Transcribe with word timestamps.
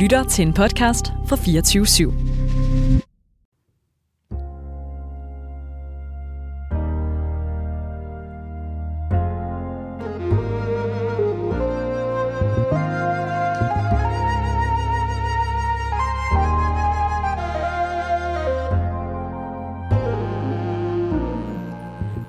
lytter 0.00 0.24
til 0.24 0.46
en 0.46 0.52
podcast 0.52 1.12
fra 1.26 1.36
24 1.36 1.84
/7. 1.84 2.12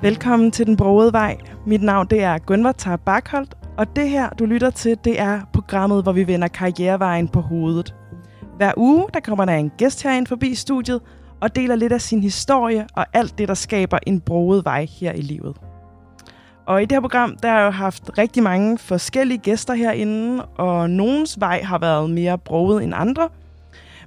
Velkommen 0.01 0.51
til 0.51 0.65
Den 0.65 0.77
Brogede 0.77 1.13
Vej. 1.13 1.37
Mit 1.65 1.81
navn 1.81 2.07
det 2.07 2.23
er 2.23 2.37
Gunvar 2.37 2.71
Tarbakholdt, 2.71 3.57
og 3.81 3.95
det 3.95 4.09
her, 4.09 4.29
du 4.29 4.45
lytter 4.45 4.69
til, 4.69 4.97
det 5.03 5.19
er 5.19 5.41
programmet, 5.53 6.03
hvor 6.03 6.11
vi 6.11 6.27
vender 6.27 6.47
karrierevejen 6.47 7.27
på 7.27 7.41
hovedet. 7.41 7.95
Hver 8.57 8.71
uge, 8.77 9.07
der 9.13 9.19
kommer 9.19 9.45
der 9.45 9.53
en 9.53 9.71
gæst 9.77 10.03
herind 10.03 10.27
forbi 10.27 10.55
studiet 10.55 11.01
og 11.39 11.55
deler 11.55 11.75
lidt 11.75 11.93
af 11.93 12.01
sin 12.01 12.21
historie 12.21 12.87
og 12.93 13.05
alt 13.13 13.37
det, 13.37 13.47
der 13.47 13.53
skaber 13.53 13.99
en 14.07 14.21
broet 14.21 14.65
vej 14.65 14.85
her 14.99 15.11
i 15.11 15.21
livet. 15.21 15.57
Og 16.65 16.81
i 16.81 16.85
det 16.85 16.91
her 16.91 17.01
program, 17.01 17.37
der 17.43 17.49
har 17.49 17.57
jeg 17.59 17.65
jo 17.65 17.71
haft 17.71 18.17
rigtig 18.17 18.43
mange 18.43 18.77
forskellige 18.77 19.37
gæster 19.37 19.73
herinde, 19.73 20.45
og 20.45 20.89
nogens 20.89 21.39
vej 21.39 21.61
har 21.61 21.77
været 21.77 22.09
mere 22.09 22.37
broet 22.37 22.83
end 22.83 22.93
andre. 22.95 23.29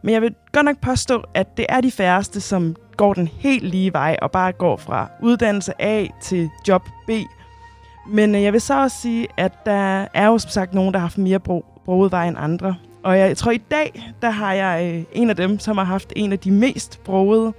Men 0.02 0.14
jeg 0.14 0.22
vil 0.22 0.34
godt 0.52 0.64
nok 0.64 0.80
påstå, 0.80 1.22
at 1.34 1.56
det 1.56 1.66
er 1.69 1.80
de 1.80 1.91
færreste, 1.91 2.41
som 2.41 2.77
går 2.97 3.14
den 3.14 3.28
helt 3.28 3.64
lige 3.64 3.92
vej 3.92 4.16
og 4.22 4.30
bare 4.30 4.52
går 4.52 4.77
fra 4.77 5.11
uddannelse 5.22 5.83
A 5.83 6.06
til 6.22 6.50
job 6.69 6.83
B. 7.06 7.11
Men 8.06 8.34
øh, 8.34 8.42
jeg 8.42 8.52
vil 8.52 8.60
så 8.60 8.82
også 8.82 8.96
sige, 9.00 9.28
at 9.36 9.66
der 9.66 10.06
er 10.14 10.26
jo 10.26 10.38
som 10.38 10.50
sagt 10.50 10.74
nogen, 10.74 10.94
der 10.94 10.98
har 10.98 11.06
haft 11.06 11.18
mere 11.18 11.40
bro, 11.40 11.64
broget 11.84 12.12
vej 12.12 12.28
end 12.28 12.36
andre. 12.38 12.77
Og 13.02 13.18
jeg 13.18 13.36
tror, 13.36 13.50
i 13.50 13.58
dag, 13.70 14.12
der 14.22 14.30
har 14.30 14.52
jeg 14.52 14.94
øh, 14.94 15.05
en 15.12 15.30
af 15.30 15.36
dem, 15.36 15.58
som 15.58 15.78
har 15.78 15.84
haft 15.84 16.12
en 16.16 16.33
af 16.33 16.38
de 16.38 16.50
mest 16.50 17.05
broede. 17.05 17.52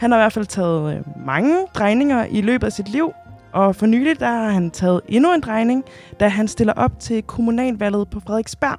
Han 0.00 0.10
har 0.10 0.18
i 0.18 0.20
hvert 0.20 0.32
fald 0.32 0.46
taget 0.46 0.96
øh, 0.96 1.26
mange 1.26 1.56
drejninger 1.74 2.24
i 2.24 2.40
løbet 2.40 2.66
af 2.66 2.72
sit 2.72 2.88
liv, 2.88 3.12
og 3.52 3.76
for 3.76 3.86
nylig 3.86 4.20
der 4.20 4.28
har 4.28 4.50
han 4.50 4.70
taget 4.70 5.00
endnu 5.08 5.34
en 5.34 5.40
drejning, 5.40 5.84
da 6.20 6.28
han 6.28 6.48
stiller 6.48 6.72
op 6.72 7.00
til 7.00 7.22
kommunalvalget 7.22 8.10
på 8.10 8.20
Frederiksberg. 8.20 8.78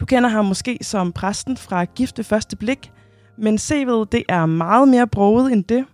Du 0.00 0.06
kender 0.06 0.28
ham 0.28 0.44
måske 0.44 0.78
som 0.82 1.12
præsten 1.12 1.56
fra 1.56 1.84
Gifte 1.84 2.24
Første 2.24 2.56
Blik, 2.56 2.92
men 3.38 3.54
CV'et 3.54 4.04
det 4.12 4.22
er 4.28 4.46
meget 4.46 4.88
mere 4.88 5.06
broget 5.06 5.52
end 5.52 5.64
det. 5.64 5.84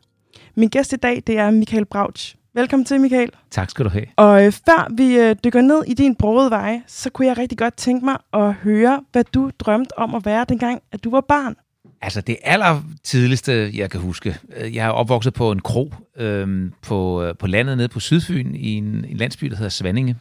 Min 0.54 0.68
gæst 0.68 0.92
i 0.92 0.96
dag, 0.96 1.22
det 1.26 1.38
er 1.38 1.50
Michael 1.50 1.84
Brauch. 1.84 2.36
Velkommen 2.54 2.84
til, 2.84 3.00
Michael. 3.00 3.30
Tak 3.50 3.70
skal 3.70 3.84
du 3.84 3.90
have. 3.90 4.04
Og 4.16 4.44
øh, 4.46 4.52
før 4.52 4.94
vi 4.96 5.16
øh, 5.16 5.36
dykker 5.44 5.60
ned 5.60 5.84
i 5.86 5.94
din 5.94 6.16
brogede 6.16 6.50
veje, 6.50 6.82
så 6.86 7.10
kunne 7.10 7.28
jeg 7.28 7.38
rigtig 7.38 7.58
godt 7.58 7.74
tænke 7.76 8.04
mig 8.04 8.16
at 8.32 8.54
høre, 8.54 9.04
hvad 9.12 9.24
du 9.24 9.50
drømte 9.58 9.98
om 9.98 10.14
at 10.14 10.24
være 10.24 10.46
dengang, 10.48 10.82
at 10.92 11.04
du 11.04 11.10
var 11.10 11.20
barn. 11.20 11.56
Altså 12.02 12.20
det 12.20 12.36
aller 12.42 12.82
tidligste, 13.04 13.70
jeg 13.74 13.90
kan 13.90 14.00
huske, 14.00 14.38
øh, 14.56 14.74
jeg 14.74 14.86
er 14.86 14.90
opvokset 14.90 15.34
på 15.34 15.52
en 15.52 15.60
kro 15.60 15.94
øh, 16.16 16.70
på, 16.82 17.32
på 17.38 17.46
landet 17.46 17.76
nede 17.76 17.88
på 17.88 18.00
Sydfyn 18.00 18.54
i 18.54 18.72
en, 18.72 19.04
en 19.08 19.16
landsby, 19.16 19.46
der 19.46 19.56
hedder 19.56 19.70
Svanninge. 19.70 20.16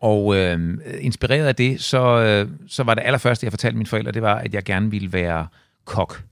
Og 0.00 0.36
øh, 0.36 0.78
inspireret 1.00 1.46
af 1.46 1.54
det, 1.54 1.82
så, 1.82 2.18
øh, 2.18 2.48
så 2.68 2.82
var 2.82 2.94
det 2.94 3.02
allerførste, 3.06 3.44
jeg 3.44 3.52
fortalte 3.52 3.76
mine 3.76 3.86
forældre, 3.86 4.12
det 4.12 4.22
var, 4.22 4.34
at 4.34 4.54
jeg 4.54 4.64
gerne 4.64 4.90
ville 4.90 5.12
være 5.12 5.46
kok 5.84 6.22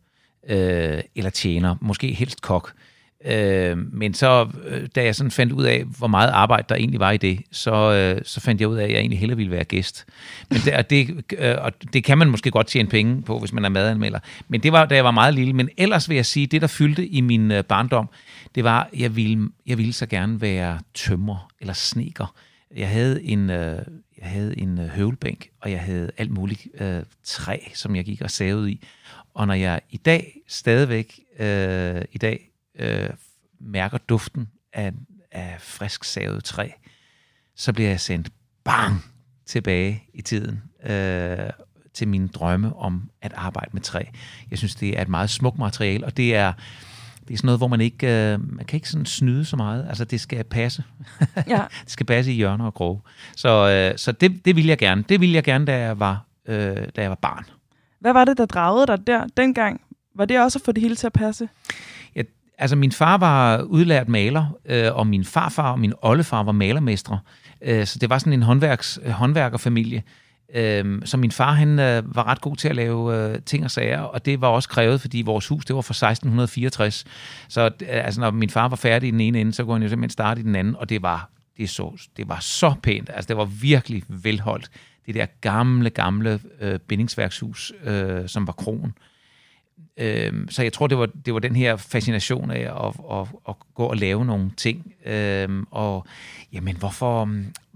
øh, 0.49 1.01
eller 1.17 1.31
tjener, 1.31 1.77
måske 1.81 2.13
helst 2.13 2.43
kok. 2.43 2.73
Øh, 2.75 2.92
Øh, 3.25 3.79
men 3.93 4.15
så, 4.15 4.49
øh, 4.67 4.89
da 4.95 5.05
jeg 5.05 5.15
sådan 5.15 5.31
fandt 5.31 5.53
ud 5.53 5.65
af, 5.65 5.85
hvor 5.99 6.07
meget 6.07 6.31
arbejde 6.31 6.67
der 6.69 6.75
egentlig 6.75 7.01
var 7.01 7.11
i 7.11 7.17
det, 7.17 7.41
så, 7.51 7.93
øh, 7.93 8.23
så 8.25 8.41
fandt 8.41 8.61
jeg 8.61 8.69
ud 8.69 8.77
af, 8.77 8.85
at 8.85 8.91
jeg 8.91 8.99
egentlig 8.99 9.19
hellere 9.19 9.37
ville 9.37 9.53
være 9.53 9.65
gæst. 9.65 10.07
Men 10.51 10.59
det, 10.65 10.75
og 10.75 10.91
det, 10.91 11.25
øh, 11.39 11.55
og 11.59 11.73
det 11.93 12.05
kan 12.05 12.19
man 12.19 12.31
måske 12.31 12.51
godt 12.51 12.67
tjene 12.67 12.89
penge 12.89 13.23
på, 13.23 13.39
hvis 13.39 13.53
man 13.53 13.65
er 13.65 13.69
madanmelder. 13.69 14.19
Men 14.49 14.63
det 14.63 14.73
var, 14.73 14.85
da 14.85 14.95
jeg 14.95 15.05
var 15.05 15.11
meget 15.11 15.35
lille. 15.35 15.53
Men 15.53 15.69
ellers 15.77 16.09
vil 16.09 16.15
jeg 16.15 16.27
sige, 16.27 16.47
det 16.47 16.61
der 16.61 16.67
fyldte 16.67 17.07
i 17.07 17.21
min 17.21 17.51
øh, 17.51 17.65
barndom, 17.65 18.09
det 18.55 18.65
var, 18.65 18.89
at 18.93 19.01
jeg 19.01 19.17
ville, 19.17 19.49
jeg 19.67 19.79
ville 19.79 19.93
så 19.93 20.07
gerne 20.07 20.41
være 20.41 20.79
tømmer 20.95 21.51
eller 21.61 21.75
sneker. 21.75 22.35
Jeg 22.77 22.89
havde 22.89 23.23
en, 23.23 23.51
øh, 23.51 23.79
jeg 24.19 24.31
havde 24.31 24.59
en 24.59 24.79
øh, 24.79 24.89
høvelbænk, 24.89 25.49
og 25.61 25.71
jeg 25.71 25.81
havde 25.81 26.11
alt 26.19 26.31
muligt 26.31 26.67
øh, 26.81 27.03
træ, 27.25 27.59
som 27.75 27.97
jeg 27.97 28.05
gik 28.05 28.23
og 28.23 28.31
savede 28.31 28.73
i. 28.73 28.81
Og 29.35 29.47
når 29.47 29.55
jeg 29.55 29.81
i 29.91 29.97
dag 29.97 30.37
stadigvæk 30.49 31.21
øh, 31.39 32.03
i 32.13 32.19
dag 32.19 32.52
øh, 32.79 33.11
mærker 33.61 33.99
duften 33.99 34.49
af, 34.73 34.93
af 35.31 35.57
frisk 35.61 36.05
savet 36.05 36.45
træ, 36.45 36.69
så 37.57 37.73
bliver 37.73 37.89
jeg 37.89 38.01
sendt 38.01 38.31
bang 38.65 39.05
tilbage 39.47 40.05
i 40.15 40.23
tiden 40.23 40.63
øh, 40.87 41.51
til 41.95 42.09
mine 42.09 42.29
drømme 42.29 42.77
om 42.77 43.11
at 43.23 43.33
arbejde 43.37 43.71
med 43.73 43.81
træ. 43.81 44.05
Jeg 44.51 44.59
synes, 44.59 44.75
det 44.75 44.99
er 44.99 45.03
et 45.03 45.09
meget 45.09 45.31
smukt 45.31 45.59
materiale, 45.59 46.07
og 46.07 46.17
det 46.17 46.35
er, 46.35 46.53
det 47.29 47.35
er 47.35 47.39
sådan 47.39 47.47
noget, 47.47 47.61
hvor 47.61 47.69
man 47.69 47.81
ikke 47.81 48.33
øh, 48.33 48.53
man 48.53 48.65
kan 48.65 48.77
ikke 48.77 48.89
sådan 48.89 49.07
snyde 49.07 49.45
så 49.45 49.57
meget. 49.57 49.87
Altså, 49.89 50.05
det 50.05 50.21
skal 50.21 50.45
passe. 50.45 50.85
Ja. 51.49 51.63
det 51.85 51.91
skal 51.91 52.07
passe 52.07 52.33
i 52.33 52.35
hjørner 52.35 52.65
og 52.65 52.75
grove. 52.75 53.01
Så, 53.37 53.69
øh, 53.69 53.99
så 53.99 54.13
det, 54.13 54.45
det 54.45 54.57
vil 54.57 54.67
jeg 54.67 54.79
gerne. 54.79 55.05
Det 55.09 55.21
ville 55.21 55.35
jeg 55.35 55.45
gerne, 55.45 55.65
da 55.65 55.79
jeg 55.79 56.01
var, 56.01 56.25
øh, 56.47 56.77
da 56.97 57.03
jeg 57.03 57.11
var 57.11 57.19
barn. 57.23 57.45
Hvad 58.01 58.13
var 58.13 58.25
det, 58.25 58.39
der 58.39 58.47
dragede 58.47 58.87
dig 58.87 59.07
der 59.07 59.27
dengang? 59.37 59.81
Var 60.15 60.25
det 60.25 60.41
også 60.41 60.59
at 60.59 60.65
få 60.65 60.73
det 60.73 60.83
hele 60.83 60.97
til 60.97 61.07
at 61.07 61.13
passe? 61.13 61.49
Ja, 62.17 62.23
altså, 62.63 62.77
min 62.77 62.93
far 62.93 63.19
var 63.19 63.63
udlært 63.63 64.09
maler, 64.09 64.57
øh, 64.67 64.95
og 64.95 65.07
min 65.07 65.25
farfar 65.25 65.73
og 65.73 65.81
min 65.81 65.93
oldefar 66.03 66.43
var 66.43 66.53
malermestre. 66.53 67.19
Øh, 67.63 67.87
så 67.87 67.99
det 67.99 68.11
var 68.11 68.19
sådan 68.19 68.33
en 68.33 68.43
håndværks, 68.43 68.99
håndværkerfamilie. 69.07 70.03
Øh, 70.55 71.03
så 71.05 71.17
min 71.17 71.31
far, 71.31 71.53
han 71.53 71.79
øh, 71.79 72.17
var 72.17 72.27
ret 72.27 72.41
god 72.41 72.57
til 72.57 72.69
at 72.69 72.77
lave 72.77 73.17
øh, 73.17 73.39
ting 73.47 73.65
og 73.65 73.71
sager, 73.71 74.01
og 74.01 74.27
det 74.27 74.41
var 74.41 74.49
også 74.49 74.69
krævet, 74.69 75.01
fordi 75.01 75.23
vores 75.23 75.49
hus, 75.49 75.65
det 75.65 75.77
var 75.77 75.83
fra 75.83 76.11
1664. 76.11 77.05
Så 77.49 77.65
øh, 77.65 77.71
altså, 77.89 78.21
når 78.21 78.31
min 78.31 78.51
far 78.51 78.69
var 78.69 78.77
færdig 78.77 79.09
i 79.09 79.11
den 79.11 79.21
ene 79.21 79.41
ende, 79.41 79.53
så 79.53 79.65
kunne 79.65 79.75
han 79.75 79.83
jo 79.83 79.89
simpelthen 79.89 80.11
starte 80.11 80.41
i 80.41 80.45
den 80.45 80.57
anden, 80.57 80.77
og 80.77 80.89
det 80.89 81.03
var, 81.03 81.31
det 81.57 81.71
så, 81.71 82.09
det 82.17 82.29
var 82.29 82.39
så 82.41 82.75
pænt. 82.83 83.11
Altså, 83.15 83.29
det 83.29 83.37
var 83.37 83.45
virkelig 83.45 84.03
velholdt. 84.09 84.71
Det 85.07 85.15
der 85.15 85.27
gamle, 85.41 85.91
gamle 85.91 86.41
øh, 86.61 86.79
bindingsværkshus, 86.79 87.73
øh, 87.85 88.29
som 88.29 88.47
var 88.47 88.53
kronen. 88.53 88.95
Øh, 88.97 89.12
Øh, 89.97 90.33
så 90.51 90.63
jeg 90.63 90.73
tror, 90.73 90.87
det 90.87 90.99
var, 90.99 91.07
det 91.07 91.35
var 91.35 91.41
den 91.41 91.57
her 91.57 91.77
fascination 91.77 92.51
af 92.51 92.87
at, 92.87 92.95
at, 93.11 93.29
at 93.49 93.55
gå 93.75 93.85
og 93.85 93.97
lave 93.97 94.25
nogle 94.25 94.51
ting. 94.57 94.93
Øh, 95.07 95.49
og 95.71 96.07
jamen, 96.53 96.77
hvorfor, 96.77 97.31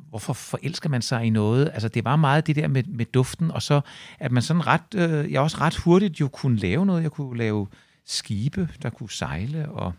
hvorfor 0.09 0.33
forelsker 0.33 0.89
man 0.89 1.03
sig 1.03 1.25
i 1.25 1.31
noget? 1.31 1.71
Altså, 1.75 1.89
det 1.89 2.05
var 2.05 2.17
meget 2.17 2.47
det 2.47 2.56
der 2.56 2.69
med, 2.69 2.83
med 2.83 3.05
duften, 3.05 3.50
og 3.50 3.62
så 3.62 3.81
at 4.19 4.33
man 4.33 4.43
sådan 4.43 4.67
ret, 4.67 4.94
øh, 4.94 5.33
jeg 5.33 5.41
også 5.41 5.56
ret 5.61 5.77
hurtigt 5.77 6.21
jo 6.21 6.28
kunne 6.28 6.59
lave 6.59 6.87
noget. 6.87 7.03
Jeg 7.03 7.11
kunne 7.11 7.39
lave 7.39 7.67
skibe, 8.05 8.69
der 8.83 8.91
kunne 8.91 9.11
sejle, 9.11 9.69
og 9.69 9.93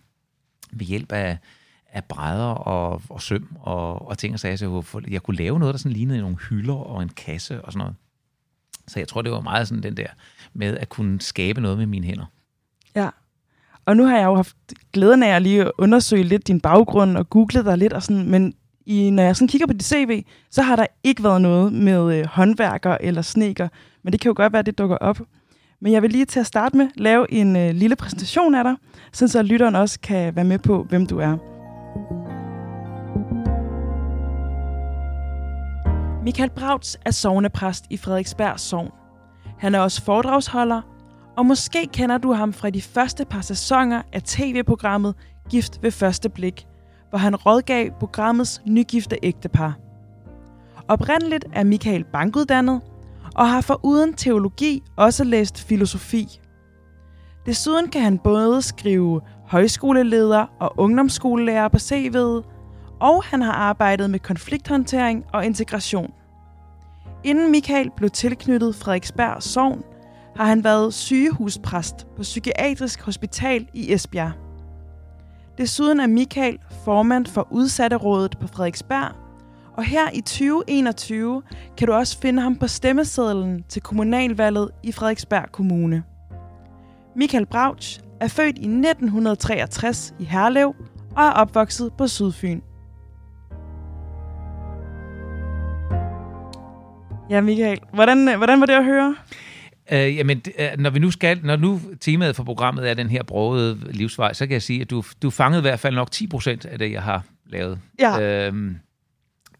ved 0.72 0.86
hjælp 0.86 1.12
af, 1.12 1.38
af 1.92 2.04
brædder 2.04 2.46
og, 2.46 3.02
og 3.10 3.22
søm 3.22 3.58
og, 3.60 4.08
og 4.08 4.18
ting 4.18 4.34
og 4.34 4.40
sager, 4.40 4.56
så 4.56 4.84
jeg, 4.94 5.12
jeg 5.12 5.24
kunne 5.24 5.38
lave 5.38 5.60
noget, 5.60 5.74
der 5.74 5.80
sådan 5.80 5.92
lignede 5.92 6.22
nogle 6.22 6.38
hylder 6.50 6.74
og 6.74 7.04
en 7.04 7.10
kasse 7.10 7.62
og 7.62 7.74
sådan 7.74 7.80
noget. 7.80 7.96
Så 8.88 9.00
jeg 9.00 9.08
tror, 9.08 9.22
det 9.22 9.32
var 9.32 9.42
meget 9.42 9.68
sådan 9.68 9.84
den 9.84 9.98
der 9.98 10.08
med 10.54 10.78
at 10.78 10.90
kunne 10.90 11.22
skabe 11.22 11.62
noget 11.62 11.78
med 11.78 11.86
mine 11.86 12.06
hænder. 12.06 12.26
Ja, 12.96 13.10
og 13.86 13.98
nu 13.98 14.06
har 14.06 14.18
jeg 14.18 14.26
jo 14.26 14.36
haft 14.36 14.56
glæden 14.94 15.24
af 15.24 15.36
at 15.36 15.42
lige 15.42 15.72
undersøge 15.78 16.24
lidt 16.24 16.48
din 16.48 16.62
baggrund 16.62 17.18
og 17.18 17.30
google 17.30 17.64
dig 17.64 17.78
lidt 17.78 17.94
og 17.94 18.04
sådan, 18.04 18.30
men 18.30 18.54
i, 18.86 19.10
når 19.10 19.24
jeg 19.24 19.36
sådan 19.36 19.48
kigger 19.48 19.68
på 19.68 19.74
dit 19.74 19.84
CV, 19.84 20.24
så 20.52 20.62
har 20.62 20.76
der 20.76 20.86
ikke 21.04 21.24
været 21.24 21.42
noget 21.42 21.74
med 21.74 22.20
øh, 22.20 22.26
håndværker 22.26 22.98
eller 23.02 23.22
sneker, 23.22 23.68
men 24.04 24.14
det 24.14 24.22
kan 24.22 24.30
jo 24.30 24.34
godt 24.38 24.54
være, 24.54 24.60
at 24.60 24.66
det 24.66 24.78
dukker 24.78 24.98
op. 24.98 25.20
Men 25.80 25.94
jeg 25.94 26.02
vil 26.02 26.12
lige 26.12 26.26
til 26.26 26.40
at 26.40 26.46
starte 26.46 26.78
med 26.78 26.88
lave 26.96 27.34
en 27.34 27.56
øh, 27.56 27.76
lille 27.76 27.96
præsentation 27.96 28.56
af 28.56 28.64
dig, 28.64 28.76
sådan 29.14 29.30
så 29.30 29.42
lytteren 29.42 29.76
også 29.76 30.00
kan 30.00 30.36
være 30.36 30.46
med 30.46 30.60
på, 30.60 30.84
hvem 30.84 31.06
du 31.06 31.18
er. 31.20 31.57
Michael 36.28 36.50
Brauts 36.50 36.98
er 37.06 37.12
sovnepræst 37.12 37.86
i 37.90 37.98
Frederiksberg 37.98 38.60
Sogn. 38.60 38.90
Han 39.58 39.76
er 39.76 39.80
også 39.80 40.02
foredragsholder, 40.02 40.82
og 41.38 41.46
måske 41.46 41.88
kender 41.94 42.18
du 42.18 42.34
ham 42.34 42.54
fra 42.54 42.70
de 42.70 42.82
første 42.82 43.26
par 43.26 43.42
sæsoner 43.42 44.02
af 44.14 44.22
tv-programmet 44.24 45.16
Gift 45.50 45.84
ved 45.84 45.92
første 45.92 46.30
blik, 46.30 46.68
hvor 47.10 47.18
han 47.18 47.36
rådgav 47.36 47.92
programmets 48.00 48.62
nygifte 48.66 49.18
ægtepar. 49.24 49.78
Oprindeligt 50.88 51.46
er 51.54 51.64
Michael 51.64 52.04
bankuddannet, 52.04 52.82
og 53.36 53.50
har 53.50 53.62
foruden 53.62 54.14
teologi 54.14 54.84
også 54.98 55.24
læst 55.24 55.68
filosofi. 55.68 56.40
Desuden 57.46 57.90
kan 57.90 58.02
han 58.02 58.20
både 58.20 58.62
skrive 58.62 59.22
højskoleleder 59.48 60.46
og 60.60 60.74
ungdomsskolelærer 60.78 61.68
på 61.68 61.78
CV'et, 61.78 62.44
og 63.00 63.24
han 63.24 63.42
har 63.42 63.54
arbejdet 63.54 64.10
med 64.10 64.20
konflikthåndtering 64.20 65.26
og 65.34 65.46
integration. 65.46 66.14
Inden 67.24 67.52
Michael 67.52 67.92
blev 67.98 68.10
tilknyttet 68.10 68.76
Frederiksberg 68.76 69.44
Sogn, 69.44 69.84
har 70.36 70.46
han 70.46 70.64
været 70.64 70.94
sygehuspræst 70.94 72.08
på 72.16 72.22
Psykiatrisk 72.22 73.02
Hospital 73.02 73.68
i 73.74 73.94
Esbjerg. 73.94 74.32
Desuden 75.58 76.00
er 76.00 76.08
Michael 76.08 76.58
formand 76.86 77.26
for 77.26 77.48
Udsatterådet 77.52 78.38
på 78.40 78.48
Frederiksberg, 78.48 79.12
Og 79.78 79.84
her 79.84 80.10
i 80.14 80.22
2021 80.22 81.42
kan 81.78 81.88
du 81.88 81.94
også 81.94 82.20
finde 82.20 82.42
ham 82.42 82.56
på 82.56 82.68
stemmesedlen 82.68 83.64
til 83.70 83.82
kommunalvalget 83.82 84.70
i 84.84 84.92
Frederiksberg 84.92 85.52
Kommune. 85.52 86.04
Michael 87.16 87.46
Brauch 87.46 88.00
er 88.22 88.28
født 88.28 88.58
i 88.58 88.66
1963 88.66 90.14
i 90.20 90.24
Herlev 90.24 90.76
og 91.16 91.24
er 91.24 91.32
opvokset 91.32 91.94
på 91.98 92.08
Sydfyn. 92.08 92.62
Ja, 97.30 97.42
Michael, 97.42 97.80
hvordan, 97.94 98.38
hvordan 98.38 98.60
var 98.60 98.66
det 98.66 98.74
at 98.74 98.86
høre? 98.86 99.16
Øh, 99.92 100.16
jamen, 100.16 100.42
øh, 100.60 100.68
når 100.78 100.90
vi 100.90 101.00
nu 101.00 101.12
skal, 101.12 101.40
når 101.44 101.56
nu 101.56 101.82
temaet 102.00 102.36
for 102.36 102.44
programmet 102.44 102.90
er 102.90 102.94
den 102.94 103.10
her 103.10 103.24
brogede 103.24 103.80
livsvej, 103.92 104.34
så 104.34 104.46
kan 104.46 104.54
jeg 104.54 104.62
sige, 104.62 104.82
at 104.82 104.90
du, 104.90 105.04
du 105.22 105.30
fangede 105.30 105.60
i 105.60 105.62
hvert 105.62 105.80
fald 105.80 105.96
nok 105.96 106.12
10 106.12 106.28
procent 106.28 106.66
af 106.66 106.80
det, 106.80 106.92
jeg 106.92 107.04
har 107.04 107.24
lavet. 107.46 107.80
Ja. 108.00 108.48
Øhm, 108.48 108.78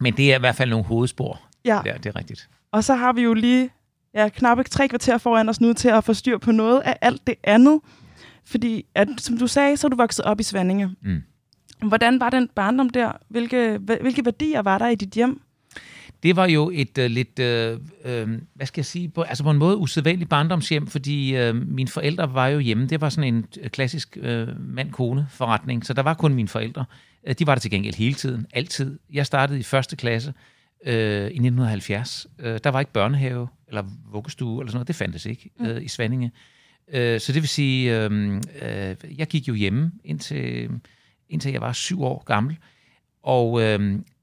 men 0.00 0.16
det 0.16 0.32
er 0.32 0.36
i 0.36 0.40
hvert 0.40 0.54
fald 0.54 0.70
nogle 0.70 0.84
hovedspor. 0.84 1.40
Ja. 1.64 1.80
Ja, 1.86 1.92
det 1.92 2.06
er 2.06 2.16
rigtigt. 2.16 2.48
Og 2.72 2.84
så 2.84 2.94
har 2.94 3.12
vi 3.12 3.22
jo 3.22 3.34
lige 3.34 3.70
ja, 4.14 4.28
knap 4.28 4.58
ikke 4.58 4.70
tre 4.70 4.88
kvarter 4.88 5.18
foran 5.18 5.48
os 5.48 5.60
nu 5.60 5.72
til 5.72 5.88
at 5.88 6.04
få 6.04 6.14
styr 6.14 6.38
på 6.38 6.52
noget 6.52 6.80
af 6.80 6.96
alt 7.00 7.26
det 7.26 7.34
andet. 7.44 7.80
Fordi, 8.44 8.84
at, 8.94 9.08
som 9.18 9.38
du 9.38 9.46
sagde, 9.46 9.76
så 9.76 9.86
er 9.86 9.88
du 9.88 9.96
vokset 9.96 10.24
op 10.24 10.40
i 10.40 10.42
Svandinge. 10.42 10.90
Mm. 11.02 11.22
Hvordan 11.88 12.20
var 12.20 12.30
den 12.30 12.48
barndom 12.54 12.90
der? 12.90 13.12
Hvilke, 13.28 13.78
hvilke 13.78 14.24
værdier 14.24 14.62
var 14.62 14.78
der 14.78 14.88
i 14.88 14.94
dit 14.94 15.10
hjem? 15.10 15.40
Det 16.22 16.36
var 16.36 16.46
jo 16.46 16.70
et 16.74 16.98
uh, 16.98 17.04
lidt, 17.04 17.38
uh, 17.38 17.80
uh, 18.12 18.38
hvad 18.54 18.66
skal 18.66 18.80
jeg 18.80 18.86
sige, 18.86 19.08
på, 19.08 19.22
altså 19.22 19.44
på 19.44 19.50
en 19.50 19.58
måde 19.58 19.76
usædvanligt 19.76 20.30
barndomshjem, 20.30 20.86
fordi 20.86 21.48
uh, 21.48 21.56
mine 21.56 21.88
forældre 21.88 22.34
var 22.34 22.46
jo 22.48 22.58
hjemme. 22.58 22.86
Det 22.86 23.00
var 23.00 23.08
sådan 23.08 23.34
en 23.34 23.46
klassisk 23.68 24.18
uh, 24.20 24.74
mand-kone 24.74 25.26
forretning, 25.30 25.86
så 25.86 25.92
der 25.92 26.02
var 26.02 26.14
kun 26.14 26.34
mine 26.34 26.48
forældre. 26.48 26.84
Uh, 27.28 27.32
de 27.38 27.46
var 27.46 27.54
der 27.54 27.60
til 27.60 27.70
gengæld 27.70 27.94
hele 27.94 28.14
tiden, 28.14 28.46
altid. 28.52 28.98
Jeg 29.12 29.26
startede 29.26 29.58
i 29.58 29.62
første 29.62 29.96
klasse 29.96 30.32
uh, 30.86 30.92
i 30.92 30.94
1970. 30.94 32.26
Uh, 32.38 32.44
der 32.44 32.68
var 32.68 32.80
ikke 32.80 32.92
børnehave 32.92 33.48
eller 33.68 33.82
vuggestue 34.12 34.62
eller 34.62 34.70
sådan 34.70 34.76
noget, 34.76 34.88
det 34.88 34.96
fandtes 34.96 35.26
ikke 35.26 35.50
uh, 35.60 35.82
i 35.82 35.88
Svandinge. 35.88 36.32
Uh, 36.88 36.94
så 36.94 37.32
det 37.32 37.42
vil 37.42 37.48
sige, 37.48 38.06
uh, 38.06 38.12
uh, 38.12 39.18
jeg 39.18 39.26
gik 39.28 39.48
jo 39.48 39.54
hjemme 39.54 39.92
indtil, 40.04 40.70
indtil 41.28 41.52
jeg 41.52 41.60
var 41.60 41.72
syv 41.72 42.02
år 42.02 42.24
gammel. 42.26 42.56
Og 43.22 43.52
uh, 43.52 43.60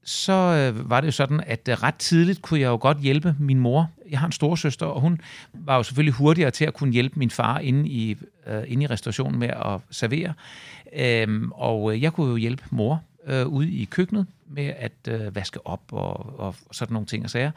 så 0.06 0.32
øh, 0.32 0.90
var 0.90 1.00
det 1.00 1.06
jo 1.06 1.12
sådan, 1.12 1.42
at 1.46 1.68
øh, 1.68 1.82
ret 1.82 1.94
tidligt 1.94 2.42
kunne 2.42 2.60
jeg 2.60 2.68
jo 2.68 2.78
godt 2.80 2.98
hjælpe 2.98 3.34
min 3.38 3.58
mor. 3.58 3.90
Jeg 4.10 4.18
har 4.18 4.26
en 4.26 4.32
storesøster, 4.32 4.86
og 4.86 5.00
hun 5.00 5.20
var 5.52 5.76
jo 5.76 5.82
selvfølgelig 5.82 6.14
hurtigere 6.14 6.50
til 6.50 6.64
at 6.64 6.74
kunne 6.74 6.92
hjælpe 6.92 7.18
min 7.18 7.30
far 7.30 7.58
inde 7.58 7.88
i, 7.88 8.16
øh, 8.46 8.62
inde 8.66 8.84
i 8.84 8.86
restaurationen 8.86 9.38
med 9.38 9.48
at 9.48 9.80
servere. 9.90 10.34
Øhm, 10.96 11.52
og 11.52 11.94
øh, 11.94 12.02
jeg 12.02 12.12
kunne 12.12 12.30
jo 12.30 12.36
hjælpe 12.36 12.62
mor 12.70 13.02
øh, 13.26 13.46
ude 13.46 13.70
i 13.70 13.84
køkkenet 13.84 14.26
med 14.48 14.72
at 14.78 14.92
øh, 15.08 15.34
vaske 15.34 15.66
op 15.66 15.82
og, 15.92 16.40
og 16.40 16.54
sådan 16.72 16.92
nogle 16.92 17.06
ting 17.06 17.24
og 17.24 17.30
sager, 17.30 17.50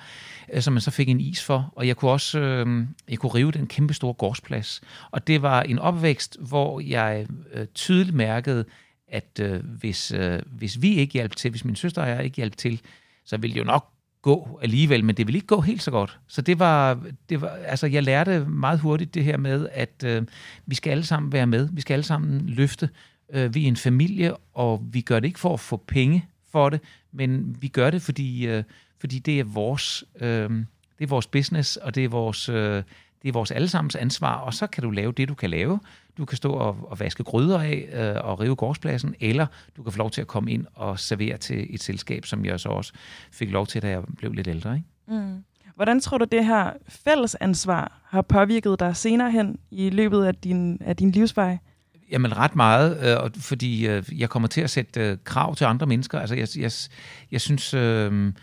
øh, 0.53 0.61
som 0.61 0.73
man 0.73 0.81
så 0.81 0.91
fik 0.91 1.09
en 1.09 1.19
is 1.19 1.43
for. 1.43 1.73
Og 1.75 1.87
jeg 1.87 1.97
kunne 1.97 2.11
også 2.11 2.39
øh, 2.39 2.85
jeg 3.09 3.17
kunne 3.17 3.33
rive 3.33 3.51
den 3.51 3.67
kæmpe 3.67 3.93
store 3.93 4.13
gårdsplads. 4.13 4.81
Og 5.11 5.27
det 5.27 5.41
var 5.41 5.61
en 5.61 5.79
opvækst, 5.79 6.37
hvor 6.39 6.79
jeg 6.79 7.27
øh, 7.53 7.67
tydeligt 7.75 8.15
mærkede, 8.15 8.65
at 9.11 9.39
øh, 9.41 9.63
hvis, 9.65 10.11
øh, 10.11 10.39
hvis 10.45 10.81
vi 10.81 10.95
ikke 10.95 11.13
hjalp 11.13 11.35
til, 11.35 11.51
hvis 11.51 11.65
min 11.65 11.75
søster 11.75 12.01
og 12.01 12.09
jeg 12.09 12.23
ikke 12.23 12.35
hjalp 12.35 12.57
til, 12.57 12.81
så 13.25 13.37
ville 13.37 13.53
det 13.53 13.59
jo 13.59 13.65
nok 13.65 13.93
gå 14.21 14.59
alligevel, 14.63 15.05
men 15.05 15.17
det 15.17 15.27
ville 15.27 15.37
ikke 15.37 15.47
gå 15.47 15.61
helt 15.61 15.83
så 15.83 15.91
godt. 15.91 16.19
Så 16.27 16.41
det 16.41 16.59
var, 16.59 16.99
det 17.29 17.41
var 17.41 17.47
altså 17.47 17.87
jeg 17.87 18.03
lærte 18.03 18.45
meget 18.45 18.79
hurtigt 18.79 19.13
det 19.13 19.23
her 19.23 19.37
med, 19.37 19.67
at 19.71 20.03
øh, 20.05 20.23
vi 20.65 20.75
skal 20.75 20.91
alle 20.91 21.05
sammen 21.05 21.31
være 21.31 21.47
med, 21.47 21.69
vi 21.71 21.81
skal 21.81 21.93
alle 21.93 22.03
sammen 22.03 22.49
løfte. 22.49 22.89
Øh, 23.33 23.55
vi 23.55 23.63
er 23.63 23.67
en 23.67 23.75
familie, 23.75 24.35
og 24.53 24.83
vi 24.91 25.01
gør 25.01 25.19
det 25.19 25.27
ikke 25.27 25.39
for 25.39 25.53
at 25.53 25.59
få 25.59 25.83
penge 25.87 26.25
for 26.51 26.69
det, 26.69 26.81
men 27.11 27.57
vi 27.61 27.67
gør 27.67 27.89
det, 27.89 28.01
fordi, 28.01 28.47
øh, 28.47 28.63
fordi 28.99 29.19
det 29.19 29.39
er 29.39 29.43
vores, 29.43 30.03
øh, 30.19 30.49
det 30.99 31.05
er 31.05 31.07
vores 31.07 31.27
business, 31.27 31.77
og 31.77 31.95
det 31.95 32.03
er 32.03 32.09
vores, 32.09 32.49
øh, 32.49 32.83
det 33.21 33.29
er 33.29 33.31
vores 33.31 33.51
allesammens 33.51 33.95
ansvar, 33.95 34.35
og 34.35 34.53
så 34.53 34.67
kan 34.67 34.83
du 34.83 34.89
lave 34.89 35.11
det, 35.11 35.29
du 35.29 35.33
kan 35.33 35.49
lave. 35.49 35.79
Du 36.19 36.25
kan 36.25 36.37
stå 36.37 36.51
og, 36.51 36.77
og 36.81 36.99
vaske 36.99 37.23
gryder 37.23 37.59
af 37.59 37.89
øh, 37.93 38.29
og 38.29 38.39
rive 38.39 38.55
gårdspladsen, 38.55 39.15
eller 39.19 39.47
du 39.77 39.83
kan 39.83 39.91
få 39.91 39.97
lov 39.97 40.11
til 40.11 40.21
at 40.21 40.27
komme 40.27 40.51
ind 40.51 40.65
og 40.75 40.99
servere 40.99 41.37
til 41.37 41.67
et 41.69 41.83
selskab, 41.83 42.25
som 42.25 42.45
jeg 42.45 42.59
så 42.59 42.69
også 42.69 42.93
fik 43.31 43.51
lov 43.51 43.67
til, 43.67 43.81
da 43.81 43.89
jeg 43.89 44.03
blev 44.17 44.33
lidt 44.33 44.47
ældre. 44.47 44.75
Ikke? 44.75 44.87
Mm. 45.21 45.43
Hvordan 45.75 45.99
tror 45.99 46.17
du, 46.17 46.25
det 46.31 46.45
her 46.45 46.71
fællesansvar 46.87 48.01
har 48.05 48.21
påvirket 48.21 48.79
dig 48.79 48.95
senere 48.95 49.31
hen 49.31 49.57
i 49.71 49.89
løbet 49.89 50.25
af 50.25 50.35
din, 50.35 50.77
af 50.81 50.95
din 50.95 51.11
livsvej? 51.11 51.57
Jamen 52.11 52.37
ret 52.37 52.55
meget, 52.55 53.23
øh, 53.23 53.31
fordi 53.41 53.87
øh, 53.87 54.03
jeg 54.19 54.29
kommer 54.29 54.47
til 54.47 54.61
at 54.61 54.69
sætte 54.69 55.01
øh, 55.01 55.17
krav 55.23 55.55
til 55.55 55.65
andre 55.65 55.87
mennesker. 55.87 56.19
Altså 56.19 56.35
jeg, 56.35 56.47
jeg, 56.57 56.71
jeg 57.31 57.41
synes... 57.41 57.73
Øh, 57.73 58.33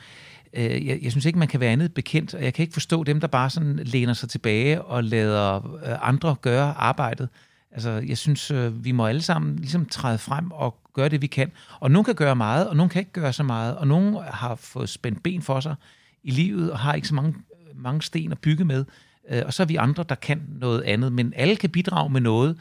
øh, 0.53 0.87
jeg, 0.87 0.99
jeg 1.03 1.11
synes 1.11 1.25
ikke, 1.25 1.39
man 1.39 1.49
kan 1.49 1.61
være 1.61 1.71
andet 1.71 1.95
bekendt, 1.95 2.35
og 2.35 2.45
jeg 2.45 2.55
kan 2.55 2.63
ikke 2.63 2.73
forstå 2.73 3.05
dem, 3.05 3.21
der 3.21 3.27
bare 3.27 3.51
sådan 3.51 3.77
læner 3.77 4.13
sig 4.13 4.29
tilbage 4.29 4.83
og 4.83 5.05
lader 5.05 5.55
øh, 5.87 6.09
andre 6.09 6.37
gøre 6.43 6.75
arbejdet. 6.77 7.29
Altså, 7.77 7.91
jeg 7.91 8.19
synes, 8.19 8.51
øh, 8.51 8.85
vi 8.85 8.93
må 8.93 9.07
alle 9.07 9.23
sammen 9.23 9.57
ligesom 9.57 9.87
træde 9.87 10.19
frem 10.19 10.51
og 10.51 10.79
gøre 10.93 11.09
det, 11.09 11.23
vi 11.23 11.27
kan. 11.27 11.53
Og 11.81 11.91
nogen 11.91 12.05
kan 12.05 12.15
gøre 12.15 12.37
meget, 12.37 12.69
og 12.69 12.77
nogen 12.77 12.91
kan 12.91 13.01
ikke 13.01 13.13
gøre 13.13 13.33
så 13.33 13.43
meget, 13.43 13.77
og 13.77 13.87
nogen 13.87 14.15
har 14.15 14.55
fået 14.55 14.89
spændt 14.89 15.23
ben 15.23 15.43
for 15.43 15.61
sig 15.61 15.75
i 16.23 16.31
livet, 16.31 16.73
og 16.73 16.79
har 16.79 16.95
ikke 16.95 17.09
så 17.09 17.15
mange, 17.15 17.35
mange 17.75 18.03
sten 18.03 18.33
at 18.33 18.39
bygge 18.39 18.65
med. 18.65 18.85
Øh, 19.31 19.43
og 19.47 19.53
så 19.53 19.63
er 19.63 19.67
vi 19.67 19.77
andre, 19.77 20.05
der 20.09 20.15
kan 20.15 20.43
noget 20.49 20.83
andet, 20.83 21.13
men 21.13 21.33
alle 21.37 21.57
kan 21.57 21.71
bidrage 21.71 22.11
med 22.11 22.21
noget. 22.21 22.59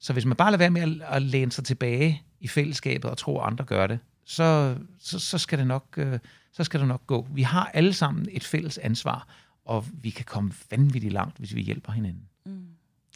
Så 0.00 0.12
hvis 0.12 0.24
man 0.24 0.36
bare 0.36 0.50
lader 0.50 0.58
være 0.58 0.70
med 0.70 0.82
at, 0.82 1.14
at 1.16 1.22
læne 1.22 1.52
sig 1.52 1.64
tilbage 1.64 2.22
i 2.40 2.48
fællesskabet 2.48 3.10
og 3.10 3.18
tro, 3.18 3.38
at 3.40 3.46
andre 3.46 3.64
gør 3.64 3.86
det, 3.86 3.98
så, 4.24 4.76
så, 4.98 5.18
så, 5.18 5.38
skal 5.38 5.58
det 5.58 5.66
nok, 5.66 5.84
øh, 5.96 6.18
så 6.52 6.64
skal 6.64 6.80
det 6.80 6.88
nok 6.88 7.06
gå. 7.06 7.26
Vi 7.34 7.42
har 7.42 7.70
alle 7.74 7.92
sammen 7.92 8.28
et 8.32 8.44
fælles 8.44 8.78
ansvar, 8.78 9.28
og 9.64 9.84
vi 10.02 10.10
kan 10.10 10.24
komme 10.24 10.52
vanvittigt 10.70 11.12
langt, 11.12 11.38
hvis 11.38 11.54
vi 11.54 11.60
hjælper 11.60 11.92
hinanden. 11.92 12.22
Mm. 12.46 12.66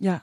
Ja. 0.03 0.19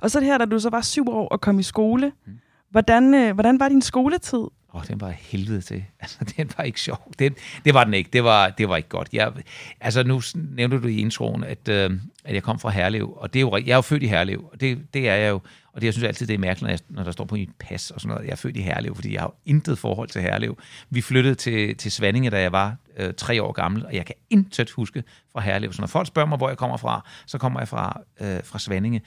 Og 0.00 0.10
så 0.10 0.20
det 0.20 0.26
her, 0.26 0.38
da 0.38 0.44
du 0.44 0.58
så 0.58 0.70
var 0.70 0.80
syv 0.80 1.08
år 1.08 1.28
og 1.28 1.40
kom 1.40 1.58
i 1.58 1.62
skole. 1.62 2.12
Mm. 2.26 2.32
Hvordan, 2.70 3.14
øh, 3.14 3.34
hvordan 3.34 3.60
var 3.60 3.68
din 3.68 3.82
skoletid? 3.82 4.38
Åh, 4.74 4.80
oh, 4.80 4.86
den 4.88 5.00
var 5.00 5.10
helvede 5.10 5.60
til. 5.60 5.84
Altså, 6.00 6.34
den 6.36 6.50
var 6.56 6.64
ikke 6.64 6.80
sjov. 6.80 7.12
Den, 7.18 7.34
det 7.64 7.74
var 7.74 7.84
den 7.84 7.94
ikke. 7.94 8.10
Det 8.12 8.24
var, 8.24 8.50
det 8.50 8.68
var 8.68 8.76
ikke 8.76 8.88
godt. 8.88 9.08
Jeg, 9.12 9.32
altså, 9.80 10.02
nu 10.02 10.22
nævnte 10.34 10.80
du 10.80 10.88
i 10.88 10.96
introen, 10.96 11.44
at, 11.44 11.68
øh, 11.68 11.90
at 12.24 12.34
jeg 12.34 12.42
kom 12.42 12.58
fra 12.58 12.70
Herlev, 12.70 13.14
og 13.16 13.34
det 13.34 13.38
er 13.38 13.40
jo, 13.40 13.56
jeg 13.56 13.72
er 13.72 13.74
jo 13.74 13.80
født 13.80 14.02
i 14.02 14.06
Herlev, 14.06 14.48
og 14.52 14.60
det, 14.60 14.86
det 14.94 15.08
er 15.08 15.14
jeg 15.14 15.30
jo. 15.30 15.40
Og 15.72 15.80
det, 15.80 15.86
jeg 15.86 15.94
synes 15.94 16.06
altid, 16.06 16.26
det 16.26 16.34
er 16.34 16.38
mærkeligt, 16.38 16.62
når, 16.62 16.70
jeg, 16.70 16.78
når 16.88 17.02
der 17.02 17.10
står 17.10 17.24
på 17.24 17.34
mit 17.34 17.50
pas 17.58 17.90
og 17.90 18.00
sådan 18.00 18.14
noget. 18.14 18.26
Jeg 18.26 18.32
er 18.32 18.36
født 18.36 18.56
i 18.56 18.60
Herlev, 18.60 18.94
fordi 18.94 19.12
jeg 19.14 19.20
har 19.20 19.34
intet 19.46 19.78
forhold 19.78 20.08
til 20.08 20.22
Herlev. 20.22 20.58
Vi 20.90 21.00
flyttede 21.00 21.34
til, 21.34 21.76
til 21.76 21.92
Svanninge, 21.92 22.30
da 22.30 22.40
jeg 22.40 22.52
var 22.52 22.76
øh, 22.96 23.14
tre 23.14 23.42
år 23.42 23.52
gammel, 23.52 23.86
og 23.86 23.94
jeg 23.94 24.06
kan 24.06 24.14
intet 24.30 24.70
huske 24.70 25.04
fra 25.32 25.40
Herlev. 25.40 25.72
Så 25.72 25.82
når 25.82 25.86
folk 25.86 26.06
spørger 26.06 26.28
mig, 26.28 26.38
hvor 26.38 26.48
jeg 26.48 26.58
kommer 26.58 26.76
fra, 26.76 27.08
så 27.26 27.38
kommer 27.38 27.60
jeg 27.60 27.68
fra, 27.68 28.00
øh, 28.20 28.40
fra 28.44 28.58
Svanninge. 28.58 29.02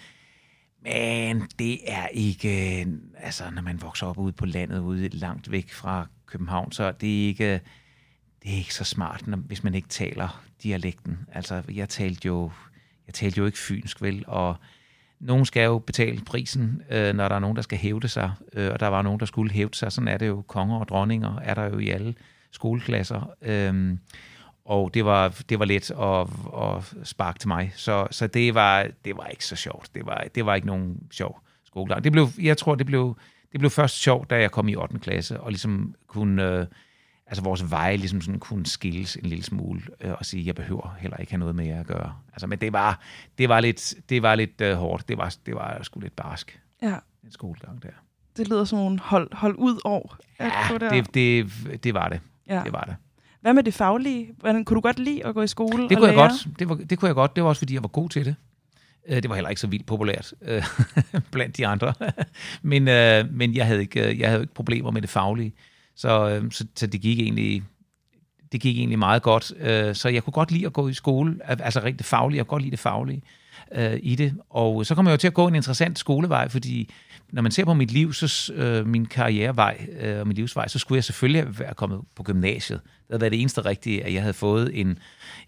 Men 0.84 1.48
det 1.60 1.80
er 1.88 2.08
ikke, 2.08 2.82
øh, 2.82 2.88
altså 3.18 3.44
når 3.52 3.62
man 3.62 3.82
vokser 3.82 4.08
op 4.08 4.18
ude 4.18 4.34
på 4.34 4.46
landet, 4.46 4.80
ude 4.80 5.08
langt 5.08 5.52
væk 5.52 5.72
fra 5.72 6.08
København, 6.26 6.72
så 6.72 6.92
det 6.92 7.24
er 7.24 7.28
ikke, 7.28 7.54
det 8.44 8.52
er 8.52 8.58
ikke 8.58 8.74
så 8.74 8.84
smart, 8.84 9.28
når, 9.28 9.38
hvis 9.38 9.64
man 9.64 9.74
ikke 9.74 9.88
taler 9.88 10.44
dialekten. 10.64 11.18
Altså, 11.34 11.64
jeg 11.74 11.90
talte 11.90 12.26
jo, 12.26 12.52
jeg 13.08 13.14
talte 13.14 13.38
jo 13.38 13.46
ikke 13.46 13.58
fynsk, 13.58 14.02
vel, 14.02 14.24
og 14.28 14.56
nogen 15.20 15.46
skal 15.46 15.64
jo 15.64 15.80
betale 15.80 16.22
prisen, 16.26 16.82
øh, 16.90 17.16
når 17.16 17.28
der 17.28 17.36
er 17.36 17.40
nogen, 17.40 17.56
der 17.56 17.62
skal 17.62 17.78
hævde 17.78 18.08
sig, 18.08 18.32
øh, 18.54 18.72
og 18.72 18.80
der 18.80 18.88
var 18.88 19.02
nogen, 19.02 19.20
der 19.20 19.26
skulle 19.26 19.52
hævde 19.52 19.78
sig. 19.78 19.92
Sådan 19.92 20.08
er 20.08 20.18
det 20.18 20.28
jo. 20.28 20.42
Konger 20.48 20.80
og 20.80 20.88
dronninger 20.88 21.40
er 21.40 21.54
der 21.54 21.64
jo 21.64 21.80
i 21.80 21.90
alle 21.90 22.16
skoleklasser. 22.52 23.34
Øh, 23.42 23.98
og 24.66 24.94
det 24.94 25.06
var, 25.06 25.44
det 25.50 25.60
var 25.60 25.66
let 25.66 25.92
at, 25.92 26.28
at 26.64 27.08
sparke 27.08 27.40
til 27.40 27.48
mig. 27.48 27.74
Så, 27.76 28.08
så 28.12 28.28
det, 28.28 28.56
var, 28.56 28.88
det 29.06 29.18
var 29.18 29.26
ikke 29.26 29.46
så 29.46 29.56
sjovt. 29.56 29.90
Det 29.96 30.06
var, 30.06 30.24
det 30.36 30.46
var 30.46 30.56
ikke 30.56 30.68
nogen 30.68 30.98
sjov 31.12 31.40
skolegang. 31.66 32.04
Det 32.04 32.12
blev, 32.12 32.28
jeg 32.42 32.58
tror, 32.58 32.76
det 32.76 32.86
blev, 32.86 33.18
det 33.52 33.60
blev 33.60 33.70
først 33.72 33.96
sjovt, 33.96 34.30
da 34.30 34.40
jeg 34.40 34.52
kom 34.52 34.68
i 34.68 34.76
8. 34.76 35.00
klasse, 35.00 35.40
og 35.40 35.50
ligesom 35.50 35.96
kunne, 36.08 36.44
øh, 36.44 36.66
altså 37.28 37.44
vores 37.44 37.72
veje 37.72 37.98
ligesom 37.98 38.22
sådan 38.22 38.40
kunne 38.40 38.66
skilles 38.66 39.16
en 39.16 39.26
lille 39.26 39.44
smule, 39.44 39.82
øh, 40.02 40.12
og 40.12 40.26
sige, 40.26 40.46
jeg 40.46 40.56
behøver 40.56 40.96
heller 41.00 41.18
ikke 41.18 41.32
have 41.32 41.40
noget 41.40 41.56
med 41.56 41.66
jer 41.66 41.80
at 41.80 41.88
gøre. 41.88 42.16
Altså, 42.34 42.48
men 42.48 42.60
det 42.60 42.74
var, 42.74 43.00
det 43.38 43.50
var 43.50 43.60
lidt, 43.60 43.94
det 44.10 44.24
var 44.24 44.36
lidt 44.36 44.62
øh, 44.62 44.76
hårdt. 44.76 45.08
Det 45.08 45.18
var, 45.18 45.36
det 45.46 45.56
var 45.56 45.80
sgu 45.82 46.00
lidt 46.00 46.16
barsk. 46.16 46.60
Ja. 46.82 46.96
En 47.24 47.32
skolegang 47.32 47.84
der. 47.84 47.90
Det 48.38 48.48
lyder 48.48 48.66
som 48.66 48.80
en 48.80 49.00
hold, 49.00 49.34
hold 49.34 49.56
ud 49.58 49.80
år. 49.86 50.18
Ja, 50.40 50.52
det, 50.80 51.14
det, 51.14 51.52
det 51.84 51.94
var 51.94 52.10
det. 52.10 52.20
Ja. 52.48 52.62
Det 52.66 52.74
var 52.74 52.84
det. 52.84 52.96
Hvad 53.44 53.54
med 53.54 53.64
det 53.64 53.74
faglige? 53.74 54.30
Hvordan, 54.40 54.66
kunne 54.66 54.76
du 54.76 54.82
godt 54.82 55.00
lide 55.00 55.26
at 55.26 55.34
gå 55.36 55.42
i 55.42 55.48
skole 55.48 55.84
Det 55.84 55.92
og 55.92 55.98
kunne 55.98 56.08
jeg 56.08 56.16
lære? 56.16 56.30
godt. 56.30 56.48
Det, 56.60 56.70
var, 56.70 56.76
det 56.76 57.00
kunne 57.00 57.08
jeg 57.08 57.16
godt. 57.16 57.36
Det 57.36 57.44
var 57.44 57.50
også, 57.50 57.60
fordi 57.60 57.74
jeg 57.74 57.84
var 57.84 57.88
god 57.90 58.10
til 58.10 58.26
det. 58.26 58.36
Øh, 59.10 59.16
Det 59.24 59.30
var 59.30 59.36
heller 59.36 59.50
ikke 59.50 59.62
så 59.62 59.68
vildt 59.68 59.86
populært 59.86 60.34
øh, 60.42 60.64
blandt 61.32 61.58
de 61.58 61.68
andre. 61.68 61.94
men, 62.62 62.88
øh, 62.88 63.26
men 63.34 63.56
jeg 63.56 63.66
havde 63.66 63.82
ikke, 63.82 64.10
øh, 64.10 64.20
jeg 64.20 64.30
havde 64.30 64.42
ikke 64.44 64.54
problemer 64.54 64.92
med 64.92 65.02
det 65.02 65.10
faglige. 65.10 65.54
Så, 65.96 66.30
øh, 66.30 66.52
så, 66.52 66.66
så 66.76 66.88
det 66.88 67.02
gik 67.02 67.20
egentlig 67.20 67.64
det 68.52 68.62
gik 68.62 68.78
egentlig 68.78 69.00
meget 69.00 69.22
godt. 69.22 69.54
Øh, 69.60 69.96
Så 69.96 70.10
jeg 70.10 70.24
kunne 70.24 70.32
godt 70.32 70.52
lide 70.52 70.66
at 70.66 70.74
gå 70.74 70.88
i 70.88 70.94
skole. 70.94 71.38
Altså 71.44 71.80
rent 71.80 71.98
det 71.98 72.06
faglige. 72.06 72.38
Jeg 72.38 72.46
kunne 72.46 72.56
godt 72.56 72.62
lide 72.64 72.72
det 72.72 72.80
faglige. 72.80 73.22
øh, 73.76 74.00
i 74.04 74.16
det. 74.16 74.34
Og 74.50 74.86
så 74.86 74.96
kommer 74.96 75.12
jeg 75.12 75.18
jo 75.18 75.20
til 75.20 75.28
at 75.28 75.34
gå 75.34 75.48
en 75.48 75.56
interessant 75.56 76.00
skolevej, 76.00 76.50
fordi 76.50 76.90
når 77.34 77.42
man 77.42 77.52
ser 77.52 77.66
på 77.66 77.74
mit 77.74 77.92
liv, 77.92 78.14
så 78.14 78.54
øh, 78.54 78.88
min 78.88 79.06
karrierevej 79.06 79.88
øh, 80.00 80.20
og 80.20 80.28
min 80.28 80.36
livsvej, 80.36 80.68
så 80.68 80.80
skulle 80.80 80.98
jeg 80.98 81.04
selvfølgelig 81.04 81.60
være 81.60 81.74
kommet 81.74 82.02
på 82.16 82.24
gymnasiet. 82.24 82.82
Det 82.84 82.92
havde 83.10 83.22
været 83.22 83.32
det 83.32 83.42
eneste 83.42 83.66
rigtige, 83.66 84.04
at 84.04 84.14
jeg 84.14 84.22
havde 84.22 84.34
fået 84.34 84.80
en, 84.80 85.00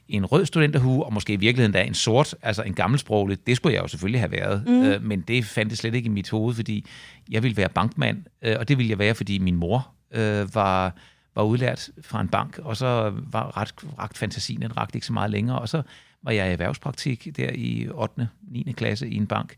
en 0.10 0.25
rød 0.25 0.46
studenterhue, 0.46 1.06
og 1.06 1.13
måske 1.13 1.34
i 1.34 1.36
virkeligheden 1.36 1.72
da 1.72 1.84
en 1.84 1.94
sort, 1.94 2.36
altså 2.42 2.63
en 2.63 2.74
gammelsproglig. 2.74 3.48
Det 3.48 3.56
skulle 3.56 3.74
jeg 3.74 3.84
jo 3.84 3.88
selvfølgelig 3.88 4.22
have 4.22 4.32
været, 4.32 4.63
mm. 4.68 4.84
øh, 4.84 5.04
men 5.04 5.22
det 5.22 5.46
fandt 5.46 5.70
det 5.70 5.77
slet 5.77 5.96
ikke 5.96 6.08
i 6.08 6.10
mit 6.10 6.30
hoved, 6.30 6.56
fordi 6.56 6.86
jeg 7.32 7.44
ville 7.44 7.58
være 7.58 7.70
bankmand, 7.70 8.24
øh, 8.42 8.56
og 8.60 8.68
det 8.68 8.77
ville 8.77 8.89
jeg 8.89 9.00
være, 9.00 9.15
fordi 9.15 9.39
min 9.39 9.56
mor 9.56 9.88
øh, 10.12 10.56
var 10.56 10.94
var 11.36 11.44
udlært 11.44 11.89
fra 12.01 12.22
en 12.22 12.27
bank, 12.27 12.60
og 12.63 12.77
så 12.77 13.13
var 13.32 13.58
ret, 13.58 13.74
ret 14.00 14.18
fantasien, 14.18 14.62
den 14.62 14.77
rakte 14.77 14.96
ikke 14.96 15.08
så 15.08 15.13
meget 15.13 15.32
længere, 15.32 15.60
og 15.60 15.70
så 15.70 15.82
var 16.24 16.32
jeg 16.32 16.50
i 16.50 16.51
erhvervspraktik 16.51 17.38
der 17.38 17.50
i 17.54 17.88
8. 17.92 18.27
9. 18.42 18.74
klasse 18.77 19.10
i 19.10 19.15
en 19.15 19.27
bank, 19.27 19.56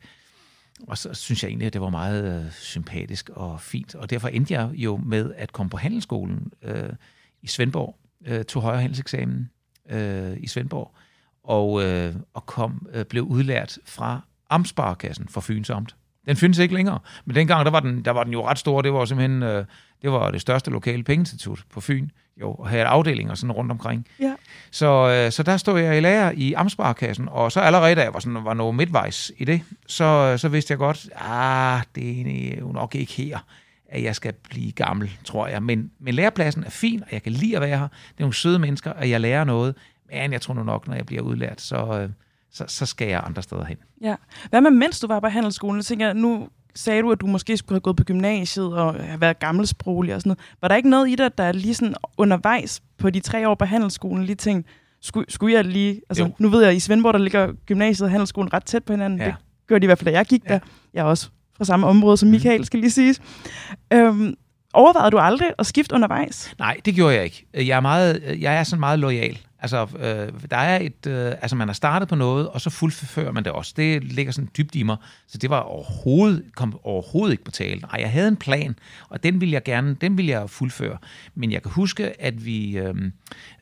og 0.87 0.97
så 0.97 1.13
synes 1.13 1.43
jeg 1.43 1.49
egentlig, 1.49 1.67
at 1.67 1.73
det 1.73 1.81
var 1.81 1.89
meget 1.89 2.45
øh, 2.45 2.51
sympatisk 2.51 3.29
og 3.29 3.61
fint, 3.61 3.95
og 3.95 4.09
derfor 4.09 4.27
endte 4.27 4.53
jeg 4.53 4.69
jo 4.73 4.97
med 4.97 5.33
at 5.35 5.51
komme 5.51 5.69
på 5.69 5.77
handelsskolen 5.77 6.51
øh, 6.61 6.89
i 7.41 7.47
Svendborg, 7.47 7.97
øh, 8.25 8.45
tog 8.45 8.61
højere 8.61 8.81
handelseksamen 8.81 9.49
øh, 9.89 10.37
i 10.39 10.47
Svendborg, 10.47 10.95
og, 11.43 11.83
øh, 11.83 12.15
og 12.33 12.45
kom, 12.45 12.87
øh, 12.93 13.05
blev 13.05 13.23
udlært 13.23 13.79
fra 13.85 14.21
Amtsparkassen 14.49 15.27
for 15.27 15.41
Fyns 15.41 15.69
Amt. 15.69 15.95
Den 16.27 16.35
findes 16.35 16.57
ikke 16.57 16.75
længere, 16.75 16.99
men 17.25 17.35
dengang 17.35 17.65
der 17.65 17.71
var 17.71 17.79
den, 17.79 18.05
der 18.05 18.11
var 18.11 18.23
den 18.23 18.33
jo 18.33 18.47
ret 18.47 18.59
stor, 18.59 18.81
det 18.81 18.93
var 18.93 19.05
simpelthen... 19.05 19.43
Øh, 19.43 19.65
det 20.01 20.11
var 20.11 20.31
det 20.31 20.41
største 20.41 20.71
lokale 20.71 21.03
pengeinstitut 21.03 21.63
på 21.73 21.81
Fyn, 21.81 22.09
jo, 22.41 22.53
og 22.53 22.69
havde 22.69 22.85
afdelinger 22.85 23.35
sådan 23.35 23.51
rundt 23.51 23.71
omkring. 23.71 24.07
Ja. 24.19 24.33
Så, 24.71 25.09
øh, 25.09 25.31
så 25.31 25.43
der 25.43 25.57
stod 25.57 25.79
jeg 25.79 25.97
i 25.97 25.99
lærer 25.99 26.31
i 26.35 26.53
Amtsbarkassen, 26.53 27.27
og 27.31 27.51
så 27.51 27.59
allerede 27.59 27.95
da 27.95 28.01
jeg 28.01 28.13
var, 28.13 28.19
sådan, 28.19 28.43
var 28.45 28.53
noget 28.53 28.75
midtvejs 28.75 29.31
i 29.37 29.45
det, 29.45 29.61
så, 29.87 30.37
så 30.37 30.49
vidste 30.49 30.71
jeg 30.71 30.77
godt, 30.77 31.09
ah, 31.15 31.81
det 31.95 32.21
er 32.53 32.59
jo 32.59 32.71
nok 32.71 32.95
ikke 32.95 33.13
her, 33.13 33.39
at 33.89 34.03
jeg 34.03 34.15
skal 34.15 34.33
blive 34.49 34.71
gammel, 34.71 35.11
tror 35.23 35.47
jeg. 35.47 35.63
Men, 35.63 35.91
men 35.99 36.13
lærepladsen 36.13 36.63
er 36.63 36.69
fin, 36.69 37.03
og 37.03 37.07
jeg 37.11 37.23
kan 37.23 37.31
lide 37.31 37.55
at 37.55 37.61
være 37.61 37.77
her. 37.77 37.87
Det 37.87 38.17
er 38.17 38.21
nogle 38.21 38.33
søde 38.33 38.59
mennesker, 38.59 38.91
og 38.91 39.09
jeg 39.09 39.21
lærer 39.21 39.43
noget. 39.43 39.75
Men 40.11 40.33
jeg 40.33 40.41
tror 40.41 40.53
nu 40.53 40.63
nok, 40.63 40.87
når 40.87 40.95
jeg 40.95 41.05
bliver 41.05 41.21
udlært, 41.21 41.61
så, 41.61 41.99
øh, 42.01 42.09
så, 42.51 42.65
så 42.67 42.85
skal 42.85 43.07
jeg 43.07 43.21
andre 43.25 43.43
steder 43.43 43.65
hen. 43.65 43.77
Ja. 44.01 44.15
Hvad 44.49 44.61
med, 44.61 44.71
mens 44.71 44.99
du 44.99 45.07
var 45.07 45.19
på 45.19 45.27
handelsskolen? 45.27 45.77
Jeg 45.77 45.85
tænker, 45.85 46.13
nu 46.13 46.47
sagde 46.75 47.01
du, 47.01 47.11
at 47.11 47.21
du 47.21 47.27
måske 47.27 47.57
skulle 47.57 47.75
have 47.75 47.81
gået 47.81 47.95
på 47.95 48.03
gymnasiet 48.03 48.73
og 48.73 48.93
have 48.93 49.21
været 49.21 49.39
gammelsproglig 49.39 50.15
og 50.15 50.21
sådan 50.21 50.29
noget. 50.29 50.39
Var 50.61 50.67
der 50.67 50.75
ikke 50.75 50.89
noget 50.89 51.09
i 51.09 51.15
dig, 51.15 51.37
der 51.37 51.51
lige 51.51 51.73
sådan 51.73 51.95
undervejs 52.17 52.81
på 52.97 53.09
de 53.09 53.19
tre 53.19 53.49
år 53.49 53.55
på 53.55 53.65
handelsskolen 53.65 54.25
lige 54.25 54.35
tænkte, 54.35 54.71
skulle, 55.01 55.25
skulle 55.29 55.55
jeg 55.55 55.65
lige... 55.65 56.01
Altså, 56.09 56.23
jo. 56.23 56.31
nu 56.39 56.49
ved 56.49 56.61
jeg, 56.61 56.69
at 56.69 56.75
i 56.75 56.79
Svendborg, 56.79 57.13
der 57.13 57.19
ligger 57.19 57.53
gymnasiet 57.65 58.05
og 58.05 58.11
handelsskolen 58.11 58.53
ret 58.53 58.65
tæt 58.65 58.83
på 58.83 58.93
hinanden. 58.93 59.19
Ja. 59.19 59.25
Det 59.25 59.35
gør 59.67 59.79
de 59.79 59.85
i 59.85 59.87
hvert 59.87 59.97
fald, 59.97 60.13
da 60.13 60.17
jeg 60.17 60.25
gik 60.25 60.43
ja. 60.45 60.53
der. 60.53 60.59
Jeg 60.93 61.01
er 61.01 61.05
også 61.05 61.29
fra 61.57 61.65
samme 61.65 61.87
område 61.87 62.17
som 62.17 62.27
mhm. 62.27 62.31
Michael, 62.33 62.65
skal 62.65 62.79
lige 62.79 62.91
siges. 62.91 63.21
Øhm, 63.93 64.35
overvejede 64.73 65.11
du 65.11 65.17
aldrig 65.17 65.53
at 65.59 65.65
skifte 65.65 65.95
undervejs? 65.95 66.55
Nej, 66.59 66.77
det 66.85 66.95
gjorde 66.95 67.15
jeg 67.15 67.23
ikke. 67.23 67.45
Jeg 67.53 67.75
er, 67.75 67.79
meget, 67.79 68.37
jeg 68.39 68.55
er 68.55 68.63
sådan 68.63 68.79
meget 68.79 68.99
lojal. 68.99 69.39
Altså, 69.59 69.87
øh, 69.99 70.49
der 70.51 70.57
er 70.57 70.79
et, 70.79 71.07
øh, 71.07 71.31
altså, 71.41 71.55
man 71.55 71.67
har 71.67 71.73
startet 71.73 72.09
på 72.09 72.15
noget, 72.15 72.49
og 72.49 72.61
så 72.61 72.69
fuldfører 72.69 73.31
man 73.31 73.43
det 73.43 73.51
også. 73.51 73.73
Det 73.77 74.03
ligger 74.03 74.31
sådan 74.31 74.49
dybt 74.57 74.75
i 74.75 74.83
mig, 74.83 74.97
så 75.27 75.37
det 75.37 75.49
var 75.49 75.59
overhovedet, 75.59 76.43
kom 76.55 76.79
overhovedet 76.83 77.31
ikke 77.31 77.43
på 77.43 77.51
tale. 77.51 77.79
Nej, 77.79 77.97
jeg 77.99 78.11
havde 78.11 78.27
en 78.27 78.35
plan, 78.35 78.75
og 79.09 79.23
den 79.23 79.41
ville 79.41 79.53
jeg 79.53 79.63
gerne, 79.63 79.93
den 80.01 80.17
ville 80.17 80.31
jeg 80.31 80.49
fuldføre. 80.49 80.97
Men 81.35 81.51
jeg 81.51 81.61
kan 81.61 81.71
huske, 81.71 82.21
at 82.21 82.45
vi, 82.45 82.77
øh, 82.77 82.95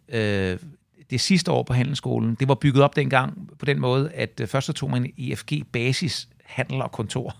øh, 0.09 0.57
det 1.09 1.21
sidste 1.21 1.51
år 1.51 1.63
på 1.63 1.73
handelsskolen, 1.73 2.35
det 2.35 2.47
var 2.47 2.55
bygget 2.55 2.83
op 2.83 2.95
dengang 2.95 3.49
på 3.59 3.65
den 3.65 3.79
måde, 3.79 4.11
at 4.11 4.39
øh, 4.41 4.47
først 4.47 4.67
så 4.67 4.73
tog 4.73 4.91
man 4.91 5.13
IFG 5.17 5.51
basis 5.71 6.27
handel 6.45 6.81
og 6.81 6.91
kontor. 6.91 7.35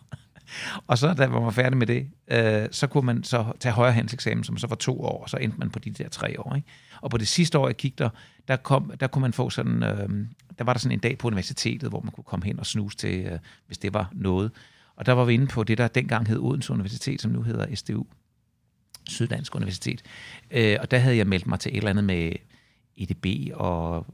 og 0.87 0.97
så 0.97 1.13
da 1.13 1.27
man 1.27 1.43
var 1.43 1.49
færdig 1.49 1.77
med 1.77 1.87
det, 1.87 2.07
øh, 2.27 2.67
så 2.71 2.87
kunne 2.87 3.05
man 3.05 3.23
så 3.23 3.45
tage 3.59 3.73
højere 3.73 3.93
handelseksamen, 3.93 4.43
som 4.43 4.57
så 4.57 4.67
var 4.67 4.75
to 4.75 5.01
år, 5.01 5.23
og 5.23 5.29
så 5.29 5.37
endte 5.37 5.59
man 5.59 5.69
på 5.69 5.79
de 5.79 5.91
der 5.91 6.09
tre 6.09 6.39
år. 6.39 6.55
Ikke? 6.55 6.67
Og 7.01 7.09
på 7.09 7.17
det 7.17 7.27
sidste 7.27 7.59
år, 7.59 7.67
jeg 7.67 7.77
kiggede 7.77 8.03
der, 8.03 8.09
der, 8.47 8.55
kom, 8.55 8.91
der 8.99 9.07
kunne 9.07 9.21
man 9.21 9.33
få 9.33 9.49
sådan, 9.49 9.83
øh, 9.83 10.09
der 10.57 10.63
var 10.63 10.73
der 10.73 10.79
sådan 10.79 10.97
en 10.97 10.99
dag 10.99 11.17
på 11.17 11.27
universitetet, 11.27 11.89
hvor 11.89 12.01
man 12.01 12.11
kunne 12.11 12.23
komme 12.23 12.45
hen 12.45 12.59
og 12.59 12.65
snuse 12.65 12.97
til, 12.97 13.25
øh, 13.25 13.39
hvis 13.67 13.77
det 13.77 13.93
var 13.93 14.09
noget. 14.13 14.51
Og 14.95 15.05
der 15.05 15.11
var 15.11 15.25
vi 15.25 15.33
inde 15.33 15.47
på 15.47 15.63
det, 15.63 15.77
der 15.77 15.87
dengang 15.87 16.27
hed 16.27 16.39
Odense 16.39 16.73
Universitet, 16.73 17.21
som 17.21 17.31
nu 17.31 17.41
hedder 17.41 17.75
SDU, 17.75 18.05
Syddansk 19.09 19.55
Universitet. 19.55 20.01
Øh, 20.51 20.77
og 20.81 20.91
der 20.91 20.97
havde 20.97 21.17
jeg 21.17 21.27
meldt 21.27 21.47
mig 21.47 21.59
til 21.59 21.71
et 21.71 21.77
eller 21.77 21.89
andet 21.89 22.03
med 22.03 22.31
EDB 22.97 23.25
og, 23.53 24.05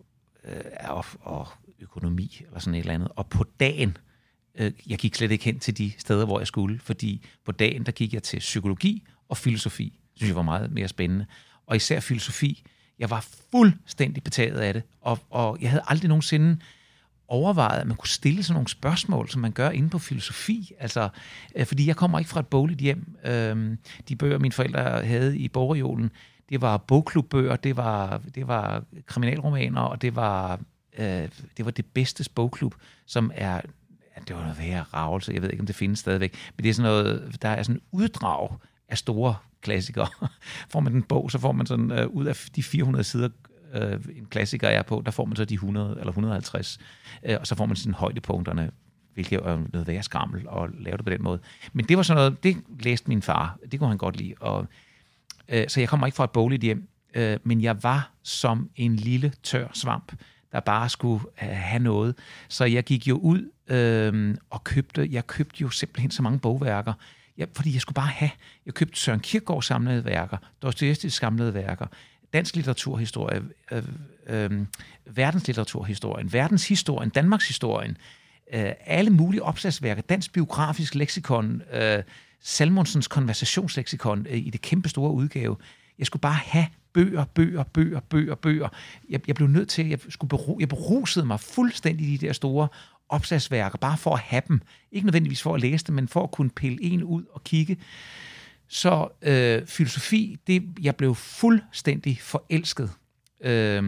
øh, 0.43 0.61
og, 0.89 1.05
og 1.21 1.47
økonomi, 1.79 2.41
eller 2.47 2.59
sådan 2.59 2.75
et 2.75 2.79
eller 2.79 2.93
andet. 2.93 3.09
Og 3.15 3.27
på 3.27 3.45
dagen, 3.59 3.89
øh, 3.89 4.10
Øh, 4.55 4.71
jeg 4.87 4.97
gik 4.97 5.15
slet 5.15 5.31
ikke 5.31 5.45
hen 5.45 5.59
til 5.59 5.77
de 5.77 5.91
steder, 5.97 6.25
hvor 6.25 6.39
jeg 6.39 6.47
skulle, 6.47 6.79
fordi 6.79 7.25
på 7.45 7.51
dagen, 7.51 7.85
der 7.85 7.91
gik 7.91 8.13
jeg 8.13 8.23
til 8.23 8.39
psykologi 8.39 9.03
og 9.29 9.37
filosofi. 9.37 9.83
Det 9.83 10.17
synes 10.19 10.27
jeg 10.27 10.35
var 10.35 10.41
meget 10.41 10.71
mere 10.71 10.87
spændende. 10.87 11.25
Og 11.67 11.75
især 11.75 11.99
filosofi, 11.99 12.63
jeg 12.99 13.09
var 13.09 13.25
fuldstændig 13.51 14.23
betaget 14.23 14.59
af 14.59 14.73
det, 14.73 14.83
og, 15.01 15.19
og 15.29 15.57
jeg 15.61 15.69
havde 15.69 15.83
aldrig 15.87 16.09
nogensinde 16.09 16.57
overvejet, 17.27 17.81
at 17.81 17.87
man 17.87 17.97
kunne 17.97 18.07
stille 18.07 18.43
sådan 18.43 18.53
nogle 18.53 18.67
spørgsmål, 18.67 19.29
som 19.29 19.41
man 19.41 19.51
gør 19.51 19.69
inde 19.69 19.89
på 19.89 19.99
filosofi. 19.99 20.71
Altså, 20.79 21.09
øh, 21.55 21.65
fordi 21.65 21.87
jeg 21.87 21.95
kommer 21.95 22.19
ikke 22.19 22.29
fra 22.29 22.39
et 22.39 22.47
bogligt 22.47 22.79
hjem. 22.79 23.15
Øh, 23.25 23.77
de 24.09 24.15
bøger, 24.15 24.37
mine 24.37 24.51
forældre 24.51 25.05
havde 25.05 25.37
i 25.37 25.47
bogreolen, 25.47 26.11
det 26.49 26.61
var 26.61 26.77
bogklubbøger, 26.77 27.55
det 27.55 27.77
var, 27.77 28.21
det 28.35 28.47
var 28.47 28.83
kriminalromaner, 29.05 29.81
og 29.81 30.01
det 30.01 30.15
var, 30.15 30.59
øh, 30.97 31.29
det 31.57 31.65
var 31.65 31.71
det 31.71 31.85
bedste 31.85 32.29
bogklub, 32.35 32.75
som 33.05 33.31
er 33.35 33.61
det 34.27 34.35
var 34.35 34.41
noget 34.41 34.59
værre 34.59 34.81
ravelse, 34.93 35.33
jeg 35.33 35.41
ved 35.41 35.49
ikke, 35.49 35.61
om 35.61 35.67
det 35.67 35.75
findes 35.75 35.99
stadigvæk, 35.99 36.35
men 36.57 36.63
det 36.63 36.69
er 36.69 36.73
sådan 36.73 36.91
noget, 36.91 37.37
der 37.41 37.49
er 37.49 37.63
sådan 37.63 37.81
uddrag 37.91 38.49
af 38.89 38.97
store 38.97 39.35
klassikere. 39.61 40.07
får 40.71 40.79
man 40.79 40.93
en 40.93 41.03
bog, 41.03 41.31
så 41.31 41.39
får 41.39 41.51
man 41.51 41.65
sådan, 41.65 41.91
øh, 41.91 42.07
ud 42.07 42.25
af 42.25 42.35
de 42.55 42.63
400 42.63 43.03
sider, 43.03 43.29
øh, 43.73 43.99
en 44.15 44.25
klassiker 44.25 44.67
er 44.67 44.81
på, 44.81 45.01
der 45.05 45.11
får 45.11 45.25
man 45.25 45.35
så 45.35 45.45
de 45.45 45.53
100 45.53 45.95
eller 45.99 46.11
150, 46.11 46.79
øh, 47.23 47.37
og 47.39 47.47
så 47.47 47.55
får 47.55 47.65
man 47.65 47.75
sådan 47.75 47.93
højdepunkterne, 47.93 48.71
hvilket 49.13 49.39
er 49.39 49.59
noget 49.73 49.87
værre 49.87 50.03
skrammel 50.03 50.47
at 50.51 50.69
lave 50.79 50.97
det 50.97 51.05
på 51.05 51.11
den 51.11 51.23
måde. 51.23 51.39
Men 51.73 51.85
det 51.85 51.97
var 51.97 52.03
sådan 52.03 52.17
noget, 52.17 52.43
det 52.43 52.57
læste 52.79 53.07
min 53.07 53.21
far, 53.21 53.57
det 53.71 53.79
kunne 53.79 53.89
han 53.89 53.97
godt 53.97 54.17
lide, 54.17 54.33
og, 54.39 54.67
øh, 55.49 55.65
så 55.67 55.79
jeg 55.79 55.89
kommer 55.89 56.05
ikke 56.05 56.15
fra 56.15 56.23
et 56.23 56.31
bogligt 56.31 56.63
hjem, 56.63 56.89
øh, 57.13 57.39
men 57.43 57.61
jeg 57.61 57.83
var 57.83 58.11
som 58.23 58.69
en 58.75 58.95
lille 58.95 59.33
tør 59.43 59.67
svamp, 59.73 60.13
der 60.51 60.59
bare 60.59 60.89
skulle 60.89 61.25
øh, 61.43 61.49
have 61.49 61.83
noget. 61.83 62.15
Så 62.47 62.65
jeg 62.65 62.83
gik 62.83 63.07
jo 63.07 63.17
ud 63.17 63.51
øh, 63.71 64.35
og 64.49 64.63
købte, 64.63 65.07
jeg 65.11 65.27
købte 65.27 65.61
jo 65.61 65.69
simpelthen 65.69 66.11
så 66.11 66.21
mange 66.21 66.39
bogværker, 66.39 66.93
Ja, 67.37 67.45
fordi 67.53 67.73
jeg 67.73 67.81
skulle 67.81 67.93
bare 67.93 68.07
have. 68.07 68.31
Jeg 68.65 68.73
købte 68.73 68.99
Søren 68.99 69.19
Kierkegaard 69.19 69.61
samlede 69.61 70.05
værker, 70.05 70.37
Dostoyevskis 70.61 71.13
samlede 71.13 71.53
værker, 71.53 71.87
dansk 72.33 72.55
litteraturhistorie, 72.55 73.41
øh, 73.71 73.83
øh, 74.27 74.43
øhm, 74.43 74.67
verdenslitteraturhistorien, 75.05 76.33
verdenshistorien, 76.33 77.09
Danmarkshistorien, 77.09 77.97
øh, 78.53 78.71
alle 78.85 79.09
mulige 79.09 79.43
opslagsværker, 79.43 80.01
dansk 80.01 80.33
biografisk 80.33 80.95
leksikon, 80.95 81.61
øh, 81.73 82.03
Salmonsens 82.41 83.07
konversationsleksikon 83.07 84.27
øh, 84.29 84.37
i 84.37 84.49
det 84.49 84.61
kæmpe 84.61 84.89
store 84.89 85.11
udgave. 85.11 85.57
Jeg 85.99 86.07
skulle 86.07 86.21
bare 86.21 86.39
have 86.43 86.67
bøger, 86.93 87.25
bøger, 87.25 87.63
bøger, 87.63 87.99
bøger, 87.99 88.35
bøger. 88.35 88.69
Jeg, 89.09 89.27
jeg 89.27 89.35
blev 89.35 89.47
nødt 89.47 89.69
til, 89.69 89.89
jeg, 89.89 89.99
skulle 90.09 90.29
beru, 90.29 90.57
jeg 90.59 90.69
berusede 90.69 91.25
mig 91.25 91.39
fuldstændig 91.39 92.07
i 92.07 92.17
de 92.17 92.27
der 92.27 92.33
store 92.33 92.67
opslagsværker, 93.11 93.77
bare 93.77 93.97
for 93.97 94.13
at 94.13 94.19
have 94.19 94.41
dem. 94.47 94.61
Ikke 94.91 95.05
nødvendigvis 95.05 95.41
for 95.41 95.55
at 95.55 95.61
læse 95.61 95.85
dem, 95.85 95.95
men 95.95 96.07
for 96.07 96.23
at 96.23 96.31
kunne 96.31 96.49
pille 96.49 96.83
en 96.83 97.03
ud 97.03 97.23
og 97.31 97.43
kigge. 97.43 97.77
Så 98.67 99.07
øh, 99.21 99.67
filosofi, 99.67 100.37
det, 100.47 100.63
jeg 100.81 100.95
blev 100.95 101.15
fuldstændig 101.15 102.19
forelsket. 102.21 102.91
Øh, 103.41 103.83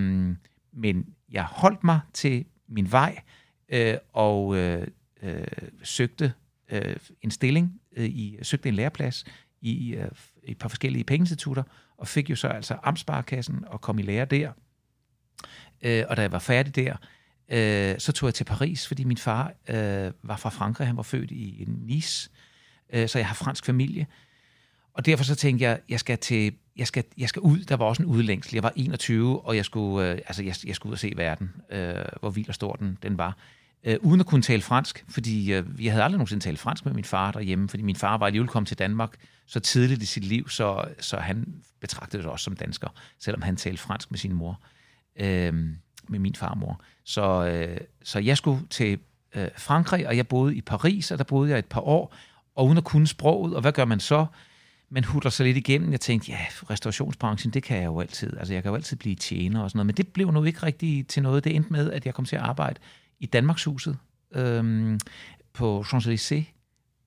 men 0.74 1.06
jeg 1.32 1.44
holdt 1.44 1.84
mig 1.84 2.00
til 2.14 2.46
min 2.68 2.92
vej 2.92 3.22
øh, 3.70 3.98
og 4.14 4.58
øh, 4.58 4.88
øh, 5.24 5.48
søgte 5.84 6.34
øh, 6.72 6.96
en 7.22 7.32
stilling, 7.32 7.82
øh, 7.96 8.06
i, 8.06 8.38
søgte 8.42 8.70
en 8.70 8.76
læreplads 8.76 9.26
i, 9.62 9.96
øh, 9.96 10.08
i 10.44 10.52
et 10.52 10.58
par 10.58 10.70
forskellige 10.70 11.04
pengeinstitutter, 11.04 11.64
og 11.98 12.08
fik 12.08 12.30
jo 12.30 12.36
så 12.36 12.48
altså 12.48 12.78
Amtsbarkassen 12.84 13.64
og 13.68 13.82
kom 13.82 14.00
i 14.00 14.02
lære 14.02 14.26
der. 14.26 14.52
Øh, 15.82 16.04
og 16.10 16.18
da 16.18 16.22
jeg 16.22 16.32
var 16.32 16.40
færdig 16.40 16.76
der, 16.76 16.96
Øh, 17.54 18.00
så 18.00 18.12
tog 18.12 18.28
jeg 18.28 18.34
til 18.34 18.44
Paris, 18.44 18.88
fordi 18.88 19.04
min 19.04 19.18
far 19.18 19.54
øh, 19.70 20.12
var 20.24 20.38
fra 20.38 20.50
Frankrig. 20.50 20.88
Han 20.88 20.98
var 20.98 21.04
født 21.04 21.32
i 21.32 21.66
Nice, 21.68 22.30
øh, 22.94 23.10
så 23.10 23.20
jeg 23.20 23.28
har 23.28 23.36
fransk 23.36 23.66
familie. 23.66 24.08
Og 24.94 25.06
derfor 25.06 25.24
så 25.24 25.36
tænkte 25.36 25.66
jeg, 25.66 25.80
jeg 25.90 26.00
skal 26.00 26.18
til 26.18 26.54
jeg 26.76 26.88
skal, 26.88 27.04
jeg 27.18 27.30
skal 27.30 27.40
ud. 27.40 27.60
Der 27.60 27.76
var 27.76 27.86
også 27.86 28.04
en 28.04 28.10
udlængsel. 28.10 28.54
Jeg 28.54 28.64
var 28.64 28.74
21, 28.76 29.46
og 29.46 29.56
jeg 29.56 29.66
skulle, 29.66 30.10
øh, 30.10 30.20
altså 30.28 30.44
jeg, 30.44 30.56
jeg 30.66 30.76
skulle 30.76 30.92
ud 30.92 30.94
og 30.94 31.00
se 31.00 31.14
verden, 31.16 31.52
øh, 31.72 31.96
hvor 32.20 32.30
vild 32.30 32.50
og 32.50 32.56
stor 32.56 32.74
den, 32.74 32.98
den 33.04 33.18
var. 33.18 33.38
Øh, 33.84 33.98
uden 34.02 34.20
at 34.20 34.26
kunne 34.26 34.42
tale 34.42 34.62
fransk, 34.62 35.06
fordi 35.10 35.54
øh, 35.54 35.66
jeg 35.86 35.92
havde 35.92 36.04
aldrig 36.04 36.18
nogensinde 36.18 36.44
talt 36.44 36.60
fransk 36.60 36.86
med 36.86 36.94
min 36.94 37.04
far 37.04 37.32
derhjemme, 37.32 37.70
fordi 37.70 37.84
min 37.84 37.96
far 37.96 38.18
var 38.18 38.26
alligevel 38.26 38.50
kommet 38.50 38.68
til 38.68 38.80
Danmark 38.80 39.16
så 39.46 39.60
tidligt 39.60 40.04
i 40.04 40.06
sit 40.06 40.24
liv, 40.24 40.50
så, 40.50 40.86
så 41.00 41.18
han 41.18 41.54
betragtede 41.82 42.24
sig 42.24 42.32
også 42.32 42.44
som 42.44 42.56
dansker, 42.56 42.88
selvom 43.20 43.42
han 43.42 43.56
talte 43.56 43.82
fransk 43.82 44.12
med 44.12 44.20
sin 44.20 44.34
mor. 44.34 44.62
Øh, 45.20 45.54
med 46.08 46.20
min 46.20 46.36
farmor. 46.36 46.82
Så, 47.04 47.46
øh, 47.46 47.78
så 48.04 48.20
jeg 48.20 48.38
skulle 48.38 48.62
til 48.70 49.00
øh, 49.36 49.48
Frankrig, 49.58 50.08
og 50.08 50.18
jeg 50.18 50.28
boede 50.28 50.56
i 50.56 50.62
Paris, 50.62 51.12
og 51.12 51.18
der 51.18 51.24
boede 51.24 51.50
jeg 51.50 51.60
et 51.60 51.66
par 51.66 51.82
år, 51.82 52.16
og 52.56 52.66
uden 52.66 52.78
at 52.78 52.84
kunne 52.84 53.08
sproget, 53.08 53.56
og 53.56 53.62
hvad 53.62 53.72
gør 53.72 53.86
man 53.86 54.00
så? 54.00 54.26
Man 54.90 55.04
hutter 55.04 55.30
sig 55.30 55.46
lidt 55.46 55.58
igennem. 55.58 55.92
Jeg 55.92 56.00
tænkte, 56.00 56.32
ja, 56.32 56.38
restaurationsbranchen, 56.70 57.54
det 57.54 57.64
kan 57.64 57.78
jeg 57.78 57.86
jo 57.86 58.00
altid. 58.00 58.38
Altså, 58.38 58.54
jeg 58.54 58.64
kan 58.64 58.70
jo 58.70 58.76
altid 58.76 58.98
blive 58.98 59.16
tjener 59.16 59.62
og 59.62 59.70
sådan 59.70 59.78
noget. 59.78 59.86
Men 59.86 59.96
det 59.96 60.08
blev 60.08 60.32
nu 60.32 60.44
ikke 60.44 60.64
rigtig 60.64 61.08
til 61.08 61.24
noget. 61.24 61.44
Det 61.44 61.56
endte 61.56 61.74
med, 61.74 61.92
at 61.92 62.06
jeg 62.06 62.14
kom 62.14 62.26
til 62.26 62.36
at 62.36 62.42
arbejde 62.42 62.80
i 63.20 63.26
Danmarkshuset 63.26 63.98
øhm, 64.36 65.00
på 65.54 65.86
Champs-Élysées. 65.88 66.44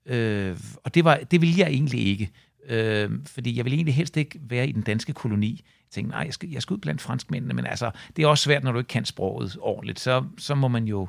Øh, 0.06 0.58
og 0.84 0.94
det, 0.94 1.04
var, 1.04 1.20
det 1.30 1.40
ville 1.40 1.54
jeg 1.58 1.68
egentlig 1.68 2.06
ikke. 2.06 2.30
Øh, 2.68 3.11
fordi 3.26 3.56
jeg 3.56 3.64
ville 3.64 3.76
egentlig 3.76 3.94
helst 3.94 4.16
ikke 4.16 4.38
være 4.42 4.68
i 4.68 4.73
den 4.73 4.82
danske 4.82 5.12
koloni. 5.12 5.64
Jeg 5.64 5.90
tænkte, 5.90 6.11
nej, 6.11 6.23
jeg 6.25 6.35
skal, 6.35 6.50
jeg 6.50 6.62
skal 6.62 6.75
ud 6.75 6.78
blandt 6.78 7.00
franskmændene, 7.00 7.54
men 7.54 7.66
altså, 7.66 7.90
det 8.16 8.23
er 8.23 8.26
også 8.26 8.44
svært, 8.44 8.64
når 8.64 8.73
du 8.73 8.78
ikke 8.78 8.88
kan 8.88 9.04
sproget 9.04 9.56
ordentligt. 9.61 10.00
Så, 10.00 10.25
så 10.38 10.54
må 10.54 10.68
man 10.68 10.85
jo 10.85 11.08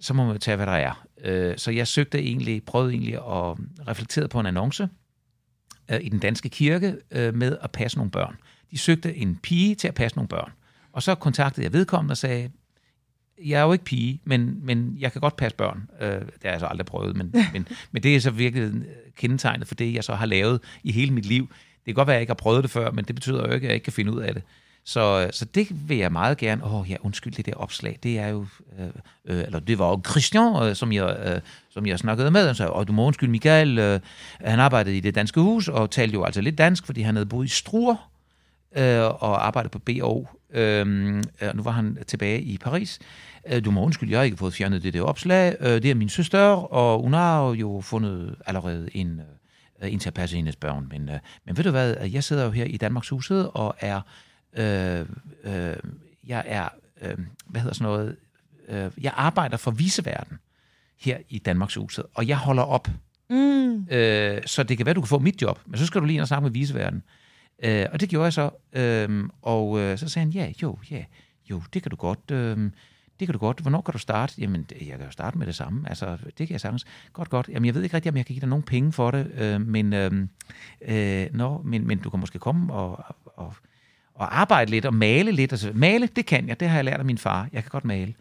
så 0.00 0.14
må 0.14 0.24
man 0.24 0.32
jo 0.32 0.38
tage, 0.38 0.56
hvad 0.56 0.66
der 0.66 0.72
er. 0.72 1.06
Øh, 1.24 1.58
så 1.58 1.70
jeg 1.70 1.88
søgte 1.88 2.18
egentlig, 2.18 2.62
prøvede 2.64 2.92
egentlig 2.92 3.14
at 3.14 3.56
reflektere 3.88 4.28
på 4.28 4.40
en 4.40 4.46
annonce 4.46 4.88
øh, 5.90 6.00
i 6.02 6.08
den 6.08 6.18
danske 6.18 6.48
kirke 6.48 6.96
øh, 7.10 7.34
med 7.34 7.58
at 7.62 7.70
passe 7.70 7.98
nogle 7.98 8.10
børn. 8.10 8.36
De 8.70 8.78
søgte 8.78 9.16
en 9.16 9.36
pige 9.36 9.74
til 9.74 9.88
at 9.88 9.94
passe 9.94 10.16
nogle 10.16 10.28
børn. 10.28 10.52
Og 10.92 11.02
så 11.02 11.14
kontaktede 11.14 11.64
jeg 11.64 11.72
vedkommende 11.72 12.12
og 12.12 12.16
sagde, 12.16 12.50
jeg 13.44 13.60
er 13.60 13.64
jo 13.64 13.72
ikke 13.72 13.84
pige, 13.84 14.20
men, 14.24 14.58
men 14.62 14.96
jeg 14.98 15.12
kan 15.12 15.20
godt 15.20 15.36
passe 15.36 15.56
børn. 15.56 15.88
Øh, 16.00 16.08
det 16.10 16.42
har 16.44 16.50
jeg 16.50 16.60
så 16.60 16.66
aldrig 16.66 16.86
prøvet, 16.86 17.16
men, 17.16 17.34
men, 17.52 17.68
men 17.92 18.02
det 18.02 18.16
er 18.16 18.20
så 18.20 18.30
virkelig 18.30 18.72
kendetegnet 19.16 19.68
for 19.68 19.74
det, 19.74 19.94
jeg 19.94 20.04
så 20.04 20.14
har 20.14 20.26
lavet 20.26 20.60
i 20.84 20.92
hele 20.92 21.12
mit 21.12 21.26
liv. 21.26 21.48
Det 21.48 21.84
kan 21.84 21.94
godt 21.94 22.06
være, 22.06 22.14
at 22.14 22.18
jeg 22.18 22.22
ikke 22.22 22.30
har 22.30 22.34
prøvet 22.34 22.62
det 22.62 22.70
før, 22.70 22.90
men 22.90 23.04
det 23.04 23.14
betyder 23.14 23.46
jo 23.46 23.54
ikke, 23.54 23.64
at 23.64 23.68
jeg 23.68 23.74
ikke 23.74 23.84
kan 23.84 23.92
finde 23.92 24.12
ud 24.12 24.20
af 24.20 24.34
det. 24.34 24.42
Så, 24.84 25.30
så 25.32 25.44
det 25.44 25.88
vil 25.88 25.96
jeg 25.96 26.12
meget 26.12 26.38
gerne. 26.38 26.64
Åh 26.64 26.74
oh, 26.74 26.90
ja, 26.90 26.96
undskyld, 27.00 27.32
det 27.32 27.46
der 27.46 27.54
opslag, 27.54 27.98
det 28.02 28.18
er 28.18 28.28
jo... 28.28 28.46
Øh, 28.78 28.86
øh, 29.24 29.44
eller 29.44 29.58
det 29.58 29.78
var 29.78 29.88
jo 29.88 30.02
Christian, 30.10 30.62
øh, 30.62 30.76
som, 30.76 30.92
jeg, 30.92 31.16
øh, 31.26 31.40
som 31.70 31.86
jeg 31.86 31.98
snakkede 31.98 32.30
med. 32.30 32.46
Han 32.46 32.54
sagde, 32.54 32.72
oh, 32.72 32.86
du 32.86 32.92
må 32.92 33.06
undskylde, 33.06 33.30
Michael, 33.30 33.78
øh, 33.78 34.00
han 34.40 34.60
arbejdede 34.60 34.96
i 34.96 35.00
det 35.00 35.14
danske 35.14 35.40
hus, 35.40 35.68
og 35.68 35.90
talte 35.90 36.14
jo 36.14 36.24
altså 36.24 36.40
lidt 36.40 36.58
dansk, 36.58 36.86
fordi 36.86 37.00
han 37.00 37.14
havde 37.14 37.26
boet 37.26 37.46
i 37.46 37.48
Struer, 37.48 38.10
øh, 38.76 39.00
og 39.00 39.46
arbejdede 39.46 39.72
på 39.72 39.78
BO. 39.78 40.26
Øh, 40.50 40.86
nu 41.54 41.62
var 41.62 41.70
han 41.70 41.98
tilbage 42.06 42.42
i 42.42 42.58
Paris. 42.58 42.98
Øh, 43.48 43.64
du 43.64 43.70
må 43.70 43.84
undskylde, 43.84 44.12
jeg 44.12 44.18
har 44.18 44.24
ikke 44.24 44.36
fået 44.36 44.54
fjernet 44.54 44.82
det 44.82 44.94
der 44.94 45.02
opslag. 45.02 45.56
Øh, 45.60 45.82
det 45.82 45.90
er 45.90 45.94
min 45.94 46.08
søster, 46.08 46.40
og 46.72 47.02
hun 47.02 47.12
har 47.12 47.50
jo 47.50 47.80
fundet 47.80 48.36
allerede 48.46 48.88
en, 48.94 49.20
øh, 49.82 49.92
en 49.92 49.98
til 49.98 50.08
at 50.08 50.14
passe 50.14 50.36
hendes 50.36 50.56
børn. 50.56 50.86
Men, 50.90 51.08
øh, 51.08 51.18
men 51.44 51.56
ved 51.56 51.64
du 51.64 51.70
hvad, 51.70 51.96
jeg 51.96 52.24
sidder 52.24 52.44
jo 52.44 52.50
her 52.50 52.64
i 52.64 52.76
Danmarks 52.76 53.08
Huset 53.08 53.50
og 53.54 53.76
er 53.80 54.00
Øh, 54.56 55.06
øh, 55.44 55.76
jeg 56.26 56.44
er, 56.46 56.68
øh, 57.02 57.18
hvad 57.46 57.60
hedder 57.60 57.74
sådan 57.74 57.84
noget, 57.84 58.16
øh, 58.68 58.90
jeg 59.00 59.12
arbejder 59.16 59.56
for 59.56 59.70
viseverden 59.70 60.38
her 61.00 61.18
i 61.28 61.38
Danmarks 61.38 61.74
Huset, 61.74 62.04
og 62.14 62.28
jeg 62.28 62.36
holder 62.36 62.62
op. 62.62 62.88
Mm. 63.30 63.86
Øh, 63.90 64.42
så 64.46 64.62
det 64.62 64.76
kan 64.76 64.86
være, 64.86 64.94
du 64.94 65.00
kan 65.00 65.08
få 65.08 65.18
mit 65.18 65.42
job, 65.42 65.60
men 65.66 65.78
så 65.78 65.86
skal 65.86 66.00
du 66.00 66.06
lige 66.06 66.14
ind 66.14 66.22
og 66.22 66.28
snakke 66.28 66.42
med 66.42 66.50
viseverden. 66.50 67.02
Øh, 67.64 67.86
og 67.92 68.00
det 68.00 68.08
gjorde 68.08 68.24
jeg 68.24 68.32
så, 68.32 68.50
øh, 68.72 69.28
og 69.42 69.80
øh, 69.80 69.98
så 69.98 70.08
sagde 70.08 70.24
han, 70.24 70.32
ja, 70.32 70.52
jo, 70.62 70.78
ja, 70.90 71.04
jo, 71.50 71.62
det 71.74 71.82
kan 71.82 71.90
du 71.90 71.96
godt, 71.96 72.30
øh, 72.30 72.70
det 73.20 73.28
kan 73.28 73.32
du 73.32 73.38
godt. 73.38 73.60
Hvornår 73.60 73.80
kan 73.80 73.92
du 73.92 73.98
starte? 73.98 74.34
Jamen, 74.38 74.66
jeg 74.70 74.98
kan 74.98 75.06
jo 75.06 75.10
starte 75.10 75.38
med 75.38 75.46
det 75.46 75.54
samme. 75.54 75.88
Altså, 75.88 76.16
det 76.38 76.46
kan 76.46 76.50
jeg 76.50 76.60
sagtens. 76.60 76.84
Godt, 77.12 77.30
godt. 77.30 77.48
Jamen, 77.48 77.66
jeg 77.66 77.74
ved 77.74 77.82
ikke 77.82 77.96
rigtig, 77.96 78.10
om 78.10 78.16
jeg 78.16 78.26
kan 78.26 78.34
give 78.34 78.40
dig 78.40 78.48
nogen 78.48 78.62
penge 78.62 78.92
for 78.92 79.10
det, 79.10 79.30
øh, 79.34 79.60
men, 79.60 79.92
øhm, 79.92 80.28
øh, 80.80 81.22
øh, 81.22 81.26
no, 81.32 81.58
men, 81.58 81.86
men 81.86 81.98
du 81.98 82.10
kan 82.10 82.20
måske 82.20 82.38
komme 82.38 82.72
og, 82.72 83.04
og 83.24 83.54
og 84.18 84.40
arbejde 84.40 84.70
lidt 84.70 84.84
og 84.84 84.94
male 84.94 85.32
lidt. 85.32 85.52
Altså, 85.52 85.72
male, 85.74 86.06
det 86.16 86.26
kan 86.26 86.48
jeg. 86.48 86.60
Det 86.60 86.68
har 86.68 86.76
jeg 86.76 86.84
lært 86.84 86.98
af 86.98 87.04
min 87.04 87.18
far. 87.18 87.48
Jeg 87.52 87.62
kan 87.62 87.70
godt 87.70 87.84
male. 87.84 88.14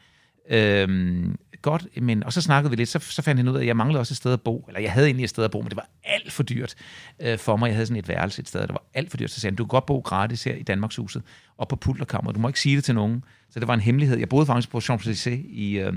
Øhm, 0.50 1.36
godt, 1.62 1.88
men, 2.02 2.24
og 2.24 2.34
så 2.34 2.42
snakkede 2.42 2.70
vi 2.70 2.76
lidt, 2.76 2.90
så, 2.90 3.00
så 3.00 3.22
fandt 3.22 3.40
jeg 3.40 3.50
ud 3.50 3.56
af, 3.56 3.62
at 3.62 3.68
jeg 3.68 3.78
manglede 3.78 4.00
også 4.00 4.14
et 4.14 4.18
sted 4.18 4.34
at 4.34 4.42
bo. 4.42 4.66
Eller 4.68 4.80
jeg 4.80 4.92
havde 4.92 5.08
egentlig 5.08 5.24
et 5.24 5.30
sted 5.30 5.44
at 5.44 5.52
bo, 5.52 5.62
men 5.62 5.70
det 5.70 5.76
var 5.76 5.90
alt 6.04 6.32
for 6.32 6.44
dyrt 6.44 6.76
øh, 7.20 7.38
for 7.38 7.56
mig. 7.58 7.68
Jeg 7.68 7.76
havde 7.76 7.86
sådan 7.86 8.00
et 8.00 8.08
værelse 8.08 8.40
et 8.40 8.48
sted, 8.48 8.62
der 8.62 8.74
var 8.74 8.84
alt 8.94 9.10
for 9.10 9.18
dyrt. 9.18 9.32
Så 9.32 9.40
sagde 9.40 9.52
han, 9.52 9.56
du 9.56 9.64
kan 9.64 9.68
godt 9.68 9.86
bo 9.86 10.00
gratis 10.00 10.44
her 10.44 10.56
i 10.56 10.64
Danmarkshuset, 10.64 11.24
og 11.58 11.68
på 11.68 11.76
Pulterkammer. 11.76 12.32
Du 12.32 12.40
må 12.40 12.48
ikke 12.48 12.60
sige 12.60 12.76
det 12.76 12.84
til 12.84 12.96
nogen. 12.96 13.24
Så 13.50 13.60
det 13.60 13.68
var 13.68 13.74
en 13.74 13.80
hemmelighed. 13.80 14.18
Jeg 14.18 14.30
boede 14.30 14.46
faktisk 14.46 14.70
på 14.70 14.78
Champs-Élysées 14.78 15.48
i, 15.50 15.80
øh, 15.80 15.94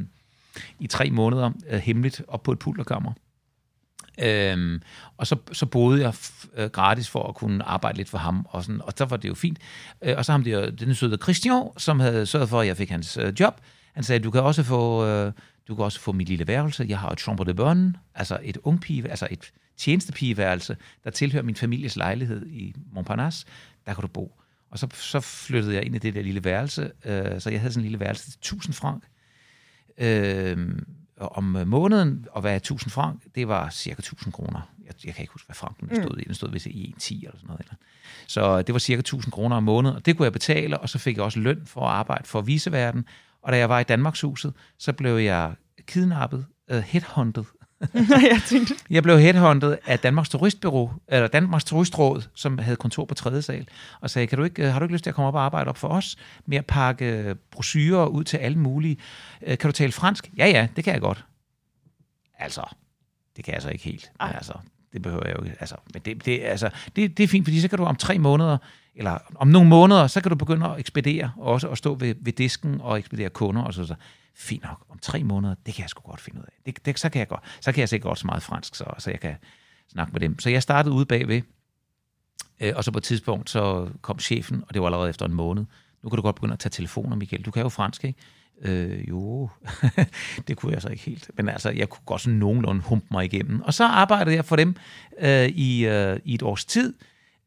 i 0.80 0.86
tre 0.86 1.10
måneder, 1.10 1.50
øh, 1.70 1.78
hemmeligt, 1.78 2.22
op 2.28 2.42
på 2.42 2.52
et 2.52 2.58
Pulterkammer. 2.58 3.12
Øhm, 4.22 4.82
og 5.16 5.26
så, 5.26 5.36
så 5.52 5.66
boede 5.66 6.02
jeg 6.02 6.14
øh, 6.56 6.70
gratis 6.70 7.08
for 7.08 7.28
at 7.28 7.34
kunne 7.34 7.64
arbejde 7.64 7.96
lidt 7.96 8.08
for 8.08 8.18
ham, 8.18 8.46
og, 8.50 8.64
sådan, 8.64 8.80
og 8.84 8.92
så 8.96 9.04
var 9.04 9.16
det 9.16 9.28
jo 9.28 9.34
fint. 9.34 9.58
Øh, 10.02 10.14
og 10.16 10.24
så 10.24 10.32
ham 10.32 10.44
der, 10.44 10.70
den 10.70 10.94
søde 10.94 11.18
Christian, 11.22 11.62
som 11.76 12.00
havde 12.00 12.26
sørget 12.26 12.48
for, 12.48 12.60
at 12.60 12.66
jeg 12.66 12.76
fik 12.76 12.90
hans 12.90 13.16
øh, 13.16 13.32
job. 13.40 13.60
Han 13.98 14.04
sagde, 14.04 14.24
du 14.24 14.30
kan 14.30 14.42
også 14.42 14.62
få, 14.62 15.06
øh, 15.06 15.32
du 15.68 15.74
kan 15.74 15.84
også 15.84 16.00
få 16.00 16.12
mit 16.12 16.28
lille 16.28 16.46
værelse. 16.46 16.86
Jeg 16.88 16.98
har 16.98 17.10
et 17.10 17.20
chambre 17.20 17.44
de 17.44 17.54
bonne, 17.54 17.94
altså 18.14 18.38
et 18.42 18.58
ungpige, 18.62 19.08
altså 19.08 19.28
et 19.30 19.52
tjenestepigeværelse, 19.76 20.76
der 21.04 21.10
tilhører 21.10 21.44
min 21.44 21.54
families 21.56 21.96
lejlighed 21.96 22.46
i 22.46 22.74
Montparnasse. 22.92 23.46
Der 23.86 23.94
kan 23.94 24.02
du 24.02 24.08
bo. 24.08 24.40
Og 24.70 24.78
så, 24.78 24.88
så 24.94 25.20
flyttede 25.20 25.74
jeg 25.74 25.84
ind 25.84 25.94
i 25.94 25.98
det 25.98 26.14
der 26.14 26.22
lille 26.22 26.44
værelse, 26.44 26.90
øh, 27.04 27.40
så 27.40 27.50
jeg 27.50 27.60
havde 27.60 27.72
sådan 27.72 27.80
en 27.80 27.90
lille 27.90 28.00
værelse 28.00 28.30
til 28.30 28.38
1000 28.38 28.74
frank. 28.74 29.04
Øh, 29.98 30.68
om 31.16 31.56
øh, 31.56 31.66
måneden, 31.66 32.26
og 32.32 32.40
hvad 32.40 32.52
er 32.52 32.56
1000 32.56 32.90
frank, 32.90 33.22
det 33.34 33.48
var 33.48 33.70
cirka 33.70 33.98
1000 33.98 34.32
kroner. 34.32 34.60
Jeg, 34.86 34.94
jeg 35.04 35.14
kan 35.14 35.22
ikke 35.22 35.32
huske, 35.32 35.46
hvad 35.46 35.56
franken 35.56 35.88
stod 35.88 36.14
mm. 36.14 36.20
i. 36.20 36.24
Den 36.24 36.34
stod 36.34 36.50
vist 36.50 36.66
i 36.66 36.94
1,10 36.98 37.14
eller 37.14 37.36
sådan 37.36 37.46
noget. 37.46 37.60
Eller. 37.60 37.74
Så 38.26 38.62
det 38.62 38.72
var 38.72 38.78
cirka 38.78 39.00
1000 39.00 39.32
kroner 39.32 39.56
om 39.56 39.62
måneden, 39.62 39.96
og 39.96 40.06
det 40.06 40.16
kunne 40.16 40.24
jeg 40.24 40.32
betale, 40.32 40.78
og 40.78 40.88
så 40.88 40.98
fik 40.98 41.16
jeg 41.16 41.24
også 41.24 41.40
løn 41.40 41.62
for 41.66 41.80
at 41.80 41.92
arbejde 41.92 42.24
for 42.26 42.40
viseverden. 42.40 43.04
Og 43.42 43.52
da 43.52 43.58
jeg 43.58 43.68
var 43.68 43.80
i 43.80 43.84
Danmarkshuset, 43.84 44.54
så 44.78 44.92
blev 44.92 45.16
jeg 45.16 45.54
kidnappet, 45.86 46.46
uh, 46.72 46.78
headhunted 46.78 47.44
jeg, 48.30 48.42
tænkte. 48.48 48.74
jeg 48.90 49.02
blev 49.02 49.18
headhunted 49.18 49.78
af 49.86 49.98
Danmarks 49.98 50.28
Turistbureau, 50.28 50.92
eller 51.08 51.28
Danmarks 51.28 51.64
Turistråd, 51.64 52.28
som 52.34 52.58
havde 52.58 52.76
kontor 52.76 53.04
på 53.04 53.14
tredje 53.14 53.42
sal, 53.42 53.68
og 54.00 54.10
sagde, 54.10 54.26
kan 54.26 54.38
du 54.38 54.44
ikke, 54.44 54.70
har 54.70 54.78
du 54.78 54.84
ikke 54.84 54.94
lyst 54.94 55.04
til 55.04 55.10
at 55.10 55.14
komme 55.14 55.28
op 55.28 55.34
og 55.34 55.44
arbejde 55.44 55.68
op 55.68 55.76
for 55.76 55.88
os, 55.88 56.16
med 56.46 56.58
at 56.58 56.66
pakke 56.66 57.34
brochurer 57.50 58.06
ud 58.06 58.24
til 58.24 58.36
alle 58.36 58.58
mulige? 58.58 58.96
Øh, 59.42 59.58
kan 59.58 59.68
du 59.68 59.72
tale 59.72 59.92
fransk? 59.92 60.30
Ja, 60.36 60.46
ja, 60.46 60.68
det 60.76 60.84
kan 60.84 60.92
jeg 60.92 61.00
godt. 61.00 61.24
Altså, 62.38 62.74
det 63.36 63.44
kan 63.44 63.54
jeg 63.54 63.62
så 63.62 63.68
ikke 63.68 63.84
helt. 63.84 64.12
Men 64.20 64.28
altså, 64.34 64.52
det 64.92 65.02
behøver 65.02 65.26
jeg 65.26 65.36
jo 65.38 65.44
ikke. 65.44 65.56
Altså, 65.60 65.76
men 65.92 66.02
det, 66.04 66.24
det, 66.24 66.40
altså, 66.42 66.70
det, 66.96 67.16
det 67.18 67.24
er 67.24 67.28
fint, 67.28 67.46
fordi 67.46 67.60
så 67.60 67.68
kan 67.68 67.78
du 67.78 67.84
om 67.84 67.96
tre 67.96 68.18
måneder, 68.18 68.58
eller 68.94 69.18
om 69.34 69.48
nogle 69.48 69.68
måneder, 69.68 70.06
så 70.06 70.20
kan 70.20 70.30
du 70.30 70.36
begynde 70.36 70.66
at 70.66 70.78
ekspedere, 70.78 71.32
og 71.36 71.52
også 71.52 71.68
at 71.68 71.78
stå 71.78 71.94
ved, 71.94 72.14
ved 72.20 72.32
disken 72.32 72.80
og 72.80 72.98
ekspedere 72.98 73.30
kunder 73.30 73.62
og 73.62 73.74
så, 73.74 73.86
så 73.86 73.94
fint 74.34 74.62
nok, 74.62 74.84
om 74.90 74.98
tre 74.98 75.24
måneder, 75.24 75.54
det 75.66 75.74
kan 75.74 75.82
jeg 75.82 75.90
sgu 75.90 76.10
godt 76.10 76.20
finde 76.20 76.40
ud 76.40 76.44
af. 76.44 76.52
Det, 76.66 76.86
det, 76.86 76.98
så, 76.98 77.08
kan 77.08 77.18
jeg 77.18 77.28
godt, 77.28 77.40
så 77.60 77.72
kan 77.72 77.80
jeg 77.80 77.88
sikkert 77.88 78.08
godt 78.08 78.18
så 78.18 78.26
meget 78.26 78.42
fransk, 78.42 78.74
så, 78.74 78.84
så 78.98 79.10
jeg 79.10 79.20
kan 79.20 79.34
snakke 79.92 80.12
med 80.12 80.20
dem. 80.20 80.38
Så 80.38 80.50
jeg 80.50 80.62
startede 80.62 80.94
ude 80.94 81.06
bagved, 81.06 81.42
øh, 82.60 82.72
og 82.76 82.84
så 82.84 82.90
på 82.90 82.98
et 82.98 83.04
tidspunkt, 83.04 83.50
så 83.50 83.88
kom 84.00 84.18
chefen, 84.18 84.64
og 84.68 84.74
det 84.74 84.82
var 84.82 84.86
allerede 84.86 85.10
efter 85.10 85.26
en 85.26 85.34
måned. 85.34 85.64
Nu 86.02 86.08
kan 86.08 86.16
du 86.16 86.22
godt 86.22 86.36
begynde 86.36 86.52
at 86.52 86.58
tage 86.58 86.70
telefoner, 86.70 87.16
Michael. 87.16 87.42
Du 87.42 87.50
kan 87.50 87.62
jo 87.62 87.68
fransk, 87.68 88.04
ikke? 88.04 88.18
Øh, 88.62 89.08
jo, 89.08 89.48
det 90.48 90.56
kunne 90.56 90.72
jeg 90.72 90.82
så 90.82 90.88
ikke 90.88 91.02
helt. 91.02 91.30
Men 91.36 91.48
altså, 91.48 91.70
jeg 91.70 91.88
kunne 91.88 92.04
godt 92.06 92.20
sådan 92.20 92.38
nogenlunde 92.38 92.82
humpe 92.82 93.06
mig 93.10 93.24
igennem. 93.24 93.60
Og 93.60 93.74
så 93.74 93.84
arbejdede 93.84 94.36
jeg 94.36 94.44
for 94.44 94.56
dem 94.56 94.76
øh, 95.20 95.48
i, 95.48 95.86
øh, 95.86 96.18
i 96.24 96.34
et 96.34 96.42
års 96.42 96.64
tid. 96.64 96.94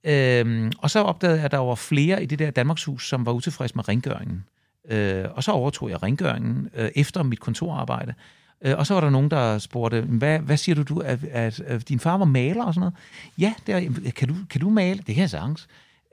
Øh, 0.04 0.72
og 0.78 0.90
så 0.90 1.00
opdagede 1.00 1.38
jeg, 1.38 1.46
at 1.46 1.52
der 1.52 1.58
var 1.58 1.76
flere 1.76 2.24
i 2.24 2.26
det 2.26 2.40
der 2.40 2.52
Danmarkshus, 2.52 3.10
som 3.10 3.26
var 3.26 3.32
utilfredse 3.32 3.76
med 3.76 3.88
rengøringen. 3.88 4.46
Øh, 4.90 5.26
og 5.34 5.44
så 5.44 5.52
overtog 5.52 5.90
jeg 5.90 6.04
rengøringen 6.04 6.70
øh, 6.76 6.90
efter 6.96 7.24
mit 7.24 7.40
kontorarbejde. 7.40 8.14
Øh, 8.62 8.78
og 8.78 8.88
så 8.88 8.94
var 8.94 9.02
der 9.02 9.10
nogen, 9.10 9.32
der 9.32 9.58
spurgte, 9.58 10.02
hvad, 10.02 10.40
hvad 10.40 10.58
siger 10.58 10.76
du, 10.76 10.84
du 10.84 11.00
at, 11.00 11.24
at, 11.24 11.60
at 11.60 11.90
din 11.90 12.00
far 12.00 12.18
var 12.18 12.26
maler 12.26 12.64
og 12.64 12.74
sådan 12.74 12.80
noget? 12.80 12.94
Ja, 13.38 13.54
det 13.68 13.76
er, 13.76 14.12
kan, 14.12 14.28
du, 14.28 14.36
kan 14.50 14.62
du 14.62 14.70
male? 14.70 14.98
Det 15.08 15.16
kan 15.16 15.22
jeg 15.22 15.30
sagtens. 15.30 15.68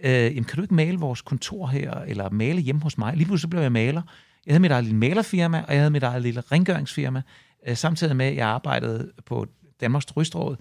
Øh, 0.04 0.12
jamen, 0.12 0.44
kan 0.44 0.56
du 0.56 0.62
ikke 0.62 0.74
male 0.74 0.98
vores 0.98 1.22
kontor 1.22 1.66
her, 1.66 1.94
eller 1.94 2.30
male 2.30 2.60
hjemme 2.60 2.82
hos 2.82 2.98
mig? 2.98 3.16
Lige 3.16 3.26
pludselig 3.26 3.42
så 3.42 3.48
blev 3.48 3.60
jeg 3.60 3.72
maler. 3.72 4.02
Jeg 4.48 4.54
havde 4.54 4.60
mit 4.60 4.70
eget 4.70 4.84
lille 4.84 4.98
malerfirma, 4.98 5.64
og 5.68 5.72
jeg 5.72 5.80
havde 5.80 5.90
mit 5.90 6.02
eget 6.02 6.22
lille 6.22 6.40
rengøringsfirma, 6.40 7.22
øh, 7.68 7.76
samtidig 7.76 8.16
med, 8.16 8.26
at 8.26 8.36
jeg 8.36 8.48
arbejdede 8.48 9.12
på 9.26 9.46
Danmarks 9.80 10.06
Turistråd, 10.06 10.56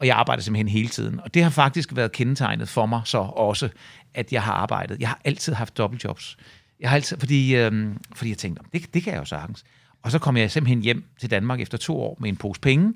og 0.00 0.06
jeg 0.06 0.16
arbejdede 0.16 0.44
simpelthen 0.44 0.68
hele 0.68 0.88
tiden. 0.88 1.20
Og 1.20 1.34
det 1.34 1.42
har 1.42 1.50
faktisk 1.50 1.96
været 1.96 2.12
kendetegnet 2.12 2.68
for 2.68 2.86
mig 2.86 3.00
så 3.04 3.18
også, 3.18 3.68
at 4.14 4.32
jeg 4.32 4.42
har 4.42 4.52
arbejdet. 4.52 5.00
Jeg 5.00 5.08
har 5.08 5.20
altid 5.24 5.52
haft 5.52 5.78
dobbeltjobs. 5.78 6.36
Jeg 6.80 6.90
har 6.90 6.96
altid, 6.96 7.18
fordi, 7.18 7.56
øhm, 7.56 7.98
fordi 8.14 8.30
jeg 8.30 8.38
tænkte, 8.38 8.62
det, 8.72 8.94
det 8.94 9.02
kan 9.02 9.12
jeg 9.12 9.20
jo 9.20 9.24
sagtens. 9.24 9.64
Og 10.02 10.10
så 10.10 10.18
kom 10.18 10.36
jeg 10.36 10.50
simpelthen 10.50 10.82
hjem 10.82 11.04
til 11.20 11.30
Danmark 11.30 11.60
efter 11.60 11.78
to 11.78 12.00
år 12.00 12.16
med 12.20 12.28
en 12.28 12.36
pose 12.36 12.60
penge, 12.60 12.94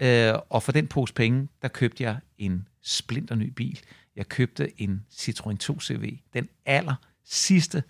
øh, 0.00 0.34
og 0.50 0.62
for 0.62 0.72
den 0.72 0.86
pose 0.86 1.14
penge, 1.14 1.48
der 1.62 1.68
købte 1.68 2.04
jeg 2.04 2.16
en 2.38 2.68
splinterny 2.82 3.52
bil. 3.56 3.80
Jeg 4.16 4.28
købte 4.28 4.82
en 4.82 5.02
Citroën 5.12 5.56
2 5.56 5.80
CV, 5.80 6.18
den 6.34 6.48
aller 6.66 6.94
sidste 7.24 7.82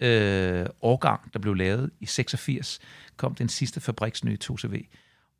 øh, 0.00 0.66
årgang, 0.80 1.32
der 1.32 1.38
blev 1.38 1.54
lavet 1.54 1.90
i 2.00 2.06
86, 2.06 2.78
kom 3.16 3.34
den 3.34 3.48
sidste 3.48 3.80
fabriksnye 3.80 4.36
2 4.36 4.58
CV, 4.58 4.86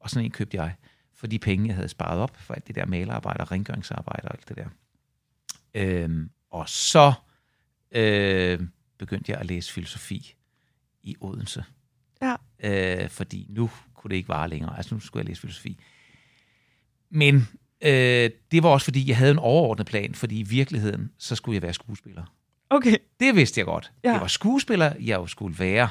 og 0.01 0.11
sådan 0.11 0.25
en 0.25 0.31
købte 0.31 0.57
jeg 0.57 0.75
for 1.15 1.27
de 1.27 1.39
penge, 1.39 1.67
jeg 1.67 1.75
havde 1.75 1.89
sparet 1.89 2.21
op 2.21 2.37
for 2.37 2.55
alt 2.55 2.67
det 2.67 2.75
der 2.75 2.87
malerarbejde 2.87 3.41
og 3.41 3.53
rengøringsarbejde 3.53 4.29
og 4.29 4.35
alt 4.35 4.49
det 4.49 4.57
der. 4.57 4.69
Øh, 5.75 6.27
og 6.51 6.69
så 6.69 7.13
øh, 7.93 8.61
begyndte 8.99 9.33
jeg 9.33 9.41
at 9.41 9.47
læse 9.47 9.73
filosofi 9.73 10.35
i 11.03 11.17
Odense. 11.21 11.65
Ja. 12.23 12.37
øh, 12.59 13.09
fordi 13.09 13.47
nu 13.49 13.71
kunne 13.95 14.09
det 14.09 14.17
ikke 14.17 14.29
vare 14.29 14.49
længere. 14.49 14.77
Altså 14.77 14.95
nu 14.95 15.01
skulle 15.01 15.21
jeg 15.21 15.29
læse 15.29 15.41
filosofi. 15.41 15.79
Men 17.11 17.35
øh, 17.81 18.31
det 18.51 18.63
var 18.63 18.69
også 18.69 18.85
fordi, 18.85 19.09
jeg 19.09 19.17
havde 19.17 19.31
en 19.31 19.39
overordnet 19.39 19.87
plan, 19.87 20.15
fordi 20.15 20.41
i 20.41 20.43
virkeligheden, 20.43 21.13
så 21.19 21.37
skulle 21.37 21.55
jeg 21.55 21.63
være 21.63 21.75
skuespiller. 21.75 22.25
Okay. 22.71 22.97
Det 23.21 23.37
vidste 23.37 23.59
jeg 23.59 23.67
godt. 23.67 23.93
Ja. 24.05 24.13
Jeg 24.13 24.21
var 24.21 24.27
skuespiller, 24.27 24.93
jeg 25.01 25.17
jo 25.17 25.27
skulle 25.27 25.59
være. 25.59 25.89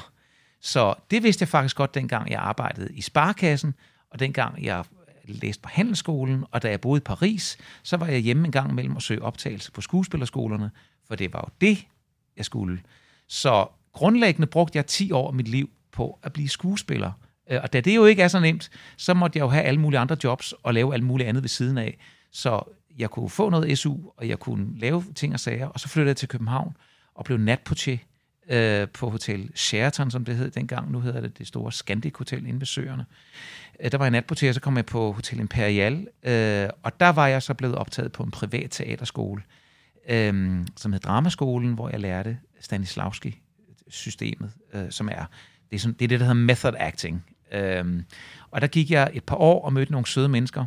Så 0.60 0.94
det 1.10 1.22
vidste 1.22 1.42
jeg 1.42 1.48
faktisk 1.48 1.76
godt, 1.76 1.94
dengang 1.94 2.30
jeg 2.30 2.40
arbejdede 2.40 2.94
i 2.94 3.00
Sparkassen, 3.00 3.74
og 4.10 4.20
dengang 4.20 4.64
jeg 4.64 4.84
læste 5.24 5.62
på 5.62 5.68
handelsskolen, 5.72 6.44
og 6.50 6.62
da 6.62 6.70
jeg 6.70 6.80
boede 6.80 6.98
i 6.98 7.00
Paris, 7.04 7.58
så 7.82 7.96
var 7.96 8.06
jeg 8.06 8.18
hjemme 8.20 8.44
en 8.46 8.52
gang 8.52 8.70
imellem 8.70 8.96
og 8.96 9.02
søge 9.02 9.22
optagelse 9.22 9.72
på 9.72 9.80
skuespillerskolerne, 9.80 10.70
for 11.08 11.14
det 11.14 11.32
var 11.32 11.40
jo 11.48 11.66
det, 11.68 11.86
jeg 12.36 12.44
skulle. 12.44 12.80
Så 13.28 13.66
grundlæggende 13.92 14.46
brugte 14.46 14.76
jeg 14.76 14.86
10 14.86 15.12
år 15.12 15.28
af 15.28 15.34
mit 15.34 15.48
liv 15.48 15.70
på 15.92 16.18
at 16.22 16.32
blive 16.32 16.48
skuespiller. 16.48 17.12
Øh, 17.50 17.60
Og 17.62 17.72
da 17.72 17.80
det 17.80 17.96
jo 17.96 18.04
ikke 18.04 18.22
er 18.22 18.28
så 18.28 18.40
nemt, 18.40 18.70
så 18.96 19.14
måtte 19.14 19.38
jeg 19.38 19.42
jo 19.42 19.48
have 19.48 19.64
alle 19.64 19.80
mulige 19.80 19.98
andre 20.00 20.16
jobs 20.24 20.54
og 20.62 20.74
lave 20.74 20.94
alt 20.94 21.04
muligt 21.04 21.28
andet 21.28 21.42
ved 21.42 21.48
siden 21.48 21.78
af. 21.78 21.98
Så 22.32 22.79
jeg 22.98 23.10
kunne 23.10 23.30
få 23.30 23.50
noget 23.50 23.78
SU, 23.78 23.96
og 24.16 24.28
jeg 24.28 24.38
kunne 24.38 24.78
lave 24.78 25.04
ting 25.14 25.34
og 25.34 25.40
sager, 25.40 25.66
og 25.66 25.80
så 25.80 25.88
flyttede 25.88 26.08
jeg 26.08 26.16
til 26.16 26.28
København 26.28 26.76
og 27.14 27.24
blev 27.24 27.38
natportier 27.38 27.98
øh, 28.48 28.88
på 28.88 29.10
Hotel 29.10 29.50
Sheraton, 29.54 30.10
som 30.10 30.24
det 30.24 30.36
hed 30.36 30.50
dengang. 30.50 30.90
Nu 30.90 31.00
hedder 31.00 31.20
det 31.20 31.38
det 31.38 31.46
store 31.46 31.72
Scandic 31.72 32.12
Hotel 32.18 32.46
inde 32.46 32.60
ved 32.60 32.66
Søerne. 32.66 33.06
Øh, 33.80 33.92
der 33.92 33.98
var 33.98 34.04
jeg 34.04 34.10
natportier, 34.10 34.52
så 34.52 34.60
kom 34.60 34.76
jeg 34.76 34.86
på 34.86 35.12
Hotel 35.12 35.40
Imperial, 35.40 36.08
øh, 36.22 36.68
og 36.82 37.00
der 37.00 37.08
var 37.08 37.26
jeg 37.26 37.42
så 37.42 37.54
blevet 37.54 37.76
optaget 37.76 38.12
på 38.12 38.22
en 38.22 38.30
privat 38.30 38.70
teaterskole, 38.70 39.42
øh, 40.08 40.60
som 40.76 40.92
hed 40.92 41.00
Dramaskolen, 41.00 41.74
hvor 41.74 41.88
jeg 41.88 42.00
lærte 42.00 42.38
Stanislavski-systemet, 42.60 44.52
øh, 44.72 44.90
som 44.90 45.08
er 45.08 45.24
det, 45.70 45.76
er 45.76 45.80
sådan, 45.80 45.94
det 45.98 46.04
er 46.04 46.08
det, 46.08 46.20
der 46.20 46.26
hedder 46.26 46.40
method 46.40 46.74
acting. 46.78 47.24
Øh, 47.52 48.02
og 48.50 48.60
der 48.60 48.66
gik 48.66 48.90
jeg 48.90 49.10
et 49.12 49.24
par 49.24 49.36
år 49.36 49.64
og 49.64 49.72
mødte 49.72 49.92
nogle 49.92 50.06
søde 50.06 50.28
mennesker. 50.28 50.66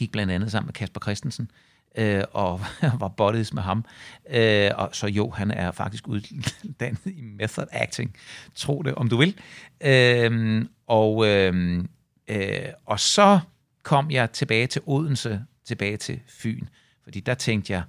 Gik 0.00 0.12
blandt 0.12 0.32
andet 0.32 0.50
sammen 0.50 0.66
med 0.66 0.74
Kasper 0.74 1.00
Christensen, 1.00 1.50
øh, 1.98 2.24
og 2.32 2.60
var 3.00 3.08
buddies 3.08 3.52
med 3.52 3.62
ham. 3.62 3.84
Øh, 4.30 4.70
og 4.74 4.88
så 4.92 5.06
jo, 5.06 5.30
han 5.30 5.50
er 5.50 5.70
faktisk 5.70 6.08
uddannet 6.08 7.06
i 7.06 7.20
method 7.20 7.66
acting. 7.72 8.16
Tro 8.54 8.82
det, 8.82 8.94
om 8.94 9.08
du 9.08 9.16
vil. 9.16 9.36
Øh, 9.80 10.64
og, 10.86 11.26
øh, 11.26 11.84
øh, 12.28 12.68
og 12.86 13.00
så 13.00 13.40
kom 13.82 14.10
jeg 14.10 14.32
tilbage 14.32 14.66
til 14.66 14.82
Odense, 14.86 15.44
tilbage 15.64 15.96
til 15.96 16.20
Fyn. 16.28 16.66
Fordi 17.04 17.20
der 17.20 17.34
tænkte 17.34 17.72
jeg, 17.72 17.82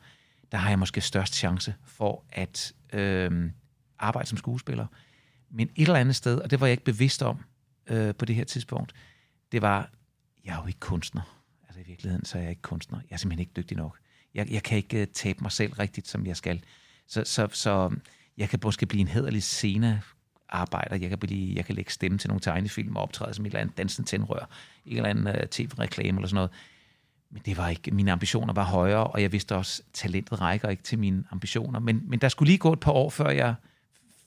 der 0.52 0.58
har 0.58 0.70
jeg 0.70 0.80
måske 0.80 1.02
størst 1.02 1.36
chance 1.36 1.74
for 1.86 2.24
at 2.30 2.74
øh, 2.94 3.50
arbejde 4.00 4.30
som 4.30 4.38
skuespiller. 4.38 4.88
Men 5.52 5.70
et 5.76 5.88
eller 5.88 6.00
andet 6.00 6.16
sted, 6.16 6.40
og 6.40 6.52
det 6.52 6.60
var 6.60 6.68
jeg 6.68 6.72
ikke 6.72 6.84
bevidst 6.84 7.24
om 7.24 7.40
øh, 7.88 8.16
på 8.16 8.26
det 8.26 8.36
her 8.36 8.44
tidspunkt, 8.46 8.94
det 9.52 9.62
var, 9.62 9.90
jeg 10.46 10.52
er 10.54 10.62
jo 10.62 10.68
ikke 10.68 10.80
kunstner. 10.80 11.41
Altså 11.72 11.82
i 11.82 11.88
virkeligheden, 11.88 12.26
så 12.26 12.38
er 12.38 12.42
jeg 12.42 12.50
ikke 12.50 12.62
kunstner. 12.62 13.00
Jeg 13.10 13.16
er 13.16 13.18
simpelthen 13.18 13.40
ikke 13.40 13.52
dygtig 13.56 13.78
nok. 13.78 13.98
Jeg, 14.34 14.52
jeg 14.52 14.64
kan 14.64 14.78
ikke 14.78 15.02
øh, 15.02 15.08
tabe 15.08 15.40
mig 15.42 15.52
selv 15.52 15.74
rigtigt, 15.74 16.08
som 16.08 16.26
jeg 16.26 16.38
skal. 16.38 16.64
Så, 17.08 17.24
så, 17.26 17.48
så 17.52 17.72
øhm, 17.72 18.02
jeg 18.38 18.50
kan 18.50 18.60
måske 18.64 18.86
blive 18.86 19.02
en 19.02 19.08
hederlig 19.08 19.44
scene 19.44 20.02
arbejder. 20.50 20.96
Jeg 20.96 21.10
kan, 21.10 21.18
blive, 21.18 21.56
jeg 21.56 21.66
kan 21.66 21.76
lægge 21.76 21.92
stemme 21.92 22.18
til 22.18 22.28
nogle 22.28 22.42
tegnefilm 22.42 22.96
og 22.96 23.02
optræde 23.02 23.34
som 23.34 23.46
et 23.46 23.50
eller 23.50 23.60
andet 23.60 23.78
dansende 23.78 24.10
tændrør, 24.10 24.50
en 24.86 24.98
eller 24.98 25.10
anden 25.10 25.28
uh, 25.28 25.34
tv-reklame 25.52 26.18
eller 26.18 26.28
sådan 26.28 26.36
noget. 26.36 26.52
Men 27.30 27.42
det 27.46 27.58
var 27.58 27.70
ikke, 27.70 27.92
mine 27.92 28.12
ambitioner 28.12 28.54
var 28.54 28.64
højere, 28.64 29.08
og 29.08 29.22
jeg 29.22 29.32
vidste 29.32 29.56
også, 29.56 29.82
at 29.88 29.94
talentet 29.94 30.42
rækker 30.42 30.70
ikke 30.70 30.84
til 30.84 31.00
mine 31.00 31.24
ambitioner. 31.32 31.80
Men, 31.80 32.02
men 32.10 32.20
der 32.20 32.30
skulle 32.30 32.48
lige 32.48 32.58
gå 32.58 32.74
et 32.74 32.80
par 32.80 32.92
år, 32.92 33.10
før 33.10 33.30
jeg, 33.30 33.56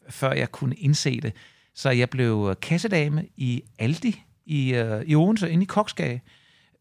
før 0.09 0.33
jeg 0.33 0.53
kunne 0.53 0.77
indse 0.77 1.21
det. 1.21 1.33
Så 1.75 1.91
jeg 1.91 2.11
blev 2.11 2.47
øh, 2.51 2.57
kassedame 2.63 3.27
i 3.37 3.63
Aldi 3.79 4.23
i, 4.47 4.81
uh, 4.81 5.03
i 5.03 5.15
Odense, 5.15 5.51
inde 5.51 5.63
i 5.63 5.67
Koksgade. 5.67 6.21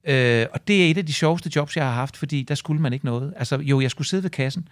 Øh, 0.07 0.45
og 0.53 0.67
det 0.67 0.85
er 0.85 0.91
et 0.91 0.97
af 0.97 1.05
de 1.05 1.13
sjoveste 1.13 1.51
jobs, 1.55 1.77
jeg 1.77 1.85
har 1.85 1.93
haft, 1.93 2.17
fordi 2.17 2.43
der 2.43 2.55
skulle 2.55 2.81
man 2.81 2.93
ikke 2.93 3.05
noget. 3.05 3.33
Altså 3.37 3.57
jo, 3.57 3.81
jeg 3.81 3.91
skulle 3.91 4.07
sidde 4.07 4.23
ved 4.23 4.29
kassen, 4.29 4.67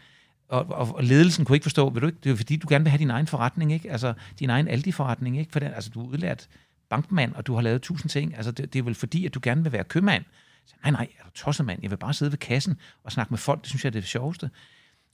og, 0.49 0.65
og, 0.69 0.95
og 0.95 1.03
ledelsen 1.03 1.45
kunne 1.45 1.55
ikke 1.55 1.63
forstå, 1.63 1.89
vil 1.89 2.01
du 2.01 2.07
ikke, 2.07 2.19
det 2.23 2.31
er 2.31 2.35
fordi, 2.35 2.55
du 2.55 2.67
gerne 2.69 2.83
vil 2.83 2.91
have 2.91 2.99
din 2.99 3.09
egen 3.09 3.27
forretning, 3.27 3.73
ikke? 3.73 3.91
Altså 3.91 4.13
din 4.39 4.49
egen 4.49 4.67
Aldi-forretning, 4.67 5.39
ikke? 5.39 5.51
For 5.51 5.59
den, 5.59 5.73
altså, 5.73 5.89
du 5.89 6.01
er 6.01 6.07
udlært 6.07 6.47
bankmand, 6.89 7.35
og 7.35 7.47
du 7.47 7.53
har 7.55 7.61
lavet 7.61 7.81
tusind 7.81 8.09
ting. 8.09 8.35
Altså 8.35 8.51
det, 8.51 8.73
det 8.73 8.79
er 8.79 8.83
vel 8.83 8.95
fordi, 8.95 9.25
at 9.25 9.33
du 9.33 9.39
gerne 9.43 9.63
vil 9.63 9.71
være 9.71 9.83
købmand. 9.83 10.23
Så, 10.65 10.75
nej, 10.83 10.91
nej, 10.91 11.07
er 11.19 11.23
du 11.23 11.29
tosset 11.35 11.65
mand? 11.65 11.79
Jeg 11.81 11.91
vil 11.91 11.97
bare 11.97 12.13
sidde 12.13 12.31
ved 12.31 12.37
kassen 12.37 12.77
og 13.03 13.11
snakke 13.11 13.33
med 13.33 13.37
folk. 13.37 13.61
Det 13.61 13.69
synes 13.69 13.83
jeg 13.83 13.89
er 13.89 13.91
det 13.91 14.03
sjoveste. 14.03 14.49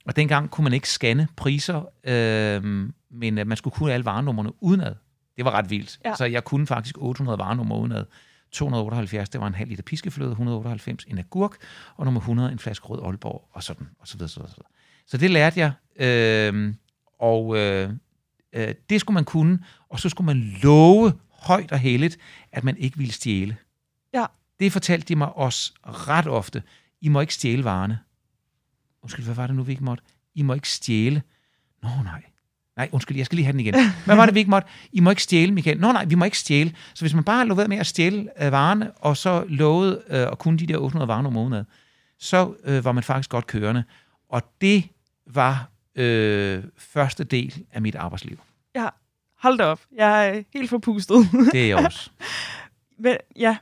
Og 0.06 0.16
dengang 0.16 0.50
kunne 0.50 0.64
man 0.64 0.72
ikke 0.72 0.88
scanne 0.88 1.28
priser, 1.36 1.88
øh, 2.04 2.90
men 3.10 3.38
øh, 3.38 3.46
man 3.46 3.56
skulle 3.56 3.74
kunne 3.74 3.92
alle 3.92 4.04
varenummerne 4.04 4.62
udenad. 4.62 4.94
Det 5.36 5.44
var 5.44 5.50
ret 5.50 5.70
vildt. 5.70 5.98
Ja. 6.04 6.14
Så 6.14 6.24
jeg 6.24 6.44
kunne 6.44 6.66
faktisk 6.66 6.98
800 6.98 7.38
varenumre 7.38 7.78
udenad. 7.78 8.04
278, 8.52 9.28
det 9.28 9.40
var 9.40 9.46
en 9.46 9.54
halv 9.54 9.68
liter 9.68 9.82
piskefløde, 9.82 10.30
198 10.30 11.04
en 11.04 11.18
agurk, 11.18 11.56
og 11.96 12.04
nummer 12.04 12.20
100 12.20 12.52
en 12.52 12.58
flaske 12.58 12.86
rød 12.86 13.02
Aalborg, 13.02 13.48
og 13.52 13.62
sådan, 13.62 13.88
og 13.98 14.08
så 14.08 14.16
videre, 14.16 14.28
så 14.28 14.40
videre. 14.40 14.50
Så, 14.50 14.56
videre. 14.56 14.70
så 15.06 15.16
det 15.16 15.30
lærte 15.30 15.60
jeg, 15.60 15.72
øh, 16.06 16.74
og 17.18 17.56
øh, 17.56 17.90
øh, 18.52 18.74
det 18.90 19.00
skulle 19.00 19.14
man 19.14 19.24
kunne, 19.24 19.64
og 19.88 20.00
så 20.00 20.08
skulle 20.08 20.26
man 20.26 20.58
love 20.62 21.12
højt 21.30 21.72
og 21.72 21.78
heldigt, 21.78 22.18
at 22.52 22.64
man 22.64 22.76
ikke 22.76 22.98
ville 22.98 23.12
stjæle. 23.12 23.56
Ja. 24.12 24.26
Det 24.60 24.72
fortalte 24.72 25.08
de 25.08 25.16
mig 25.16 25.32
også 25.32 25.72
ret 25.84 26.26
ofte. 26.26 26.62
I 27.00 27.08
må 27.08 27.20
ikke 27.20 27.34
stjæle 27.34 27.64
varerne. 27.64 27.98
Undskyld, 29.02 29.24
hvad 29.24 29.34
var 29.34 29.46
det 29.46 29.56
nu, 29.56 29.62
vi 29.62 29.72
ikke 29.72 29.84
måtte? 29.84 30.04
I 30.34 30.42
må 30.42 30.54
ikke 30.54 30.68
stjæle. 30.68 31.22
Nå 31.82 31.88
nej. 32.04 32.22
Nej, 32.78 32.88
undskyld, 32.92 33.16
jeg 33.16 33.26
skal 33.26 33.36
lige 33.36 33.44
have 33.44 33.52
den 33.52 33.60
igen. 33.60 33.74
Hvad 34.04 34.16
var 34.16 34.26
det, 34.26 34.34
vi 34.34 34.38
ikke 34.38 34.50
måtte? 34.50 34.68
I 34.92 35.00
må 35.00 35.10
ikke 35.10 35.22
stjæle, 35.22 35.52
Michael. 35.52 35.80
Nå 35.80 35.92
nej, 35.92 36.04
vi 36.04 36.14
må 36.14 36.24
ikke 36.24 36.38
stjæle. 36.38 36.74
Så 36.94 37.02
hvis 37.02 37.14
man 37.14 37.24
bare 37.24 37.46
lå 37.46 37.54
ved 37.54 37.68
med 37.68 37.78
at 37.78 37.86
stjæle 37.86 38.44
øh, 38.44 38.52
varerne, 38.52 38.92
og 38.92 39.16
så 39.16 39.44
lovede 39.48 40.02
øh, 40.08 40.20
at 40.32 40.38
kunne 40.38 40.58
de 40.58 40.66
der 40.66 40.78
800 40.78 41.08
varer 41.08 41.26
om 41.26 41.32
måneden, 41.32 41.64
så 42.18 42.54
øh, 42.64 42.84
var 42.84 42.92
man 42.92 43.02
faktisk 43.02 43.30
godt 43.30 43.46
kørende. 43.46 43.84
Og 44.28 44.42
det 44.60 44.84
var 45.26 45.70
øh, 45.96 46.62
første 46.76 47.24
del 47.24 47.64
af 47.72 47.82
mit 47.82 47.94
arbejdsliv. 47.94 48.38
Ja, 48.74 48.88
hold 49.38 49.58
da 49.58 49.64
op. 49.64 49.80
Jeg 49.96 50.28
er 50.28 50.42
helt 50.54 50.70
forpustet. 50.70 51.28
Det 51.52 51.62
er 51.62 51.68
jeg 51.68 51.86
også. 51.86 52.10
Men, 52.98 53.16
ja, 53.36 53.56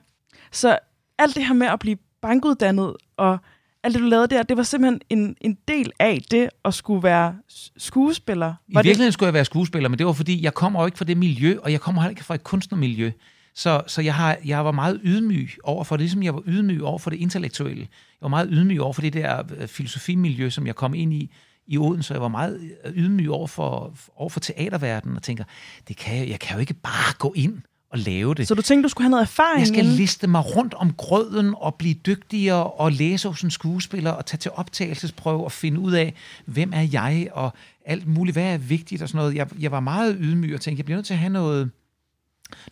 så 0.52 0.79
alt 1.18 1.35
det 1.35 1.46
her 1.46 1.55
med 1.55 1.66
at 1.66 1.79
blive 1.79 1.96
bankuddannet, 2.22 2.96
og 3.16 3.38
alt 3.87 3.94
det, 3.94 4.03
du 4.03 4.07
lavede 4.07 4.29
der, 4.29 4.42
det 4.42 4.57
var 4.57 4.62
simpelthen 4.62 5.01
en, 5.09 5.37
en 5.40 5.59
del 5.68 5.92
af 5.99 6.22
det 6.31 6.49
at 6.64 6.75
skulle 6.75 7.03
være 7.03 7.35
skuespiller. 7.77 8.55
I 8.68 8.75
Var 8.75 8.83
det, 8.83 8.88
virkeligheden 8.88 9.12
skulle 9.12 9.27
jeg 9.27 9.35
være 9.35 9.44
skuespiller, 9.44 9.88
men 9.88 9.99
det 9.99 10.07
var 10.07 10.12
fordi, 10.12 10.42
jeg 10.44 10.55
kommer 10.55 10.81
jo 10.81 10.87
ikke 10.87 10.99
fra 10.99 11.05
det 11.05 11.16
miljø, 11.16 11.59
og 11.62 11.72
jeg 11.72 11.81
kommer 11.81 12.03
heller 12.03 12.11
ikke 12.11 12.25
fra 12.25 12.35
et 12.35 12.44
kunstnermiljø. 12.44 13.11
Så, 13.55 13.83
så 13.87 14.03
jeg, 14.03 14.14
har, 14.14 14.37
jeg 14.44 14.64
var 14.64 14.72
meget 14.72 15.01
ydmyg 15.05 15.51
over 15.64 15.85
for 15.85 15.96
det, 15.96 16.01
ligesom 16.01 16.22
jeg 16.22 16.35
var 16.35 16.42
ydmyg 16.46 16.83
over 16.83 16.99
for 16.99 17.11
det 17.11 17.16
intellektuelle. 17.16 17.81
Jeg 17.81 18.22
var 18.22 18.29
meget 18.29 18.49
ydmyg 18.53 18.81
over 18.81 18.92
for 18.92 19.03
det 19.03 19.12
der 19.12 19.42
øh, 19.59 19.68
filosofimiljø, 19.68 20.51
som 20.51 20.66
jeg 20.66 20.75
kom 20.75 20.94
ind 20.94 21.12
i 21.12 21.31
i 21.66 21.79
Odense. 21.79 22.14
Jeg 22.14 22.22
var 22.22 22.29
meget 22.29 22.61
øh, 22.85 22.92
ydmyg 22.96 23.31
over 23.31 23.46
for, 23.46 23.94
over 24.16 24.31
for 24.31 24.40
teaterverdenen 24.40 25.16
og 25.16 25.22
tænker, 25.22 25.44
det 25.88 25.96
kan 25.96 26.18
jeg, 26.18 26.29
jeg 26.29 26.40
kan 26.40 26.55
jo 26.57 26.61
ikke 26.61 26.75
bare 26.75 27.14
gå 27.18 27.33
ind 27.37 27.62
og 27.90 27.99
lave 27.99 28.35
det. 28.35 28.49
så 28.49 28.55
du 28.55 28.62
tænkte, 28.62 28.83
du 28.83 28.88
skulle 28.88 29.05
have 29.05 29.11
noget 29.11 29.22
erfaring? 29.22 29.59
Jeg 29.59 29.66
skal 29.66 29.79
inden? 29.79 29.94
liste 29.94 30.27
mig 30.27 30.57
rundt 30.57 30.75
om 30.75 30.92
grøden 30.92 31.55
og 31.57 31.75
blive 31.75 31.94
dygtigere 31.94 32.70
og 32.70 32.92
læse 32.92 33.29
hos 33.29 33.42
en 33.42 33.51
skuespiller 33.51 34.11
og 34.11 34.27
tage 34.27 34.38
til 34.38 34.51
optagelsesprøve 34.55 35.44
og 35.44 35.53
finde 35.53 35.81
ud 35.81 35.92
af, 35.92 36.14
hvem 36.44 36.72
er 36.75 36.88
jeg 36.92 37.29
og 37.33 37.53
alt 37.85 38.07
muligt, 38.07 38.35
hvad 38.35 38.55
er 38.55 38.59
vigtigt 38.59 39.03
og 39.03 39.09
sådan 39.09 39.18
noget. 39.18 39.35
Jeg, 39.35 39.49
jeg 39.59 39.70
var 39.70 39.81
meget 39.81 40.16
ydmyg 40.20 40.55
og 40.55 40.61
tænkte, 40.61 40.81
jeg 40.81 40.85
bliver 40.85 40.96
nødt 40.96 41.07
til 41.07 41.14
at 41.14 41.20
have 41.20 41.33
noget, 41.33 41.70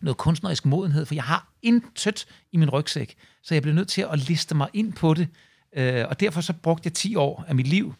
noget 0.01 0.17
kunstnerisk 0.17 0.65
modenhed, 0.65 1.07
for 1.07 1.15
jeg 1.15 1.25
har 1.25 1.53
intet 1.63 2.27
i 2.53 2.57
min 2.57 2.71
rygsæk, 2.71 3.15
så 3.43 3.55
jeg 3.55 3.63
bliver 3.63 3.75
nødt 3.75 3.89
til 3.89 4.07
at 4.13 4.19
liste 4.19 4.55
mig 4.55 4.69
ind 4.73 4.93
på 4.93 5.15
det. 5.15 5.29
Øh, 5.77 6.05
og 6.09 6.21
derfor 6.21 6.41
så 6.41 6.53
brugte 6.53 6.87
jeg 6.87 6.93
10 6.93 7.17
år 7.17 7.45
af 7.49 7.55
mit 7.55 7.67
liv, 7.67 7.95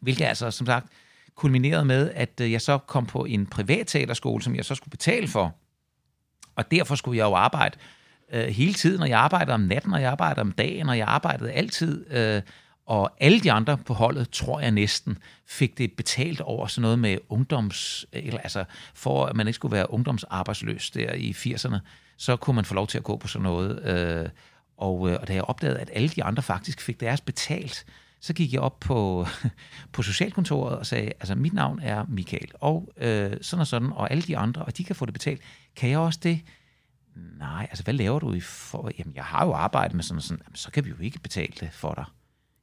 hvilket 0.00 0.24
altså 0.24 0.50
som 0.50 0.66
sagt 0.66 0.86
kulminerede 1.34 1.84
med, 1.84 2.10
at 2.14 2.40
øh, 2.40 2.52
jeg 2.52 2.62
så 2.62 2.78
kom 2.78 3.06
på 3.06 3.24
en 3.24 3.46
privat 3.46 3.86
teaterskole, 3.86 4.42
som 4.42 4.54
jeg 4.54 4.64
så 4.64 4.74
skulle 4.74 4.90
betale 4.90 5.28
for. 5.28 5.54
Og 6.58 6.70
derfor 6.70 6.94
skulle 6.94 7.18
jeg 7.18 7.24
jo 7.24 7.34
arbejde 7.34 7.76
øh, 8.32 8.46
hele 8.46 8.74
tiden, 8.74 9.02
og 9.02 9.08
jeg 9.08 9.18
arbejdede 9.18 9.54
om 9.54 9.60
natten, 9.60 9.92
og 9.92 10.02
jeg 10.02 10.10
arbejdede 10.10 10.40
om 10.40 10.52
dagen, 10.52 10.88
og 10.88 10.98
jeg 10.98 11.06
arbejdede 11.08 11.52
altid. 11.52 12.12
Øh, 12.12 12.42
og 12.86 13.10
alle 13.20 13.40
de 13.40 13.52
andre 13.52 13.78
på 13.78 13.94
holdet, 13.94 14.30
tror 14.30 14.60
jeg 14.60 14.70
næsten, 14.70 15.18
fik 15.46 15.78
det 15.78 15.92
betalt 15.92 16.40
over 16.40 16.66
sådan 16.66 16.82
noget 16.82 16.98
med 16.98 17.18
ungdoms... 17.28 18.06
Eller, 18.12 18.40
altså, 18.40 18.64
for 18.94 19.26
at 19.26 19.36
man 19.36 19.46
ikke 19.46 19.54
skulle 19.54 19.76
være 19.76 19.90
ungdomsarbejdsløs 19.90 20.90
der 20.90 21.12
i 21.12 21.30
80'erne, 21.30 21.76
så 22.16 22.36
kunne 22.36 22.54
man 22.54 22.64
få 22.64 22.74
lov 22.74 22.86
til 22.86 22.98
at 22.98 23.04
gå 23.04 23.16
på 23.16 23.28
sådan 23.28 23.42
noget. 23.42 23.84
Øh, 23.84 24.28
og, 24.76 25.10
øh, 25.10 25.18
og 25.20 25.28
da 25.28 25.34
jeg 25.34 25.42
opdagede, 25.42 25.78
at 25.78 25.90
alle 25.92 26.08
de 26.08 26.24
andre 26.24 26.42
faktisk 26.42 26.80
fik 26.80 27.00
deres 27.00 27.20
betalt, 27.20 27.84
så 28.20 28.32
gik 28.32 28.52
jeg 28.52 28.60
op 28.60 28.80
på, 28.80 29.26
på 29.92 30.02
socialkontoret 30.02 30.78
og 30.78 30.86
sagde, 30.86 31.06
altså 31.06 31.34
mit 31.34 31.52
navn 31.52 31.80
er 31.82 32.04
Michael, 32.08 32.48
og 32.54 32.92
øh, 32.96 33.36
sådan 33.40 33.60
og 33.60 33.66
sådan, 33.66 33.92
og 33.92 34.10
alle 34.10 34.22
de 34.22 34.36
andre, 34.36 34.62
og 34.62 34.78
de 34.78 34.84
kan 34.84 34.96
få 34.96 35.06
det 35.06 35.14
betalt. 35.14 35.40
Kan 35.76 35.90
jeg 35.90 35.98
også 35.98 36.20
det? 36.22 36.40
Nej, 37.38 37.66
altså 37.70 37.84
hvad 37.84 37.94
laver 37.94 38.18
du 38.18 38.32
i 38.32 38.40
for? 38.40 38.90
Jamen, 38.98 39.14
jeg 39.14 39.24
har 39.24 39.44
jo 39.44 39.52
arbejdet 39.52 39.94
med 39.94 40.02
sådan 40.02 40.16
og 40.16 40.22
sådan. 40.22 40.42
Jamen, 40.46 40.56
så 40.56 40.70
kan 40.70 40.84
vi 40.84 40.90
jo 40.90 40.96
ikke 41.00 41.18
betale 41.18 41.52
det 41.60 41.68
for 41.72 41.94
dig. 41.94 42.04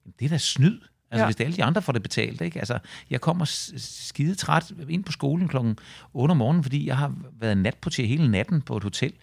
Jamen, 0.05 0.13
det 0.19 0.25
er 0.25 0.29
da 0.29 0.37
snyd. 0.37 0.79
Altså 1.11 1.21
ja. 1.21 1.25
hvis 1.25 1.35
det 1.35 1.43
er 1.43 1.45
alle 1.45 1.57
de 1.57 1.63
andre 1.63 1.81
får 1.81 1.93
det 1.93 2.01
betalt, 2.01 2.41
ikke? 2.41 2.59
Altså, 2.59 2.79
jeg 3.09 3.21
kommer 3.21 3.45
skide 3.77 4.35
træt 4.35 4.71
ind 4.89 5.03
på 5.03 5.11
skolen 5.11 5.47
klokken 5.47 5.77
8 6.13 6.31
om 6.31 6.37
morgenen, 6.37 6.63
fordi 6.63 6.87
jeg 6.87 6.97
har 6.97 7.15
været 7.39 7.57
natportier 7.57 8.07
hele 8.07 8.31
natten 8.31 8.61
på 8.61 8.77
et 8.77 8.83
hotel. 8.83 9.13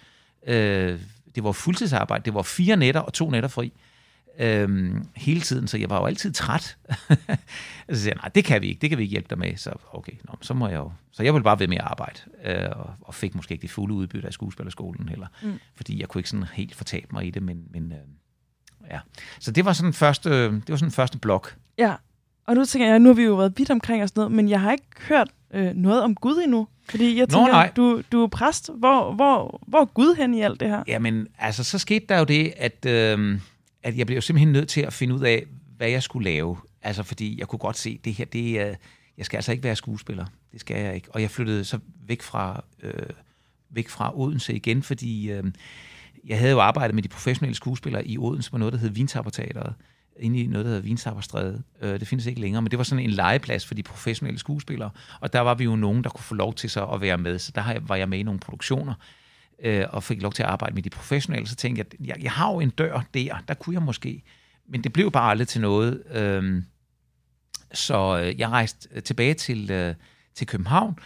Øh, 0.46 1.00
det 1.34 1.44
var 1.44 1.52
fuldtidsarbejde, 1.52 2.24
det 2.24 2.34
var 2.34 2.42
fire 2.42 2.76
nætter 2.76 3.00
og 3.00 3.12
to 3.12 3.30
nætter 3.30 3.48
fri 3.48 3.72
øhm, 4.38 5.06
hele 5.16 5.40
tiden, 5.40 5.68
så 5.68 5.78
jeg 5.78 5.90
var 5.90 6.00
jo 6.00 6.06
altid 6.06 6.32
træt. 6.32 6.62
så 7.90 8.00
siger 8.00 8.10
jeg, 8.10 8.16
nej, 8.16 8.30
det 8.34 8.44
kan 8.44 8.62
vi 8.62 8.68
ikke, 8.68 8.80
det 8.80 8.90
kan 8.90 8.98
vi 8.98 9.02
ikke 9.02 9.12
hjælpe 9.12 9.28
dig 9.30 9.38
med. 9.38 9.56
Så 9.56 9.72
okay, 9.92 10.12
nå, 10.24 10.34
så 10.40 10.54
må 10.54 10.68
jeg 10.68 10.76
jo... 10.76 10.92
Så 11.10 11.22
jeg 11.22 11.34
ville 11.34 11.44
bare 11.44 11.58
ved 11.58 11.68
med 11.68 11.76
at 11.76 11.84
arbejde, 11.84 12.20
øh, 12.44 12.68
og, 12.76 12.90
og 13.00 13.14
fik 13.14 13.34
måske 13.34 13.52
ikke 13.52 13.62
det 13.62 13.70
fulde 13.70 13.94
udbytte 13.94 14.26
af 14.26 14.32
skuespillerskolen 14.32 15.08
heller, 15.08 15.26
mm. 15.42 15.58
fordi 15.74 16.00
jeg 16.00 16.08
kunne 16.08 16.18
ikke 16.18 16.28
sådan 16.28 16.46
helt 16.52 16.74
fortabe 16.74 17.06
mig 17.12 17.26
i 17.26 17.30
det, 17.30 17.42
men, 17.42 17.64
men 17.70 17.92
øh, 17.92 17.98
ja. 18.90 19.00
Så 19.40 19.50
det 19.50 19.64
var 19.64 19.72
sådan 19.72 19.92
første, 19.92 20.30
det 20.44 20.68
var 20.68 20.76
sådan 20.76 20.92
første 20.92 21.18
blok. 21.18 21.56
Ja, 21.78 21.94
og 22.46 22.54
nu 22.54 22.64
tænker 22.64 22.88
jeg, 22.88 22.98
nu 22.98 23.08
har 23.08 23.14
vi 23.14 23.22
jo 23.22 23.34
været 23.34 23.58
vidt 23.58 23.70
omkring 23.70 24.02
og 24.02 24.08
sådan 24.08 24.20
noget, 24.20 24.32
men 24.32 24.48
jeg 24.48 24.60
har 24.60 24.72
ikke 24.72 24.86
hørt 25.08 25.28
øh, 25.54 25.74
noget 25.74 26.02
om 26.02 26.14
Gud 26.14 26.42
endnu. 26.44 26.68
Fordi 26.90 27.18
jeg 27.18 27.28
tænker, 27.28 27.46
Nå, 27.46 27.52
nej. 27.52 27.70
Du, 27.76 28.02
du 28.12 28.22
er 28.22 28.26
præst. 28.26 28.70
Hvor, 28.74 29.14
hvor, 29.14 29.60
hvor 29.66 29.80
er 29.80 29.84
Gud 29.84 30.16
hen 30.16 30.34
i 30.34 30.40
alt 30.40 30.60
det 30.60 30.68
her? 30.68 30.82
Jamen, 30.86 31.26
altså, 31.38 31.64
så 31.64 31.78
skete 31.78 32.06
der 32.08 32.18
jo 32.18 32.24
det, 32.24 32.52
at... 32.56 32.86
Øh, 32.86 33.40
at 33.82 33.98
jeg 33.98 34.06
blev 34.06 34.20
simpelthen 34.20 34.52
nødt 34.52 34.68
til 34.68 34.80
at 34.80 34.92
finde 34.92 35.14
ud 35.14 35.20
af, 35.20 35.44
hvad 35.76 35.90
jeg 35.90 36.02
skulle 36.02 36.30
lave. 36.30 36.56
Altså, 36.82 37.02
fordi 37.02 37.38
jeg 37.38 37.48
kunne 37.48 37.58
godt 37.58 37.78
se, 37.78 38.00
det 38.04 38.14
her, 38.14 38.24
det 38.24 38.60
er, 38.60 38.74
jeg 39.18 39.26
skal 39.26 39.36
altså 39.36 39.52
ikke 39.52 39.64
være 39.64 39.76
skuespiller. 39.76 40.26
Det 40.52 40.60
skal 40.60 40.80
jeg 40.80 40.94
ikke. 40.94 41.08
Og 41.10 41.22
jeg 41.22 41.30
flyttede 41.30 41.64
så 41.64 41.78
væk 42.06 42.22
fra, 42.22 42.64
øh, 42.82 42.92
væk 43.70 43.88
fra 43.88 44.18
Odense 44.18 44.54
igen, 44.54 44.82
fordi 44.82 45.30
øh, 45.30 45.44
jeg 46.24 46.38
havde 46.38 46.52
jo 46.52 46.60
arbejdet 46.60 46.94
med 46.94 47.02
de 47.02 47.08
professionelle 47.08 47.54
skuespillere 47.54 48.06
i 48.06 48.18
Odense 48.18 48.50
på 48.50 48.58
noget, 48.58 48.72
der 48.72 48.78
hed 48.78 48.90
Vintapperteateret 48.90 49.74
inde 50.16 50.40
i 50.40 50.46
noget, 50.46 50.64
der 50.64 50.70
hedder 50.70 50.82
Vinstapperstræde. 50.82 51.62
Øh, 51.80 52.00
det 52.00 52.08
findes 52.08 52.26
ikke 52.26 52.40
længere, 52.40 52.62
men 52.62 52.70
det 52.70 52.78
var 52.78 52.84
sådan 52.84 53.04
en 53.04 53.10
legeplads 53.10 53.66
for 53.66 53.74
de 53.74 53.82
professionelle 53.82 54.38
skuespillere, 54.38 54.90
og 55.20 55.32
der 55.32 55.40
var 55.40 55.54
vi 55.54 55.64
jo 55.64 55.76
nogen, 55.76 56.04
der 56.04 56.10
kunne 56.10 56.24
få 56.24 56.34
lov 56.34 56.54
til 56.54 56.70
så 56.70 56.84
at 56.84 57.00
være 57.00 57.18
med, 57.18 57.38
så 57.38 57.52
der 57.54 57.78
var 57.80 57.96
jeg 57.96 58.08
med 58.08 58.18
i 58.18 58.22
nogle 58.22 58.40
produktioner, 58.40 58.94
øh, 59.62 59.86
og 59.90 60.02
fik 60.02 60.22
lov 60.22 60.32
til 60.32 60.42
at 60.42 60.48
arbejde 60.48 60.74
med 60.74 60.82
de 60.82 60.90
professionelle, 60.90 61.48
så 61.48 61.56
tænkte 61.56 61.84
jeg, 61.90 62.06
jeg, 62.06 62.22
jeg 62.22 62.32
har 62.32 62.52
jo 62.52 62.60
en 62.60 62.70
dør 62.70 63.02
der, 63.14 63.38
der 63.48 63.54
kunne 63.54 63.74
jeg 63.74 63.82
måske, 63.82 64.22
men 64.68 64.84
det 64.84 64.92
blev 64.92 65.10
bare 65.10 65.30
aldrig 65.30 65.48
til 65.48 65.60
noget. 65.60 66.02
Øh, 66.10 66.62
så 67.72 68.20
øh, 68.20 68.40
jeg 68.40 68.48
rejste 68.48 68.88
øh, 68.92 69.02
tilbage 69.02 69.34
til, 69.34 69.70
øh, 69.70 69.94
til 70.34 70.46
København, 70.46 70.98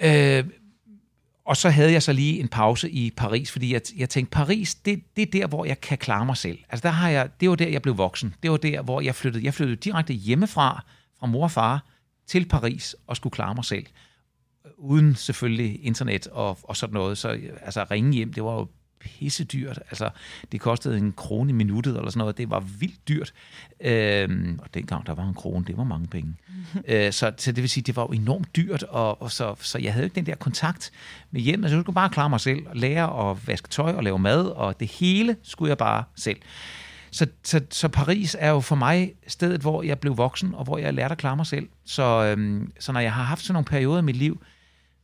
øh, 0.00 0.44
og 1.44 1.56
så 1.56 1.70
havde 1.70 1.92
jeg 1.92 2.02
så 2.02 2.12
lige 2.12 2.40
en 2.40 2.48
pause 2.48 2.90
i 2.90 3.10
Paris, 3.10 3.50
fordi 3.52 3.72
jeg, 3.72 3.80
jeg 3.96 4.08
tænkte, 4.08 4.30
Paris, 4.30 4.74
det, 4.74 5.02
det 5.16 5.22
er 5.22 5.30
der, 5.30 5.46
hvor 5.46 5.64
jeg 5.64 5.80
kan 5.80 5.98
klare 5.98 6.26
mig 6.26 6.36
selv. 6.36 6.58
Altså 6.68 6.82
der 6.82 6.94
har 6.94 7.08
jeg, 7.08 7.28
det 7.40 7.50
var 7.50 7.54
der, 7.54 7.68
jeg 7.68 7.82
blev 7.82 7.98
voksen. 7.98 8.34
Det 8.42 8.50
var 8.50 8.56
der, 8.56 8.82
hvor 8.82 9.00
jeg 9.00 9.14
flyttede. 9.14 9.44
Jeg 9.44 9.54
flyttede 9.54 9.76
direkte 9.76 10.12
hjemmefra, 10.12 10.84
fra 11.18 11.26
mor 11.26 11.44
og 11.44 11.50
far, 11.50 11.84
til 12.26 12.48
Paris 12.48 12.96
og 13.06 13.16
skulle 13.16 13.30
klare 13.30 13.54
mig 13.54 13.64
selv 13.64 13.86
uden 14.76 15.14
selvfølgelig 15.14 15.84
internet 15.84 16.26
og, 16.26 16.58
og 16.62 16.76
sådan 16.76 16.94
noget. 16.94 17.18
Så 17.18 17.28
altså 17.62 17.86
ringe 17.90 18.12
hjem, 18.12 18.32
det 18.32 18.44
var 18.44 18.54
jo 18.54 18.68
pisse 19.00 19.44
dyrt. 19.44 19.78
Altså, 19.90 20.10
det 20.52 20.60
kostede 20.60 20.98
en 20.98 21.12
krone 21.12 21.50
i 21.50 21.52
minuttet 21.52 21.96
eller 21.96 22.10
sådan 22.10 22.18
noget. 22.18 22.38
Det 22.38 22.50
var 22.50 22.60
vildt 22.60 23.08
dyrt. 23.08 23.32
Øhm, 23.80 24.58
og 24.62 24.74
dengang 24.74 25.06
der 25.06 25.14
var 25.14 25.28
en 25.28 25.34
krone, 25.34 25.64
det 25.64 25.76
var 25.76 25.84
mange 25.84 26.06
penge. 26.06 26.34
Øh, 26.88 27.12
så, 27.12 27.32
så 27.36 27.52
det 27.52 27.62
vil 27.62 27.70
sige, 27.70 27.84
det 27.84 27.96
var 27.96 28.02
jo 28.02 28.08
enormt 28.08 28.56
dyrt, 28.56 28.82
og, 28.82 29.22
og 29.22 29.30
så, 29.30 29.54
så 29.60 29.78
jeg 29.78 29.92
havde 29.92 30.06
ikke 30.06 30.14
den 30.14 30.26
der 30.26 30.34
kontakt 30.34 30.90
med 31.30 31.40
hjem. 31.40 31.64
Altså, 31.64 31.76
jeg 31.76 31.82
skulle 31.84 31.94
bare 31.94 32.10
klare 32.10 32.30
mig 32.30 32.40
selv, 32.40 32.66
og 32.66 32.76
lære 32.76 33.30
at 33.30 33.48
vaske 33.48 33.68
tøj 33.68 33.92
og 33.92 34.02
lave 34.02 34.18
mad, 34.18 34.46
og 34.46 34.80
det 34.80 34.88
hele 34.88 35.36
skulle 35.42 35.68
jeg 35.68 35.78
bare 35.78 36.04
selv. 36.16 36.36
Så, 37.10 37.26
så, 37.44 37.60
så 37.70 37.88
Paris 37.88 38.36
er 38.38 38.50
jo 38.50 38.60
for 38.60 38.76
mig 38.76 39.12
stedet, 39.26 39.60
hvor 39.60 39.82
jeg 39.82 39.98
blev 39.98 40.16
voksen, 40.16 40.54
og 40.54 40.64
hvor 40.64 40.78
jeg 40.78 40.94
lærte 40.94 41.12
at 41.12 41.18
klare 41.18 41.36
mig 41.36 41.46
selv. 41.46 41.68
Så, 41.84 42.24
øhm, 42.24 42.72
så 42.80 42.92
når 42.92 43.00
jeg 43.00 43.12
har 43.12 43.22
haft 43.22 43.42
sådan 43.42 43.52
nogle 43.52 43.64
perioder 43.64 43.98
i 43.98 44.04
mit 44.04 44.16
liv, 44.16 44.42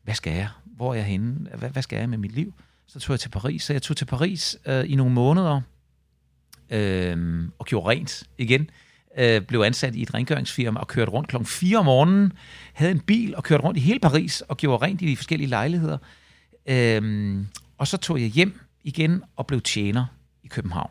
hvad 0.04 0.14
skal 0.14 0.32
jeg? 0.32 0.48
Hvor 0.64 0.90
er 0.90 0.94
jeg 0.94 1.04
henne? 1.04 1.50
Hvad, 1.58 1.70
hvad 1.70 1.82
skal 1.82 1.98
jeg 1.98 2.08
med 2.08 2.18
mit 2.18 2.32
liv? 2.32 2.54
Så 2.86 3.00
tog 3.00 3.12
jeg 3.12 3.20
til 3.20 3.28
Paris. 3.28 3.62
Så 3.62 3.72
jeg 3.72 3.82
tog 3.82 3.96
til 3.96 4.04
Paris 4.04 4.56
øh, 4.66 4.90
i 4.90 4.94
nogle 4.94 5.12
måneder 5.12 5.60
øh, 6.70 7.44
og 7.58 7.66
gjorde 7.66 7.88
rent 7.88 8.24
igen. 8.38 8.70
Øh, 9.18 9.42
blev 9.42 9.60
ansat 9.60 9.94
i 9.94 10.02
et 10.02 10.14
rengøringsfirma 10.14 10.80
og 10.80 10.88
kørte 10.88 11.10
rundt 11.10 11.28
klokken 11.28 11.46
4 11.46 11.78
om 11.78 11.84
morgenen. 11.84 12.32
Havde 12.72 12.92
en 12.92 13.00
bil 13.00 13.36
og 13.36 13.44
kørte 13.44 13.64
rundt 13.64 13.78
i 13.78 13.80
hele 13.80 14.00
Paris 14.00 14.40
og 14.40 14.56
gjorde 14.56 14.86
rent 14.86 15.02
i 15.02 15.06
de 15.06 15.16
forskellige 15.16 15.48
lejligheder. 15.48 15.98
Øh, 16.66 17.36
og 17.78 17.86
så 17.86 17.96
tog 17.96 18.20
jeg 18.20 18.28
hjem 18.28 18.60
igen 18.84 19.22
og 19.36 19.46
blev 19.46 19.60
tjener 19.60 20.06
i 20.42 20.48
København. 20.48 20.90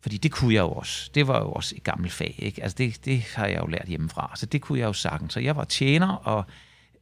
Fordi 0.00 0.16
det 0.16 0.32
kunne 0.32 0.54
jeg 0.54 0.60
jo 0.60 0.72
også. 0.72 1.10
Det 1.14 1.26
var 1.26 1.38
jo 1.38 1.52
også 1.52 1.74
et 1.76 1.82
gammelt 1.82 2.12
fag. 2.12 2.34
Ikke? 2.38 2.62
Altså 2.62 2.76
det, 2.78 3.04
det 3.04 3.20
har 3.20 3.46
jeg 3.46 3.60
jo 3.60 3.66
lært 3.66 3.88
hjemmefra. 3.88 4.32
Så 4.36 4.46
det 4.46 4.60
kunne 4.60 4.78
jeg 4.78 4.86
jo 4.86 4.92
sagtens. 4.92 5.32
Så 5.32 5.40
jeg 5.40 5.56
var 5.56 5.64
tjener, 5.64 6.08
og 6.08 6.44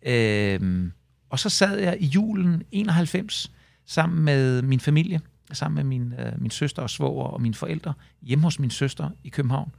øh, 0.03 0.90
og 1.31 1.38
så 1.38 1.49
sad 1.49 1.79
jeg 1.79 1.97
i 2.01 2.07
julen 2.07 2.62
91 2.73 3.53
sammen 3.87 4.25
med 4.25 4.62
min 4.62 4.81
familie, 4.81 5.21
sammen 5.53 5.77
med 5.77 5.85
min, 5.85 6.14
øh, 6.19 6.40
min 6.43 6.51
søster 6.51 6.83
og 6.83 6.90
svoger 6.90 7.25
og 7.25 7.43
mine 7.43 7.55
forældre, 7.55 7.95
hjemme 8.23 8.45
hos 8.45 8.59
min 8.59 8.71
søster 8.71 9.11
i 9.25 9.29
København, 9.29 9.73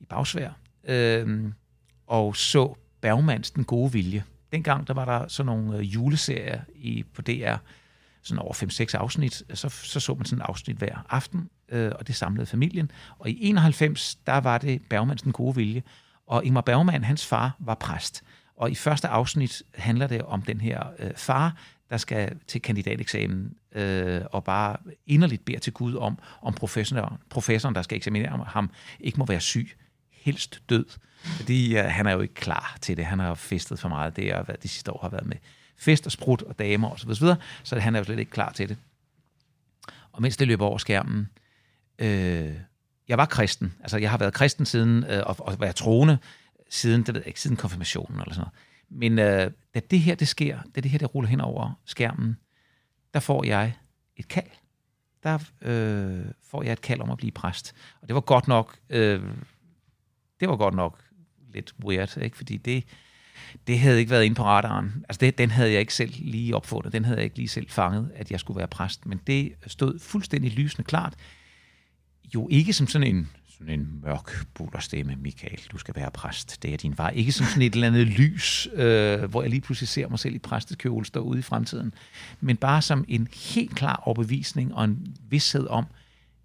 i 0.00 0.04
Bagsvær, 0.04 0.50
øh, 0.84 1.52
og 2.06 2.36
så 2.36 2.74
Bergmans 3.00 3.50
Den 3.50 3.64
Gode 3.64 3.92
Vilje. 3.92 4.24
Dengang 4.52 4.86
der 4.86 4.94
var 4.94 5.04
der 5.04 5.28
sådan 5.28 5.46
nogle 5.46 5.76
øh, 5.76 5.94
juleserier 5.94 6.60
i, 6.74 7.04
på 7.14 7.22
DR, 7.22 7.56
sådan 8.22 8.38
over 8.38 8.54
5-6 8.54 8.96
afsnit, 8.96 9.42
så, 9.54 9.68
så 9.68 10.00
så 10.00 10.14
man 10.14 10.24
sådan 10.24 10.42
et 10.42 10.46
afsnit 10.48 10.76
hver 10.76 11.06
aften, 11.08 11.50
øh, 11.68 11.92
og 11.98 12.06
det 12.06 12.14
samlede 12.14 12.46
familien. 12.46 12.90
Og 13.18 13.30
i 13.30 13.38
91, 13.40 14.14
der 14.26 14.38
var 14.38 14.58
det 14.58 14.82
Bergmans 14.90 15.22
Den 15.22 15.32
Gode 15.32 15.54
Vilje, 15.54 15.82
og 16.26 16.44
Ingmar 16.44 16.60
Bergman, 16.60 17.04
hans 17.04 17.26
far, 17.26 17.56
var 17.58 17.74
præst. 17.74 18.22
Og 18.62 18.70
i 18.70 18.74
første 18.74 19.08
afsnit 19.08 19.62
handler 19.74 20.06
det 20.06 20.22
om 20.22 20.42
den 20.42 20.60
her 20.60 20.82
øh, 20.98 21.10
far, 21.16 21.56
der 21.90 21.96
skal 21.96 22.38
til 22.46 22.62
kandidateksamen 22.62 23.54
øh, 23.74 24.20
og 24.32 24.44
bare 24.44 24.76
inderligt 25.06 25.44
beder 25.44 25.58
til 25.58 25.72
Gud 25.72 25.94
om, 25.96 26.18
om 26.42 26.54
professoren, 26.54 27.18
professoren, 27.30 27.74
der 27.74 27.82
skal 27.82 27.96
eksaminere 27.96 28.44
ham, 28.46 28.70
ikke 29.00 29.18
må 29.18 29.24
være 29.26 29.40
syg, 29.40 29.76
helst 30.10 30.62
død. 30.68 30.84
Fordi 31.22 31.78
øh, 31.78 31.84
han 31.84 32.06
er 32.06 32.12
jo 32.12 32.20
ikke 32.20 32.34
klar 32.34 32.76
til 32.80 32.96
det. 32.96 33.04
Han 33.04 33.18
har 33.18 33.34
festet 33.34 33.78
for 33.78 33.88
meget. 33.88 34.16
Det 34.16 34.30
er, 34.30 34.42
hvad 34.42 34.54
de 34.62 34.68
sidste 34.68 34.92
år 34.92 34.98
har 35.02 35.08
været 35.08 35.26
med 35.26 35.36
fest 35.76 36.06
og 36.06 36.12
sprut 36.12 36.42
og 36.42 36.58
damer 36.58 36.90
osv. 36.90 37.14
Så, 37.14 37.20
videre, 37.20 37.36
så 37.62 37.78
han 37.78 37.94
er 37.94 37.98
jo 37.98 38.04
slet 38.04 38.18
ikke 38.18 38.30
klar 38.30 38.52
til 38.52 38.68
det. 38.68 38.76
Og 40.12 40.22
mens 40.22 40.36
det 40.36 40.48
løber 40.48 40.66
over 40.66 40.78
skærmen, 40.78 41.28
øh, 41.98 42.52
jeg 43.08 43.18
var 43.18 43.26
kristen. 43.26 43.74
Altså, 43.80 43.98
jeg 43.98 44.10
har 44.10 44.18
været 44.18 44.34
kristen 44.34 44.66
siden, 44.66 45.04
øh, 45.08 45.22
og, 45.26 45.36
og 45.38 45.60
været 45.60 45.76
troende, 45.76 46.18
siden, 46.72 47.02
det 47.02 47.14
ved 47.14 47.20
jeg 47.20 47.26
ikke, 47.26 47.40
siden 47.40 47.56
konfirmationen 47.56 48.20
eller 48.20 48.34
sådan 48.34 48.40
noget. 48.40 48.54
Men 49.00 49.18
øh, 49.18 49.50
da 49.74 49.80
det 49.90 50.00
her, 50.00 50.14
det 50.14 50.28
sker, 50.28 50.58
da 50.74 50.80
det 50.80 50.90
her, 50.90 50.98
det 50.98 51.14
ruller 51.14 51.30
hen 51.30 51.40
over 51.40 51.80
skærmen, 51.84 52.36
der 53.14 53.20
får 53.20 53.44
jeg 53.44 53.74
et 54.16 54.28
kald. 54.28 54.50
Der 55.22 55.38
øh, 55.62 56.24
får 56.42 56.62
jeg 56.62 56.72
et 56.72 56.80
kald 56.80 57.00
om 57.00 57.10
at 57.10 57.18
blive 57.18 57.30
præst. 57.32 57.74
Og 58.00 58.08
det 58.08 58.14
var 58.14 58.20
godt 58.20 58.48
nok, 58.48 58.78
øh, 58.90 59.22
det 60.40 60.48
var 60.48 60.56
godt 60.56 60.74
nok 60.74 61.04
lidt 61.52 61.74
weird, 61.84 62.16
ikke? 62.16 62.36
fordi 62.36 62.56
det, 62.56 62.84
det 63.66 63.78
havde 63.78 63.98
ikke 63.98 64.10
været 64.10 64.24
inde 64.24 64.36
på 64.36 64.44
radaren. 64.44 65.04
Altså 65.08 65.20
det, 65.20 65.38
den 65.38 65.50
havde 65.50 65.72
jeg 65.72 65.80
ikke 65.80 65.94
selv 65.94 66.12
lige 66.18 66.56
opfundet, 66.56 66.92
den 66.92 67.04
havde 67.04 67.18
jeg 67.18 67.24
ikke 67.24 67.36
lige 67.36 67.48
selv 67.48 67.68
fanget, 67.70 68.10
at 68.14 68.30
jeg 68.30 68.40
skulle 68.40 68.58
være 68.58 68.68
præst. 68.68 69.06
Men 69.06 69.20
det 69.26 69.52
stod 69.66 69.98
fuldstændig 69.98 70.52
lysende 70.52 70.84
klart. 70.84 71.14
Jo 72.34 72.48
ikke 72.50 72.72
som 72.72 72.86
sådan 72.86 73.14
en 73.14 73.30
sådan 73.62 73.80
en 73.80 74.00
mørk 74.02 74.46
bullerstemme, 74.54 75.16
Michael, 75.16 75.60
du 75.72 75.78
skal 75.78 75.96
være 75.96 76.10
præst, 76.10 76.62
det 76.62 76.72
er 76.72 76.76
din 76.76 76.98
vej. 76.98 77.12
Ikke 77.14 77.32
som 77.32 77.46
sådan 77.46 77.62
et 77.62 77.74
eller 77.74 77.86
andet 77.86 78.06
lys, 78.06 78.68
øh, 78.74 79.24
hvor 79.24 79.42
jeg 79.42 79.50
lige 79.50 79.60
pludselig 79.60 79.88
ser 79.88 80.08
mig 80.08 80.18
selv 80.18 80.34
i 80.34 80.38
præstekjole 80.38 81.06
stå 81.06 81.20
ude 81.20 81.38
i 81.38 81.42
fremtiden, 81.42 81.94
men 82.40 82.56
bare 82.56 82.82
som 82.82 83.04
en 83.08 83.28
helt 83.54 83.74
klar 83.74 84.02
overbevisning 84.04 84.74
og 84.74 84.84
en 84.84 85.16
vidshed 85.28 85.66
om, 85.66 85.86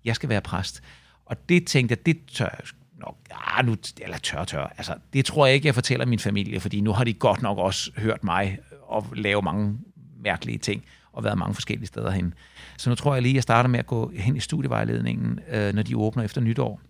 jeg 0.05 0.15
skal 0.15 0.29
være 0.29 0.41
præst. 0.41 0.81
Og 1.25 1.49
det 1.49 1.67
tænkte 1.67 1.93
jeg, 1.93 2.05
det 2.05 2.25
tør 2.25 2.45
jeg 2.45 2.67
nok, 2.99 3.17
ah, 3.31 3.65
nu, 3.65 3.75
eller 4.01 4.17
tør, 4.17 4.43
tør. 4.43 4.73
Altså, 4.77 4.95
det 5.13 5.25
tror 5.25 5.45
jeg 5.45 5.55
ikke, 5.55 5.67
jeg 5.67 5.75
fortæller 5.75 6.05
min 6.05 6.19
familie, 6.19 6.59
fordi 6.59 6.81
nu 6.81 6.91
har 6.91 7.03
de 7.03 7.13
godt 7.13 7.41
nok 7.41 7.57
også 7.57 7.91
hørt 7.97 8.23
mig 8.23 8.59
og 8.81 9.07
lave 9.15 9.41
mange 9.41 9.77
mærkelige 10.23 10.57
ting 10.57 10.83
og 11.11 11.23
været 11.23 11.37
mange 11.37 11.53
forskellige 11.53 11.87
steder 11.87 12.11
hen. 12.11 12.33
Så 12.77 12.89
nu 12.89 12.95
tror 12.95 13.13
jeg 13.13 13.21
lige, 13.21 13.31
at 13.31 13.35
jeg 13.35 13.43
starter 13.43 13.69
med 13.69 13.79
at 13.79 13.87
gå 13.87 14.11
hen 14.15 14.35
i 14.35 14.39
studievejledningen, 14.39 15.39
øh, 15.49 15.73
når 15.73 15.83
de 15.83 15.97
åbner 15.97 16.23
efter 16.23 16.41
nytår 16.41 16.81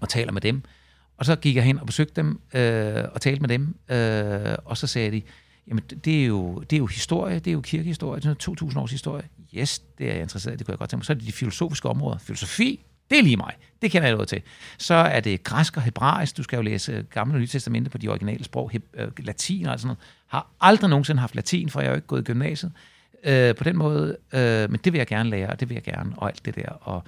og 0.00 0.08
taler 0.08 0.32
med 0.32 0.40
dem. 0.40 0.62
Og 1.16 1.24
så 1.24 1.36
gik 1.36 1.56
jeg 1.56 1.64
hen 1.64 1.78
og 1.78 1.86
besøgte 1.86 2.14
dem 2.16 2.40
øh, 2.54 3.04
og 3.12 3.20
talte 3.20 3.40
med 3.40 3.48
dem, 3.48 3.76
øh, 3.88 4.56
og 4.64 4.76
så 4.76 4.86
sagde 4.86 5.10
de, 5.10 5.22
jamen 5.68 5.84
det 6.04 6.22
er, 6.22 6.26
jo, 6.26 6.58
det 6.58 6.76
er 6.76 6.78
jo 6.78 6.86
historie, 6.86 7.38
det 7.38 7.46
er 7.46 7.52
jo 7.52 7.60
kirkehistorie, 7.60 8.20
det 8.20 8.30
er 8.30 8.34
2000 8.34 8.82
års 8.82 8.90
historie. 8.90 9.24
Yes, 9.54 9.78
det 9.98 10.08
er 10.08 10.12
jeg 10.12 10.22
interesseret 10.22 10.54
i, 10.54 10.56
det 10.56 10.66
kunne 10.66 10.72
jeg 10.72 10.78
godt 10.78 10.90
tænke 10.90 11.00
mig. 11.00 11.06
Så 11.06 11.12
er 11.12 11.14
det 11.14 11.26
de 11.26 11.32
filosofiske 11.32 11.88
områder. 11.88 12.18
Filosofi, 12.18 12.84
det 13.10 13.18
er 13.18 13.22
lige 13.22 13.36
mig. 13.36 13.52
Det 13.82 13.90
kender 13.90 14.08
jeg 14.08 14.14
noget 14.14 14.28
til. 14.28 14.42
Så 14.78 14.94
er 14.94 15.20
det 15.20 15.44
græsk 15.44 15.76
og 15.76 15.82
hebraisk. 15.82 16.36
Du 16.36 16.42
skal 16.42 16.56
jo 16.56 16.62
læse 16.62 17.06
gamle 17.10 17.34
og 17.34 17.40
nye 17.40 17.46
testamente 17.46 17.90
på 17.90 17.98
de 17.98 18.08
originale 18.08 18.44
sprog. 18.44 18.70
He, 18.70 18.80
øh, 18.94 19.08
latin 19.18 19.66
og 19.66 19.80
sådan 19.80 19.86
noget. 19.86 19.98
Har 20.26 20.50
aldrig 20.60 20.90
nogensinde 20.90 21.20
haft 21.20 21.34
latin, 21.34 21.70
for 21.70 21.80
jeg 21.80 21.86
har 21.86 21.92
jo 21.92 21.96
ikke 21.96 22.06
gået 22.06 22.20
i 22.20 22.24
gymnasiet. 22.24 22.72
Øh, 23.24 23.54
på 23.54 23.64
den 23.64 23.76
måde. 23.76 24.16
Øh, 24.32 24.70
men 24.70 24.80
det 24.84 24.92
vil 24.92 24.98
jeg 24.98 25.06
gerne 25.06 25.30
lære, 25.30 25.48
og 25.48 25.60
det 25.60 25.68
vil 25.68 25.74
jeg 25.74 25.82
gerne, 25.82 26.12
og 26.16 26.28
alt 26.28 26.44
det 26.44 26.54
der. 26.54 26.68
Og, 26.68 27.04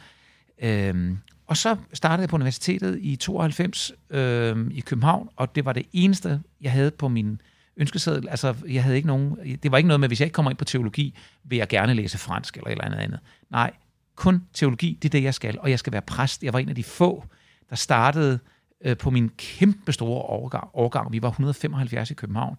øh, 0.62 1.16
og 1.48 1.56
så 1.56 1.76
startede 1.92 2.20
jeg 2.20 2.28
på 2.28 2.36
universitetet 2.36 2.98
i 3.00 3.16
92 3.16 3.92
øh, 4.10 4.66
i 4.70 4.80
København, 4.80 5.28
og 5.36 5.54
det 5.54 5.64
var 5.64 5.72
det 5.72 5.86
eneste, 5.92 6.40
jeg 6.60 6.72
havde 6.72 6.90
på 6.90 7.08
min 7.08 7.40
ønskeseddel. 7.76 8.28
Altså, 8.28 8.54
jeg 8.68 8.82
havde 8.82 8.96
ikke 8.96 9.08
nogen, 9.08 9.36
det 9.62 9.72
var 9.72 9.76
ikke 9.76 9.88
noget 9.88 10.00
med, 10.00 10.08
hvis 10.08 10.20
jeg 10.20 10.26
ikke 10.26 10.34
kommer 10.34 10.50
ind 10.50 10.58
på 10.58 10.64
teologi, 10.64 11.14
vil 11.44 11.56
jeg 11.56 11.68
gerne 11.68 11.94
læse 11.94 12.18
fransk 12.18 12.56
eller 12.56 12.66
et 12.66 12.72
eller 12.72 12.84
andet 12.84 12.98
andet. 12.98 13.20
Nej, 13.50 13.70
kun 14.16 14.42
teologi, 14.52 14.98
det 15.02 15.08
er 15.08 15.10
det, 15.10 15.22
jeg 15.22 15.34
skal, 15.34 15.58
og 15.58 15.70
jeg 15.70 15.78
skal 15.78 15.92
være 15.92 16.02
præst. 16.02 16.42
Jeg 16.42 16.52
var 16.52 16.58
en 16.58 16.68
af 16.68 16.74
de 16.74 16.84
få, 16.84 17.24
der 17.70 17.76
startede 17.76 18.38
øh, 18.84 18.96
på 18.96 19.10
min 19.10 19.28
kæmpe 19.28 19.92
store 19.92 20.22
årgang, 20.22 20.70
årgang. 20.74 21.12
Vi 21.12 21.22
var 21.22 21.28
175 21.28 22.10
i 22.10 22.14
København. 22.14 22.58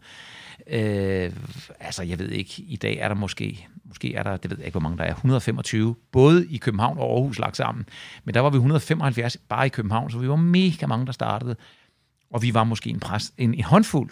Øh, 0.68 1.34
altså, 1.80 2.04
jeg 2.04 2.20
ved 2.20 2.30
ikke, 2.30 2.62
i 2.62 2.76
dag 2.76 2.98
er 2.98 3.08
der 3.08 3.16
måske, 3.16 3.68
måske 3.86 4.16
er 4.16 4.24
der, 4.24 4.38
det 4.38 4.52
ved 4.52 4.58
jeg 4.58 4.66
ikke, 4.66 4.74
hvor 4.74 4.90
mange 4.90 4.98
der 4.98 5.04
er, 5.04 5.14
125, 5.14 5.96
både 6.12 6.48
i 6.48 6.58
København 6.58 6.98
og 6.98 7.14
Aarhus 7.14 7.40
lagt 7.40 7.58
sammen. 7.58 7.86
Men 8.24 8.34
der 8.34 8.40
var 8.40 8.50
vi 8.50 8.56
175 8.56 9.38
bare 9.38 9.66
i 9.66 9.70
København, 9.70 10.12
så 10.12 10.18
vi 10.18 10.30
var 10.30 10.36
mega 10.36 10.88
mange, 10.88 11.06
der 11.06 11.12
startede. 11.12 11.56
Og 12.32 12.42
vi 12.42 12.54
var 12.54 12.64
måske 12.64 12.90
en, 12.90 13.00
præst, 13.00 13.34
en, 13.38 13.54
en 13.54 13.64
håndfuld, 13.64 14.10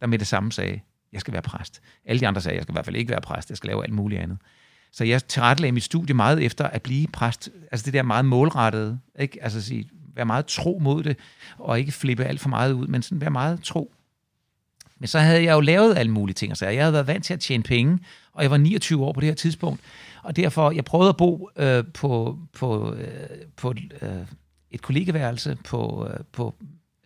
der 0.00 0.06
med 0.06 0.18
det 0.18 0.26
samme 0.26 0.52
sagde, 0.52 0.80
jeg 1.12 1.20
skal 1.20 1.32
være 1.32 1.42
præst. 1.42 1.82
Alle 2.04 2.20
de 2.20 2.28
andre 2.28 2.40
sagde, 2.40 2.56
jeg 2.56 2.62
skal 2.62 2.72
i 2.72 2.76
hvert 2.76 2.84
fald 2.84 2.96
ikke 2.96 3.10
være 3.10 3.20
præst, 3.20 3.50
jeg 3.50 3.56
skal 3.56 3.68
lave 3.68 3.84
alt 3.84 3.94
muligt 3.94 4.20
andet. 4.20 4.38
Så 4.92 5.04
jeg 5.04 5.24
tilrettelagde 5.24 5.72
mit 5.72 5.84
studie 5.84 6.14
meget 6.14 6.42
efter 6.42 6.66
at 6.66 6.82
blive 6.82 7.06
præst. 7.06 7.50
Altså 7.72 7.84
det 7.84 7.92
der 7.92 8.02
meget 8.02 8.24
målrettede, 8.24 8.98
ikke? 9.18 9.42
Altså 9.42 9.62
sige, 9.62 9.88
være 10.16 10.26
meget 10.26 10.46
tro 10.46 10.78
mod 10.82 11.02
det, 11.02 11.16
og 11.58 11.78
ikke 11.78 11.92
flippe 11.92 12.24
alt 12.24 12.40
for 12.40 12.48
meget 12.48 12.72
ud, 12.72 12.86
men 12.86 13.02
sådan 13.02 13.20
være 13.20 13.30
meget 13.30 13.62
tro. 13.62 13.92
Men 14.98 15.06
så 15.06 15.18
havde 15.18 15.44
jeg 15.44 15.52
jo 15.54 15.60
lavet 15.60 15.98
alle 15.98 16.12
mulige 16.12 16.34
ting, 16.34 16.52
og 16.52 16.56
så 16.56 16.66
jeg 16.66 16.82
havde 16.82 16.92
været 16.92 17.06
vant 17.06 17.24
til 17.24 17.34
at 17.34 17.40
tjene 17.40 17.62
penge, 17.62 17.98
og 18.32 18.42
jeg 18.42 18.50
var 18.50 18.56
29 18.56 19.04
år 19.04 19.12
på 19.12 19.20
det 19.20 19.28
her 19.28 19.34
tidspunkt, 19.34 19.80
og 20.22 20.36
derfor, 20.36 20.70
jeg 20.70 20.84
prøvede 20.84 21.08
at 21.08 21.16
bo 21.16 21.50
øh, 21.56 21.84
på, 21.94 22.38
på, 22.52 22.94
øh, 22.94 23.08
på 23.56 23.74
øh, 24.02 24.26
et 24.70 24.82
kollegeværelse 24.82 25.58
på, 25.64 26.08
øh, 26.10 26.20
på 26.32 26.54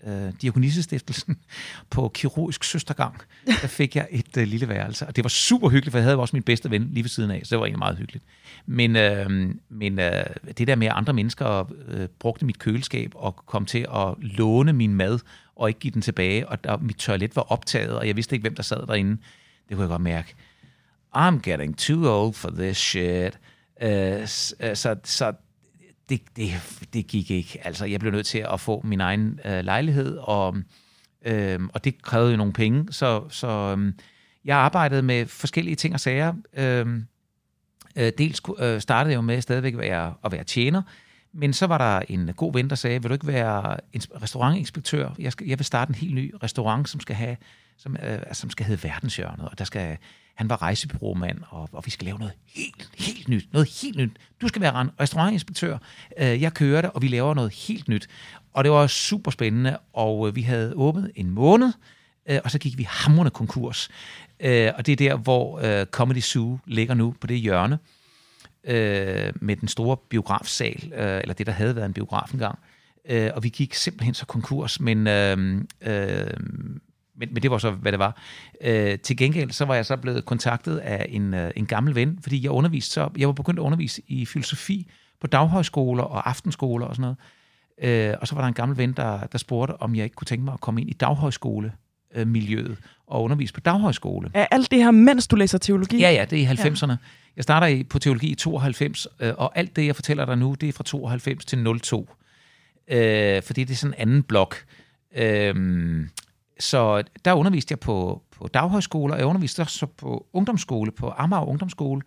øh, 0.06 0.32
Diakonissestiftelsen 0.42 1.38
på 1.90 2.10
kirurgisk 2.14 2.64
søstergang, 2.64 3.14
der 3.46 3.68
fik 3.68 3.96
jeg 3.96 4.08
et 4.10 4.36
øh, 4.36 4.46
lille 4.46 4.68
værelse. 4.68 5.06
Og 5.06 5.16
det 5.16 5.24
var 5.24 5.28
super 5.28 5.68
hyggeligt, 5.68 5.92
for 5.92 5.98
jeg 5.98 6.04
havde 6.04 6.18
også 6.18 6.36
min 6.36 6.42
bedste 6.42 6.70
ven 6.70 6.90
lige 6.92 7.04
ved 7.04 7.08
siden 7.08 7.30
af, 7.30 7.40
så 7.44 7.50
det 7.50 7.58
var 7.58 7.64
egentlig 7.64 7.78
meget 7.78 7.96
hyggeligt. 7.96 8.24
Men, 8.66 8.96
øh, 8.96 9.54
men 9.68 9.98
øh, 9.98 10.24
det 10.58 10.66
der 10.66 10.74
med, 10.74 10.86
at 10.86 10.92
andre 10.96 11.12
mennesker 11.12 11.72
øh, 11.88 12.08
brugte 12.18 12.46
mit 12.46 12.58
køleskab 12.58 13.12
og 13.14 13.36
kom 13.36 13.66
til 13.66 13.86
at 13.94 14.14
låne 14.18 14.72
min 14.72 14.94
mad 14.94 15.18
og 15.56 15.68
ikke 15.68 15.80
give 15.80 15.94
den 15.94 16.02
tilbage, 16.02 16.48
og 16.48 16.64
der, 16.64 16.76
mit 16.76 16.96
toilet 16.96 17.36
var 17.36 17.42
optaget, 17.42 17.98
og 17.98 18.06
jeg 18.06 18.16
vidste 18.16 18.34
ikke, 18.34 18.42
hvem 18.42 18.54
der 18.54 18.62
sad 18.62 18.86
derinde, 18.86 19.10
det 19.68 19.76
kunne 19.76 19.82
jeg 19.82 19.88
godt 19.88 20.02
mærke. 20.02 20.34
I'm 21.16 21.40
getting 21.42 21.78
too 21.78 22.22
old 22.22 22.34
for 22.34 22.50
this 22.50 22.76
shit. 22.76 23.38
Uh, 23.82 24.26
så, 24.74 24.96
så 25.04 25.32
det, 26.10 26.20
det, 26.36 26.52
det 26.92 27.06
gik 27.06 27.30
ikke. 27.30 27.58
Altså, 27.64 27.84
jeg 27.84 28.00
blev 28.00 28.12
nødt 28.12 28.26
til 28.26 28.46
at 28.52 28.60
få 28.60 28.80
min 28.84 29.00
egen 29.00 29.40
øh, 29.44 29.64
lejlighed, 29.64 30.16
og, 30.16 30.56
øh, 31.24 31.60
og 31.74 31.84
det 31.84 32.02
krævede 32.02 32.30
jo 32.30 32.36
nogle 32.36 32.52
penge, 32.52 32.92
så, 32.92 33.28
så 33.28 33.76
øh, 33.78 33.92
jeg 34.44 34.56
arbejdede 34.56 35.02
med 35.02 35.26
forskellige 35.26 35.76
ting 35.76 35.94
og 35.94 36.00
sager. 36.00 36.34
Øh, 36.54 36.86
øh, 37.96 38.12
dels 38.18 38.42
øh, 38.58 38.80
startede 38.80 39.12
jeg 39.12 39.16
jo 39.16 39.22
med 39.22 39.40
stadigvæk 39.40 39.72
at 39.72 39.78
være, 39.78 40.14
at 40.24 40.32
være 40.32 40.44
tjener, 40.44 40.82
men 41.32 41.52
så 41.52 41.66
var 41.66 41.78
der 41.78 42.02
en 42.08 42.30
god 42.36 42.52
ven, 42.52 42.70
der 42.70 42.76
sagde, 42.76 43.02
vil 43.02 43.08
du 43.08 43.14
ikke 43.14 43.26
være 43.26 43.76
restaurantinspektør? 44.22 45.10
Jeg, 45.18 45.32
skal, 45.32 45.46
jeg 45.46 45.58
vil 45.58 45.64
starte 45.64 45.90
en 45.90 45.94
helt 45.94 46.14
ny 46.14 46.34
restaurant, 46.42 46.88
som 46.88 47.00
skal 47.00 47.16
have 47.16 47.36
som, 47.76 47.96
øh, 48.02 48.18
som 48.32 48.50
skal 48.50 48.66
hedde 48.66 48.88
Verdenshjørnet, 48.88 49.48
og 49.48 49.58
der 49.58 49.64
skal 49.64 49.96
han 50.34 50.48
var 50.48 50.62
rejsebyråmand, 50.62 51.38
og, 51.48 51.68
og 51.72 51.82
vi 51.86 51.90
skal 51.90 52.04
lave 52.04 52.18
noget 52.18 52.34
helt, 52.46 52.90
helt 52.98 53.28
nyt. 53.28 53.52
Noget 53.52 53.68
helt 53.82 53.96
nyt. 53.96 54.10
Du 54.40 54.48
skal 54.48 54.62
være 54.62 54.88
restaurantinspektør. 55.00 55.78
Øh, 56.18 56.42
jeg 56.42 56.54
kører 56.54 56.80
det, 56.82 56.90
og 56.90 57.02
vi 57.02 57.08
laver 57.08 57.34
noget 57.34 57.52
helt 57.54 57.88
nyt. 57.88 58.08
Og 58.52 58.64
det 58.64 58.72
var 58.72 58.86
super 58.86 59.30
spændende, 59.30 59.78
og 59.92 60.28
øh, 60.28 60.36
vi 60.36 60.42
havde 60.42 60.72
åbnet 60.76 61.12
en 61.14 61.30
måned, 61.30 61.72
øh, 62.28 62.38
og 62.44 62.50
så 62.50 62.58
gik 62.58 62.78
vi 62.78 62.86
hamrende 62.88 63.30
konkurs. 63.30 63.88
Øh, 64.40 64.72
og 64.76 64.86
det 64.86 64.92
er 64.92 64.96
der, 64.96 65.16
hvor 65.16 65.60
øh, 65.60 65.86
Comedy 65.86 66.20
Zoo 66.20 66.58
ligger 66.66 66.94
nu, 66.94 67.14
på 67.20 67.26
det 67.26 67.40
hjørne, 67.40 67.78
øh, 68.64 69.32
med 69.40 69.56
den 69.56 69.68
store 69.68 69.96
biografsal, 69.96 70.92
eller 70.92 71.34
det, 71.34 71.46
der 71.46 71.52
havde 71.52 71.76
været 71.76 71.86
en 71.86 71.92
biograf 71.92 72.32
engang. 72.32 72.58
Og 73.08 73.42
vi 73.42 73.48
gik 73.48 73.74
simpelthen 73.74 74.14
så 74.14 74.26
konkurs, 74.26 74.80
men 74.80 75.06
øh, 75.06 75.62
øh, 75.80 76.26
men, 77.20 77.28
men 77.32 77.42
det 77.42 77.50
var 77.50 77.58
så, 77.58 77.70
hvad 77.70 77.92
det 77.92 77.98
var. 77.98 78.20
Øh, 78.60 78.98
til 78.98 79.16
gengæld, 79.16 79.50
så 79.50 79.64
var 79.64 79.74
jeg 79.74 79.86
så 79.86 79.96
blevet 79.96 80.24
kontaktet 80.24 80.78
af 80.78 81.06
en, 81.08 81.34
øh, 81.34 81.50
en 81.56 81.66
gammel 81.66 81.94
ven, 81.94 82.18
fordi 82.22 82.42
jeg 82.42 82.50
underviste 82.50 82.90
så, 82.90 83.08
jeg 83.18 83.28
var 83.28 83.32
begyndt 83.32 83.58
at 83.60 83.62
undervise 83.62 84.02
i 84.08 84.26
filosofi 84.26 84.90
på 85.20 85.26
daghøjskoler 85.26 86.02
og 86.02 86.28
aftenskoler 86.28 86.86
og 86.86 86.96
sådan 86.96 87.02
noget. 87.02 87.16
Øh, 88.10 88.14
og 88.20 88.28
så 88.28 88.34
var 88.34 88.42
der 88.42 88.48
en 88.48 88.54
gammel 88.54 88.78
ven, 88.78 88.92
der, 88.92 89.26
der 89.26 89.38
spurgte, 89.38 89.82
om 89.82 89.94
jeg 89.94 90.04
ikke 90.04 90.14
kunne 90.14 90.26
tænke 90.26 90.44
mig 90.44 90.54
at 90.54 90.60
komme 90.60 90.80
ind 90.80 90.90
i 90.90 90.92
daghøjskole 90.92 91.72
miljøet 92.26 92.78
og 93.06 93.22
undervise 93.22 93.54
på 93.54 93.60
daghøjskole. 93.60 94.30
Er 94.34 94.46
alt 94.50 94.70
det 94.70 94.78
her, 94.78 94.90
mens 94.90 95.28
du 95.28 95.36
læser 95.36 95.58
teologi? 95.58 95.98
Ja, 95.98 96.10
ja, 96.10 96.24
det 96.24 96.42
er 96.42 96.52
i 96.52 96.54
90'erne. 96.54 96.90
Ja. 96.90 96.96
Jeg 97.36 97.42
starter 97.42 97.84
på 97.90 97.98
teologi 97.98 98.26
i 98.26 98.34
92, 98.34 99.06
øh, 99.20 99.32
og 99.36 99.58
alt 99.58 99.76
det, 99.76 99.86
jeg 99.86 99.94
fortæller 99.94 100.24
dig 100.24 100.38
nu, 100.38 100.54
det 100.60 100.68
er 100.68 100.72
fra 100.72 100.84
92 100.84 101.44
til 101.44 101.80
02. 101.82 102.10
Øh, 102.88 103.42
fordi 103.42 103.64
det 103.64 103.70
er 103.70 103.76
sådan 103.76 103.94
en 103.94 104.00
anden 104.00 104.22
blok. 104.22 104.56
Øh, 105.16 105.54
så 106.60 107.02
der 107.24 107.32
underviste 107.32 107.72
jeg 107.72 107.80
på, 107.80 108.22
på 108.30 108.48
daghøjskole, 108.48 109.12
og 109.12 109.18
jeg 109.18 109.26
underviste 109.26 109.60
også 109.60 109.86
på 109.86 110.26
ungdomsskole, 110.32 110.92
på 110.92 111.12
Amager 111.16 111.46
Ungdomsskole, 111.46 112.02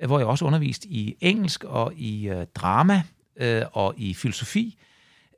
øh, 0.00 0.06
hvor 0.06 0.18
jeg 0.18 0.26
også 0.26 0.44
underviste 0.44 0.88
i 0.88 1.16
engelsk 1.20 1.64
og 1.64 1.92
i 1.94 2.28
øh, 2.28 2.46
drama 2.54 3.02
øh, 3.36 3.62
og 3.72 3.94
i 3.96 4.14
filosofi. 4.14 4.78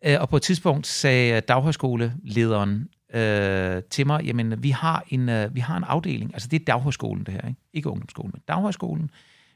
Øh, 0.05 0.21
og 0.21 0.29
på 0.29 0.37
et 0.37 0.43
tidspunkt 0.43 0.87
sagde 0.87 1.37
øh, 1.37 1.43
daghøjskolelederen 1.49 2.89
øh, 3.15 3.83
til 3.91 4.07
mig, 4.07 4.25
jamen 4.25 4.63
vi 4.63 4.71
har, 4.71 5.05
en, 5.09 5.29
øh, 5.29 5.55
vi 5.55 5.61
har 5.61 5.77
en 5.77 5.85
afdeling, 5.85 6.35
altså 6.35 6.49
det 6.49 6.61
er 6.61 6.65
daghøjskolen 6.65 7.25
det 7.25 7.35
her, 7.35 7.49
ikke, 7.49 7.61
ikke 7.73 7.89
ungdomsskolen, 7.89 8.31
men 8.35 8.43
daghøjskolen. 8.49 9.11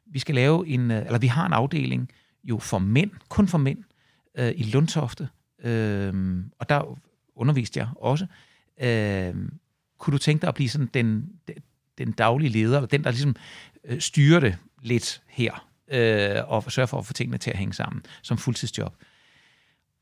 Vi 0.07 0.19
skal 0.19 0.35
lave 0.35 0.69
en, 0.69 0.91
øh, 0.91 1.07
eller 1.07 1.19
vi 1.19 1.27
har 1.27 1.47
en 1.47 1.53
afdeling 1.53 2.11
jo 2.45 2.59
for 2.59 2.79
mænd, 2.79 3.11
kun 3.29 3.49
for 3.49 3.59
mænd, 3.59 3.79
øh, 4.39 4.53
i 4.57 4.63
Lundtofte. 4.63 5.29
Øh, 5.65 6.45
og 6.59 6.69
der 6.69 6.99
underviste 7.37 7.81
jeg 7.81 7.89
også. 7.97 8.25
Øh, 8.25 8.31
Øh, 8.81 9.35
kunne 9.99 10.13
du 10.13 10.19
tænke 10.19 10.41
dig 10.41 10.49
at 10.49 10.55
blive 10.55 10.69
sådan 10.69 10.91
den, 10.95 11.29
den 11.99 12.13
daglige 12.13 12.51
leder, 12.51 12.77
eller 12.77 12.89
den, 12.89 13.05
der 13.05 13.11
ligesom 13.11 13.37
øh, 13.85 14.01
styrer 14.01 14.41
det 14.41 14.57
lidt 14.83 15.23
her, 15.29 15.69
øh, 15.89 16.53
og 16.53 16.73
sørger 16.73 16.87
for 16.87 16.99
at 16.99 17.07
få 17.07 17.13
tingene 17.13 17.39
til 17.39 17.51
at 17.51 17.57
hænge 17.57 17.75
sammen 17.75 18.03
som 18.23 18.39
fuldtidsjob? 18.39 18.95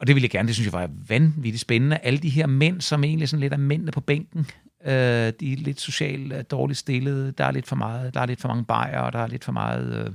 Og 0.01 0.07
det 0.07 0.15
ville 0.15 0.25
jeg 0.25 0.31
gerne, 0.31 0.47
det 0.47 0.55
synes 0.55 0.67
jeg 0.67 0.81
var 0.81 0.91
vanvittigt 1.09 1.61
spændende. 1.61 1.97
Alle 1.97 2.19
de 2.19 2.29
her 2.29 2.47
mænd, 2.47 2.81
som 2.81 3.05
egentlig 3.05 3.29
sådan 3.29 3.41
lidt 3.41 3.53
er 3.53 3.57
mændene 3.57 3.93
på 3.93 4.01
bænken, 4.01 4.47
øh, 4.85 4.93
de 5.41 5.53
er 5.53 5.57
lidt 5.57 5.81
socialt 5.81 6.33
øh, 6.33 6.45
dårligt 6.51 6.79
stillede, 6.79 7.33
der 7.33 7.45
er 7.45 7.51
lidt 7.51 7.67
for 7.67 7.77
meget, 7.77 8.15
der 8.15 8.21
er 8.21 8.27
lidt 8.27 8.41
for 8.41 8.49
mange 8.49 8.65
bajer, 8.65 8.99
og 8.99 9.13
der 9.13 9.19
er 9.19 9.27
lidt 9.27 9.45
for 9.45 9.53
meget, 9.53 10.07
øh, 10.07 10.13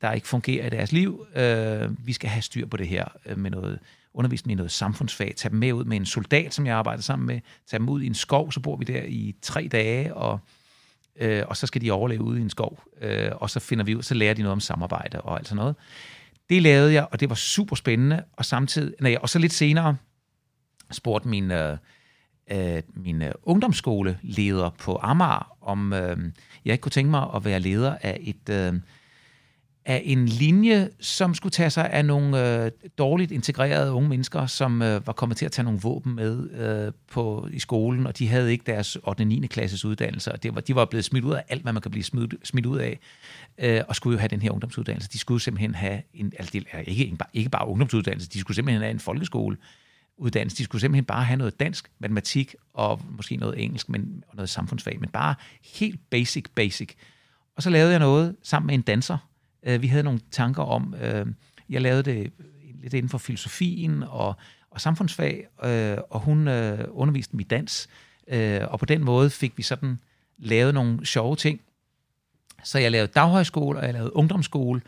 der 0.00 0.12
ikke 0.12 0.28
fungerer 0.28 0.66
i 0.66 0.70
deres 0.70 0.92
liv. 0.92 1.26
Øh, 1.36 2.06
vi 2.06 2.12
skal 2.12 2.30
have 2.30 2.42
styr 2.42 2.66
på 2.66 2.76
det 2.76 2.88
her 2.88 3.04
øh, 3.26 3.38
med 3.38 3.50
noget 3.50 3.78
undervist 4.14 4.44
dem 4.44 4.50
i 4.50 4.54
noget 4.54 4.70
samfundsfag, 4.70 5.34
tage 5.36 5.50
dem 5.50 5.58
med 5.58 5.72
ud 5.72 5.84
med 5.84 5.96
en 5.96 6.06
soldat, 6.06 6.54
som 6.54 6.66
jeg 6.66 6.76
arbejder 6.76 7.02
sammen 7.02 7.26
med, 7.26 7.40
tage 7.70 7.78
dem 7.78 7.88
ud 7.88 8.02
i 8.02 8.06
en 8.06 8.14
skov, 8.14 8.52
så 8.52 8.60
bor 8.60 8.76
vi 8.76 8.84
der 8.84 9.02
i 9.02 9.34
tre 9.42 9.68
dage, 9.72 10.14
og, 10.14 10.38
øh, 11.16 11.42
og 11.46 11.56
så 11.56 11.66
skal 11.66 11.80
de 11.80 11.90
overleve 11.90 12.22
ude 12.22 12.38
i 12.38 12.42
en 12.42 12.50
skov, 12.50 12.82
øh, 13.00 13.30
og 13.34 13.50
så 13.50 13.60
finder 13.60 13.84
vi 13.84 13.96
ud, 13.96 14.02
så 14.02 14.14
lærer 14.14 14.34
de 14.34 14.42
noget 14.42 14.52
om 14.52 14.60
samarbejde 14.60 15.20
og 15.20 15.38
alt 15.38 15.48
sådan 15.48 15.56
noget. 15.56 15.76
Det 16.48 16.62
lavede 16.62 16.92
jeg, 16.92 17.06
og 17.12 17.20
det 17.20 17.28
var 17.28 17.34
super 17.34 17.76
spændende, 17.76 18.24
og 18.32 18.44
samtidig, 18.44 18.94
nej, 19.00 19.16
og 19.20 19.28
så 19.28 19.38
lidt 19.38 19.52
senere 19.52 19.96
spurgte 20.90 21.28
min, 21.28 21.50
øh, 21.50 21.76
øh, 22.52 22.82
min 22.94 23.22
øh, 23.22 23.32
ungdomsskoleleder 23.42 24.70
på 24.78 24.98
Amager, 25.02 25.52
om 25.60 25.92
øh, 25.92 26.16
jeg 26.64 26.72
ikke 26.72 26.82
kunne 26.82 26.90
tænke 26.90 27.10
mig 27.10 27.26
at 27.34 27.44
være 27.44 27.60
leder 27.60 27.96
af 28.02 28.18
et... 28.20 28.48
Øh, 28.48 28.74
af 29.84 30.02
en 30.04 30.26
linje, 30.26 30.88
som 31.00 31.34
skulle 31.34 31.50
tage 31.50 31.70
sig 31.70 31.90
af 31.90 32.04
nogle 32.04 32.64
øh, 32.64 32.70
dårligt 32.98 33.32
integrerede 33.32 33.92
unge 33.92 34.08
mennesker, 34.08 34.46
som 34.46 34.82
øh, 34.82 35.06
var 35.06 35.12
kommet 35.12 35.38
til 35.38 35.44
at 35.44 35.52
tage 35.52 35.64
nogle 35.64 35.80
våben 35.80 36.14
med 36.14 36.50
øh, 36.50 36.92
på 37.10 37.48
i 37.52 37.58
skolen, 37.58 38.06
og 38.06 38.18
de 38.18 38.28
havde 38.28 38.52
ikke 38.52 38.64
deres 38.66 38.96
8. 38.96 39.20
og 39.22 39.26
9. 39.26 39.46
klasses 39.46 39.84
uddannelse, 39.84 40.32
og 40.32 40.42
det 40.42 40.54
var, 40.54 40.60
de 40.60 40.74
var 40.74 40.84
blevet 40.84 41.04
smidt 41.04 41.24
ud 41.24 41.34
af 41.34 41.42
alt, 41.48 41.62
hvad 41.62 41.72
man 41.72 41.82
kan 41.82 41.90
blive 41.90 42.04
smidt, 42.04 42.34
smidt 42.44 42.66
ud 42.66 42.78
af, 42.78 42.98
øh, 43.58 43.80
og 43.88 43.96
skulle 43.96 44.14
jo 44.14 44.18
have 44.18 44.28
den 44.28 44.42
her 44.42 44.50
ungdomsuddannelse. 44.50 45.08
De 45.12 45.18
skulle 45.18 45.40
simpelthen 45.40 45.74
have, 45.74 46.02
en, 46.14 46.32
altså 46.38 46.50
det 46.52 46.64
er 46.70 46.78
ikke, 46.78 47.04
ikke, 47.04 47.16
bare, 47.16 47.28
ikke 47.32 47.50
bare 47.50 47.68
ungdomsuddannelse, 47.68 48.28
de 48.28 48.40
skulle 48.40 48.54
simpelthen 48.54 48.82
have 48.82 48.90
en 48.90 49.00
folkeskole, 49.00 49.56
uddannelse. 50.20 50.56
De 50.56 50.64
skulle 50.64 50.80
simpelthen 50.80 51.04
bare 51.04 51.24
have 51.24 51.36
noget 51.36 51.60
dansk, 51.60 51.90
matematik 51.98 52.54
og 52.74 53.00
måske 53.16 53.36
noget 53.36 53.64
engelsk, 53.64 53.88
men 53.88 54.24
og 54.28 54.36
noget 54.36 54.48
samfundsfag, 54.48 55.00
men 55.00 55.08
bare 55.08 55.34
helt 55.74 56.00
basic, 56.10 56.44
basic. 56.54 56.94
Og 57.56 57.62
så 57.62 57.70
lavede 57.70 57.90
jeg 57.90 57.98
noget 57.98 58.36
sammen 58.42 58.66
med 58.66 58.74
en 58.74 58.82
danser, 58.82 59.18
Øh, 59.62 59.82
vi 59.82 59.86
havde 59.86 60.02
nogle 60.02 60.20
tanker 60.30 60.62
om, 60.62 60.94
øh, 61.02 61.26
jeg 61.68 61.80
lavede 61.80 62.02
det 62.02 62.32
lidt 62.82 62.94
inden 62.94 63.08
for 63.08 63.18
filosofien 63.18 64.02
og, 64.02 64.34
og 64.70 64.80
samfundsfag, 64.80 65.46
øh, 65.64 65.98
og 66.10 66.20
hun 66.20 66.48
øh, 66.48 66.88
underviste 66.90 67.36
mig 67.36 67.44
i 67.44 67.48
dans, 67.48 67.88
øh, 68.28 68.60
og 68.68 68.78
på 68.78 68.86
den 68.86 69.04
måde 69.04 69.30
fik 69.30 69.52
vi 69.56 69.62
sådan 69.62 69.98
lavet 70.38 70.74
nogle 70.74 71.06
sjove 71.06 71.36
ting. 71.36 71.60
Så 72.64 72.78
jeg 72.78 72.90
lavede 72.90 73.12
daghøjskole, 73.14 73.78
og 73.78 73.84
jeg 73.84 73.92
lavede 73.94 74.16
ungdomsskole, 74.16 74.80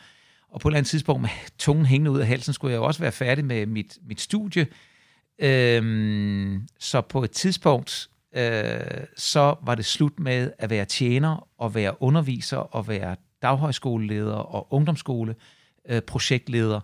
Og 0.48 0.60
på 0.60 0.68
et 0.68 0.70
eller 0.70 0.78
andet 0.78 0.90
tidspunkt 0.90 1.22
med 1.22 1.30
tungen 1.58 1.86
hængende 1.86 2.10
ud 2.10 2.18
af 2.20 2.26
halsen, 2.26 2.54
skulle 2.54 2.72
jeg 2.72 2.78
jo 2.78 2.84
også 2.84 3.00
være 3.00 3.12
færdig 3.12 3.44
med 3.44 3.66
mit, 3.66 3.98
mit 4.06 4.20
studie. 4.20 4.66
Øhm, 5.38 6.68
så 6.78 7.00
på 7.00 7.24
et 7.24 7.30
tidspunkt, 7.30 8.08
øh, 8.36 8.80
så 9.16 9.56
var 9.62 9.74
det 9.74 9.84
slut 9.84 10.20
med 10.20 10.50
at 10.58 10.70
være 10.70 10.84
tjener 10.84 11.48
og 11.58 11.74
være 11.74 12.02
underviser 12.02 12.56
og 12.56 12.88
være 12.88 13.16
daghøjskoleleder 13.42 14.34
og 14.34 14.72
ungdomsskole 14.72 15.34
øh, 15.88 16.02
projektleder. 16.02 16.80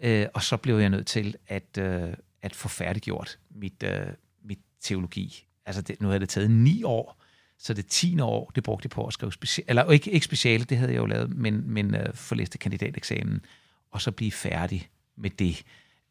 Øh, 0.00 0.26
og 0.34 0.42
så 0.42 0.56
blev 0.56 0.78
jeg 0.78 0.88
nødt 0.88 1.06
til 1.06 1.36
at, 1.46 1.78
øh, 1.78 2.14
at 2.42 2.54
få 2.54 2.68
færdiggjort 2.68 3.38
mit, 3.50 3.82
øh, 3.84 4.06
mit 4.44 4.58
teologi. 4.80 5.46
Altså 5.66 5.82
det, 5.82 6.00
nu 6.00 6.08
havde 6.08 6.20
det 6.20 6.28
taget 6.28 6.50
ni 6.50 6.82
år, 6.82 7.22
så 7.58 7.74
det 7.74 7.86
tiende 7.86 8.24
år, 8.24 8.50
det 8.54 8.62
brugte 8.62 8.86
jeg 8.86 8.90
på 8.90 9.06
at 9.06 9.12
skrive 9.12 9.32
speciale, 9.32 9.68
eller 9.68 9.90
ikke, 9.90 10.10
ikke 10.10 10.24
speciale, 10.24 10.64
det 10.64 10.78
havde 10.78 10.92
jeg 10.92 10.98
jo 10.98 11.06
lavet, 11.06 11.36
men, 11.36 11.70
men 11.70 11.94
øh, 11.94 12.14
forlæste 12.14 12.58
kandidateksamen, 12.58 13.44
og 13.90 14.02
så 14.02 14.10
blive 14.10 14.32
færdig 14.32 14.88
med 15.16 15.30
det, 15.30 15.62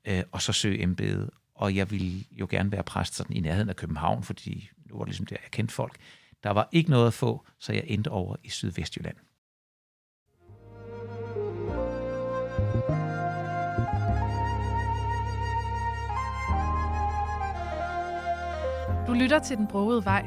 øh, 0.05 0.23
og 0.31 0.41
så 0.41 0.53
søge 0.53 0.83
embedet. 0.83 1.29
Og 1.55 1.75
jeg 1.75 1.91
ville 1.91 2.23
jo 2.31 2.47
gerne 2.49 2.71
være 2.71 2.83
præst 2.83 3.15
sådan 3.15 3.35
i 3.35 3.39
nærheden 3.39 3.69
af 3.69 3.75
København, 3.75 4.23
fordi 4.23 4.69
nu 4.89 4.97
var 4.97 5.03
det 5.03 5.09
ligesom 5.09 5.25
der, 5.25 5.35
jeg 5.43 5.51
kendte 5.51 5.73
folk. 5.73 5.95
Der 6.43 6.49
var 6.49 6.69
ikke 6.71 6.89
noget 6.89 7.07
at 7.07 7.13
få, 7.13 7.45
så 7.59 7.73
jeg 7.73 7.83
endte 7.87 8.07
over 8.07 8.35
i 8.43 8.49
Sydvestjylland. 8.49 9.15
Du 19.11 19.15
lytter 19.15 19.39
til 19.39 19.57
Den 19.57 19.67
Broede 19.67 20.05
Vej, 20.05 20.25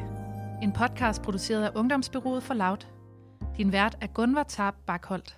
en 0.63 0.73
podcast 0.73 1.23
produceret 1.23 1.65
af 1.65 1.71
Ungdomsbyrået 1.75 2.43
for 2.43 2.55
Loud. 2.55 2.87
Din 3.57 3.73
vært 3.73 3.97
er 4.01 4.07
Gunvar 4.07 4.43
Tarp 4.43 4.75
Bakholdt. 4.87 5.37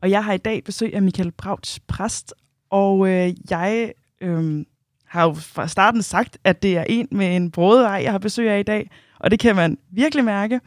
Og 0.00 0.10
jeg 0.10 0.24
har 0.24 0.32
i 0.32 0.38
dag 0.38 0.64
besøg 0.64 0.94
af 0.94 1.02
Michael 1.02 1.32
Brauts 1.32 1.80
præst, 1.80 2.34
og 2.70 3.08
øh, 3.08 3.50
jeg 3.50 3.92
øh, 4.20 4.64
har 5.04 5.24
jo 5.24 5.32
fra 5.32 5.68
starten 5.68 6.02
sagt, 6.02 6.38
at 6.44 6.62
det 6.62 6.76
er 6.76 6.84
en 6.88 7.08
med 7.10 7.36
en 7.36 7.52
vej, 7.56 8.00
jeg 8.04 8.12
har 8.12 8.18
besøg 8.18 8.50
af 8.50 8.60
i 8.60 8.62
dag, 8.62 8.90
og 9.18 9.30
det 9.30 9.40
kan 9.40 9.56
man 9.56 9.78
virkelig 9.90 10.24
mærke. 10.24 10.60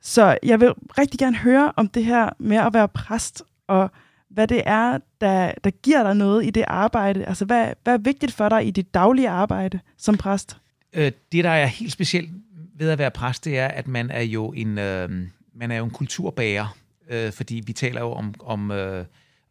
Så 0.00 0.38
jeg 0.42 0.60
vil 0.60 0.72
rigtig 0.98 1.18
gerne 1.18 1.36
høre 1.36 1.72
om 1.76 1.88
det 1.88 2.04
her 2.04 2.30
med 2.38 2.56
at 2.56 2.74
være 2.74 2.88
præst, 2.88 3.42
og 3.66 3.90
hvad 4.30 4.46
det 4.46 4.62
er, 4.66 4.98
der, 5.20 5.52
der 5.64 5.70
giver 5.70 6.02
dig 6.02 6.14
noget 6.14 6.46
i 6.46 6.50
det 6.50 6.64
arbejde. 6.66 7.24
Altså, 7.24 7.44
hvad, 7.44 7.72
hvad 7.84 7.94
er 7.94 7.98
vigtigt 7.98 8.32
for 8.32 8.48
dig 8.48 8.66
i 8.66 8.70
dit 8.70 8.94
daglige 8.94 9.28
arbejde 9.28 9.80
som 9.96 10.16
præst? 10.16 10.58
Øh, 10.92 11.12
det, 11.32 11.44
der 11.44 11.50
er 11.50 11.66
helt 11.66 11.92
specielt 11.92 12.30
ved 12.74 12.90
at 12.90 12.98
være 12.98 13.10
præst, 13.10 13.44
det 13.44 13.58
er, 13.58 13.68
at 13.68 13.88
man 13.88 14.10
er 14.10 14.22
jo 14.22 14.52
en, 14.52 14.78
øh, 14.78 15.10
man 15.54 15.70
er 15.70 15.76
jo 15.76 15.84
en 15.84 15.90
kulturbærer, 15.90 16.76
øh, 17.08 17.32
fordi 17.32 17.62
vi 17.66 17.72
taler 17.72 18.00
jo 18.00 18.12
om, 18.12 18.34
om, 18.40 18.70
øh, 18.70 19.04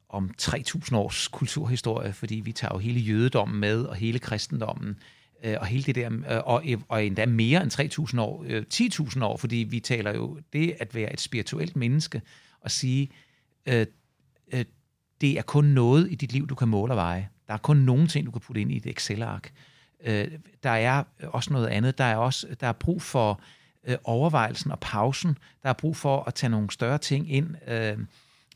om 0.10 0.32
3.000 0.42 0.96
års 0.96 1.28
kulturhistorie, 1.28 2.14
fordi 2.14 2.36
vi 2.36 2.52
tager 2.52 2.74
jo 2.74 2.80
hele 2.80 3.00
jødedommen 3.00 3.60
med, 3.60 3.82
og 3.84 3.96
hele 3.96 4.20
kristendommen, 4.20 5.00
øh, 5.44 5.56
og 5.60 5.66
hele 5.66 5.84
det 5.84 5.96
der, 5.96 6.12
øh, 6.12 6.42
og, 6.46 6.64
og 6.88 7.06
endda 7.06 7.26
mere 7.26 7.64
end 7.64 7.72
3.000 7.72 8.22
år, 8.22 8.46
øh, 8.48 8.64
10.000 8.74 9.24
år, 9.24 9.38
fordi 9.38 9.56
vi 9.56 9.80
taler 9.80 10.14
jo 10.16 10.40
det 10.54 10.76
at 10.80 10.96
være 10.96 11.14
et 11.14 11.22
spirituelt 11.22 11.76
menneske, 11.76 12.22
og 12.62 12.72
sige, 12.72 13.10
øh, 13.66 13.86
øh, 14.54 14.66
det 15.22 15.38
er 15.38 15.42
kun 15.42 15.66
noget 15.66 16.12
i 16.12 16.16
dit 16.16 16.32
liv, 16.32 16.48
du 16.48 16.56
kan 16.56 16.68
måle 16.68 16.94
og 16.94 16.98
veje. 16.98 17.30
Der 17.48 17.54
er 17.54 17.58
kun 17.58 17.78
nogle 17.78 18.08
ting, 18.08 18.26
du 18.26 18.32
kan 18.32 18.42
putte 18.42 18.62
ind 18.62 18.72
i 18.72 18.78
et 18.78 18.86
Excel-ark. 18.86 19.52
Øh, 20.04 20.32
der 20.64 20.70
er 20.70 21.04
også 21.24 21.54
noget 21.54 21.68
andet. 21.68 21.98
Der 21.98 22.04
er 22.04 22.16
også 22.16 22.48
der 22.60 22.68
er 22.68 22.72
brug 22.72 23.02
for 23.02 23.41
øh, 23.88 23.98
overvejelsen 24.04 24.72
og 24.72 24.80
pausen. 24.80 25.38
Der 25.64 25.70
er 25.70 25.74
brug 25.74 25.95
for 25.95 26.24
at 26.24 26.34
tage 26.34 26.50
nogle 26.50 26.72
større 26.72 26.98
ting 26.98 27.32
ind. 27.32 27.56
Øh, 27.68 27.98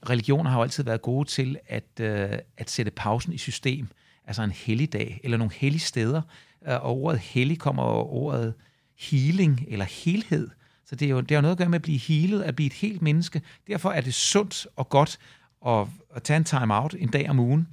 religioner 0.09 0.49
har 0.49 0.57
jo 0.57 0.63
altid 0.63 0.83
været 0.83 1.01
gode 1.01 1.29
til 1.29 1.57
at, 1.67 1.99
øh, 1.99 2.37
at 2.57 2.69
sætte 2.69 2.91
pausen 2.91 3.33
i 3.33 3.37
system. 3.37 3.87
Altså 4.25 4.43
en 4.43 4.51
helligdag 4.51 5.21
eller 5.23 5.37
nogle 5.37 5.53
hellige 5.53 5.81
steder. 5.81 6.21
Øh, 6.67 6.73
og 6.73 6.97
ordet 6.97 7.19
hellig 7.19 7.59
kommer 7.59 7.83
ordet 7.83 8.53
healing 8.99 9.65
eller 9.67 9.85
helhed. 9.85 10.49
Så 10.85 10.95
det 10.95 11.05
er 11.05 11.09
jo 11.09 11.21
det 11.21 11.37
har 11.37 11.41
noget 11.41 11.55
at 11.55 11.57
gøre 11.57 11.69
med 11.69 11.75
at 11.75 11.81
blive 11.81 11.99
healet, 11.99 12.43
at 12.43 12.55
blive 12.55 12.67
et 12.67 12.73
helt 12.73 13.01
menneske. 13.01 13.41
Derfor 13.67 13.91
er 13.91 14.01
det 14.01 14.13
sundt 14.13 14.67
og 14.75 14.89
godt 14.89 15.19
at, 15.67 15.87
at 16.15 16.23
tage 16.23 16.37
en 16.37 16.43
time 16.43 16.75
out 16.75 16.95
en 16.99 17.09
dag 17.09 17.29
om 17.29 17.39
ugen, 17.39 17.67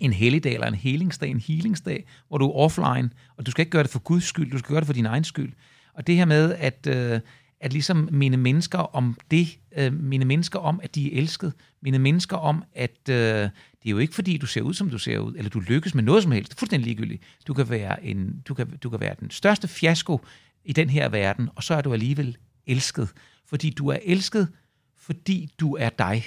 en 0.00 0.12
helligdag 0.12 0.54
eller 0.54 0.66
en 0.66 0.74
helingsdag, 0.74 1.30
en 1.30 1.40
healingsdag, 1.40 2.06
hvor 2.28 2.38
du 2.38 2.46
er 2.46 2.54
offline, 2.54 3.10
og 3.36 3.46
du 3.46 3.50
skal 3.50 3.62
ikke 3.62 3.70
gøre 3.70 3.82
det 3.82 3.90
for 3.90 3.98
Guds 3.98 4.24
skyld, 4.24 4.50
du 4.50 4.58
skal 4.58 4.68
gøre 4.68 4.80
det 4.80 4.86
for 4.86 4.92
din 4.92 5.06
egen 5.06 5.24
skyld. 5.24 5.52
Og 5.94 6.06
det 6.06 6.16
her 6.16 6.24
med 6.24 6.54
at, 6.54 6.86
øh, 6.90 7.20
at 7.60 7.72
ligesom 7.72 8.08
mine 8.12 8.36
mennesker 8.36 8.78
om 8.78 9.16
det, 9.30 9.58
øh, 9.76 9.92
mine 9.92 10.24
mennesker 10.24 10.58
om, 10.58 10.80
at 10.82 10.94
de 10.94 11.14
er 11.14 11.18
elsket, 11.18 11.52
mine 11.82 11.98
mennesker 11.98 12.36
om, 12.36 12.64
at 12.74 13.08
øh, 13.08 13.14
det 13.16 13.86
er 13.86 13.90
jo 13.90 13.98
ikke 13.98 14.14
fordi, 14.14 14.36
du 14.36 14.46
ser 14.46 14.62
ud, 14.62 14.74
som 14.74 14.90
du 14.90 14.98
ser 14.98 15.18
ud, 15.18 15.34
eller 15.36 15.50
du 15.50 15.60
lykkes 15.60 15.94
med 15.94 16.02
noget 16.02 16.22
som 16.22 16.32
helst, 16.32 16.50
det 16.50 16.56
er 16.56 16.58
fuldstændig 16.58 16.86
ligegyldigt. 16.86 17.22
Du 17.46 17.54
kan 17.54 17.70
være, 17.70 18.04
en, 18.04 18.42
du 18.48 18.54
kan, 18.54 18.76
du 18.82 18.90
kan 18.90 19.00
være 19.00 19.14
den 19.20 19.30
største 19.30 19.68
fiasko 19.68 20.20
i 20.64 20.72
den 20.72 20.90
her 20.90 21.08
verden, 21.08 21.48
og 21.54 21.62
så 21.62 21.74
er 21.74 21.80
du 21.80 21.92
alligevel 21.92 22.36
elsket. 22.66 23.08
Fordi 23.46 23.70
du 23.70 23.88
er 23.88 23.98
elsket, 24.02 24.48
fordi 24.96 25.50
du 25.60 25.76
er 25.76 25.88
dig. 25.88 26.24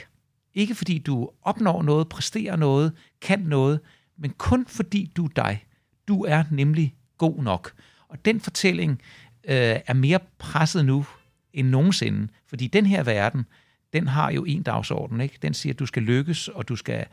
Ikke 0.60 0.76
fordi 0.76 0.98
du 0.98 1.30
opnår 1.42 1.84
noget, 1.84 2.10
præsterer 2.10 2.56
noget, 2.56 2.94
kan 3.22 3.40
noget, 3.40 3.80
men 4.18 4.34
kun 4.38 4.66
fordi 4.68 5.12
du 5.16 5.26
er 5.26 5.30
dig. 5.36 5.66
Du 6.08 6.26
er 6.26 6.44
nemlig 6.52 6.96
god 7.18 7.44
nok. 7.44 7.74
Og 8.08 8.26
den 8.26 8.42
fortælling 8.42 9.02
øh, 9.44 9.80
er 9.88 9.94
mere 9.94 10.20
presset 10.38 10.86
nu 10.86 11.06
end 11.54 11.68
nogensinde, 11.68 12.28
fordi 12.48 12.68
den 12.68 12.86
her 12.86 13.04
verden, 13.04 13.46
den 13.94 14.08
har 14.08 14.32
jo 14.32 14.46
en 14.46 14.64
dagsorden, 14.64 15.22
ikke? 15.22 15.38
Den 15.42 15.54
siger, 15.54 15.74
at 15.74 15.80
du 15.80 15.86
skal 15.86 16.04
lykkes, 16.04 16.48
og 16.48 16.68
du 16.70 16.76
skal, 16.76 17.06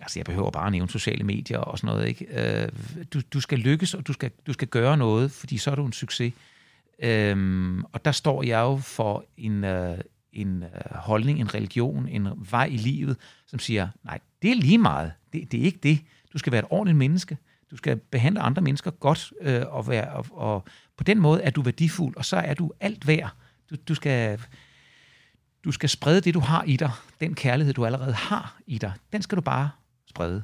altså 0.00 0.18
jeg 0.18 0.24
behøver 0.24 0.50
bare 0.50 0.66
at 0.66 0.72
nævne 0.72 0.90
sociale 0.90 1.24
medier 1.24 1.58
og 1.58 1.78
sådan 1.78 1.94
noget, 1.94 2.08
ikke? 2.08 2.26
Øh, 2.62 2.68
du, 3.12 3.20
du 3.32 3.40
skal 3.40 3.58
lykkes, 3.58 3.94
og 3.94 4.06
du 4.06 4.12
skal, 4.12 4.30
du 4.46 4.52
skal 4.52 4.68
gøre 4.68 4.96
noget, 4.96 5.30
fordi 5.30 5.58
så 5.58 5.70
er 5.70 5.74
du 5.74 5.86
en 5.86 5.92
succes. 5.92 6.32
Øhm, 6.98 7.84
og 7.84 8.04
der 8.04 8.12
står 8.12 8.42
jeg 8.42 8.60
jo 8.60 8.76
for 8.76 9.24
en, 9.36 9.64
øh, 9.64 9.98
en 10.36 10.62
øh, 10.62 10.94
holdning, 10.94 11.40
en 11.40 11.54
religion, 11.54 12.08
en 12.08 12.28
vej 12.50 12.64
i 12.64 12.76
livet, 12.76 13.16
som 13.46 13.58
siger, 13.58 13.88
nej, 14.04 14.18
det 14.42 14.50
er 14.50 14.54
lige 14.54 14.78
meget. 14.78 15.12
Det, 15.32 15.52
det 15.52 15.60
er 15.60 15.64
ikke 15.64 15.78
det. 15.82 16.00
Du 16.32 16.38
skal 16.38 16.52
være 16.52 16.58
et 16.58 16.68
ordentligt 16.70 16.98
menneske. 16.98 17.38
Du 17.70 17.76
skal 17.76 17.96
behandle 17.96 18.40
andre 18.40 18.62
mennesker 18.62 18.90
godt, 18.90 19.32
øh, 19.40 19.62
og, 19.66 19.88
være, 19.88 20.10
og, 20.10 20.26
og 20.30 20.64
på 20.96 21.04
den 21.04 21.20
måde 21.20 21.42
er 21.42 21.50
du 21.50 21.62
værdifuld, 21.62 22.16
og 22.16 22.24
så 22.24 22.36
er 22.36 22.54
du 22.54 22.72
alt 22.80 23.06
værd. 23.06 23.30
Du, 23.70 23.76
du, 23.88 23.94
skal, 23.94 24.40
du 25.64 25.72
skal 25.72 25.88
sprede 25.88 26.20
det, 26.20 26.34
du 26.34 26.40
har 26.40 26.62
i 26.62 26.76
dig. 26.76 26.90
Den 27.20 27.34
kærlighed, 27.34 27.74
du 27.74 27.86
allerede 27.86 28.12
har 28.12 28.58
i 28.66 28.78
dig, 28.78 28.92
den 29.12 29.22
skal 29.22 29.36
du 29.36 29.42
bare 29.42 29.70
sprede. 30.06 30.42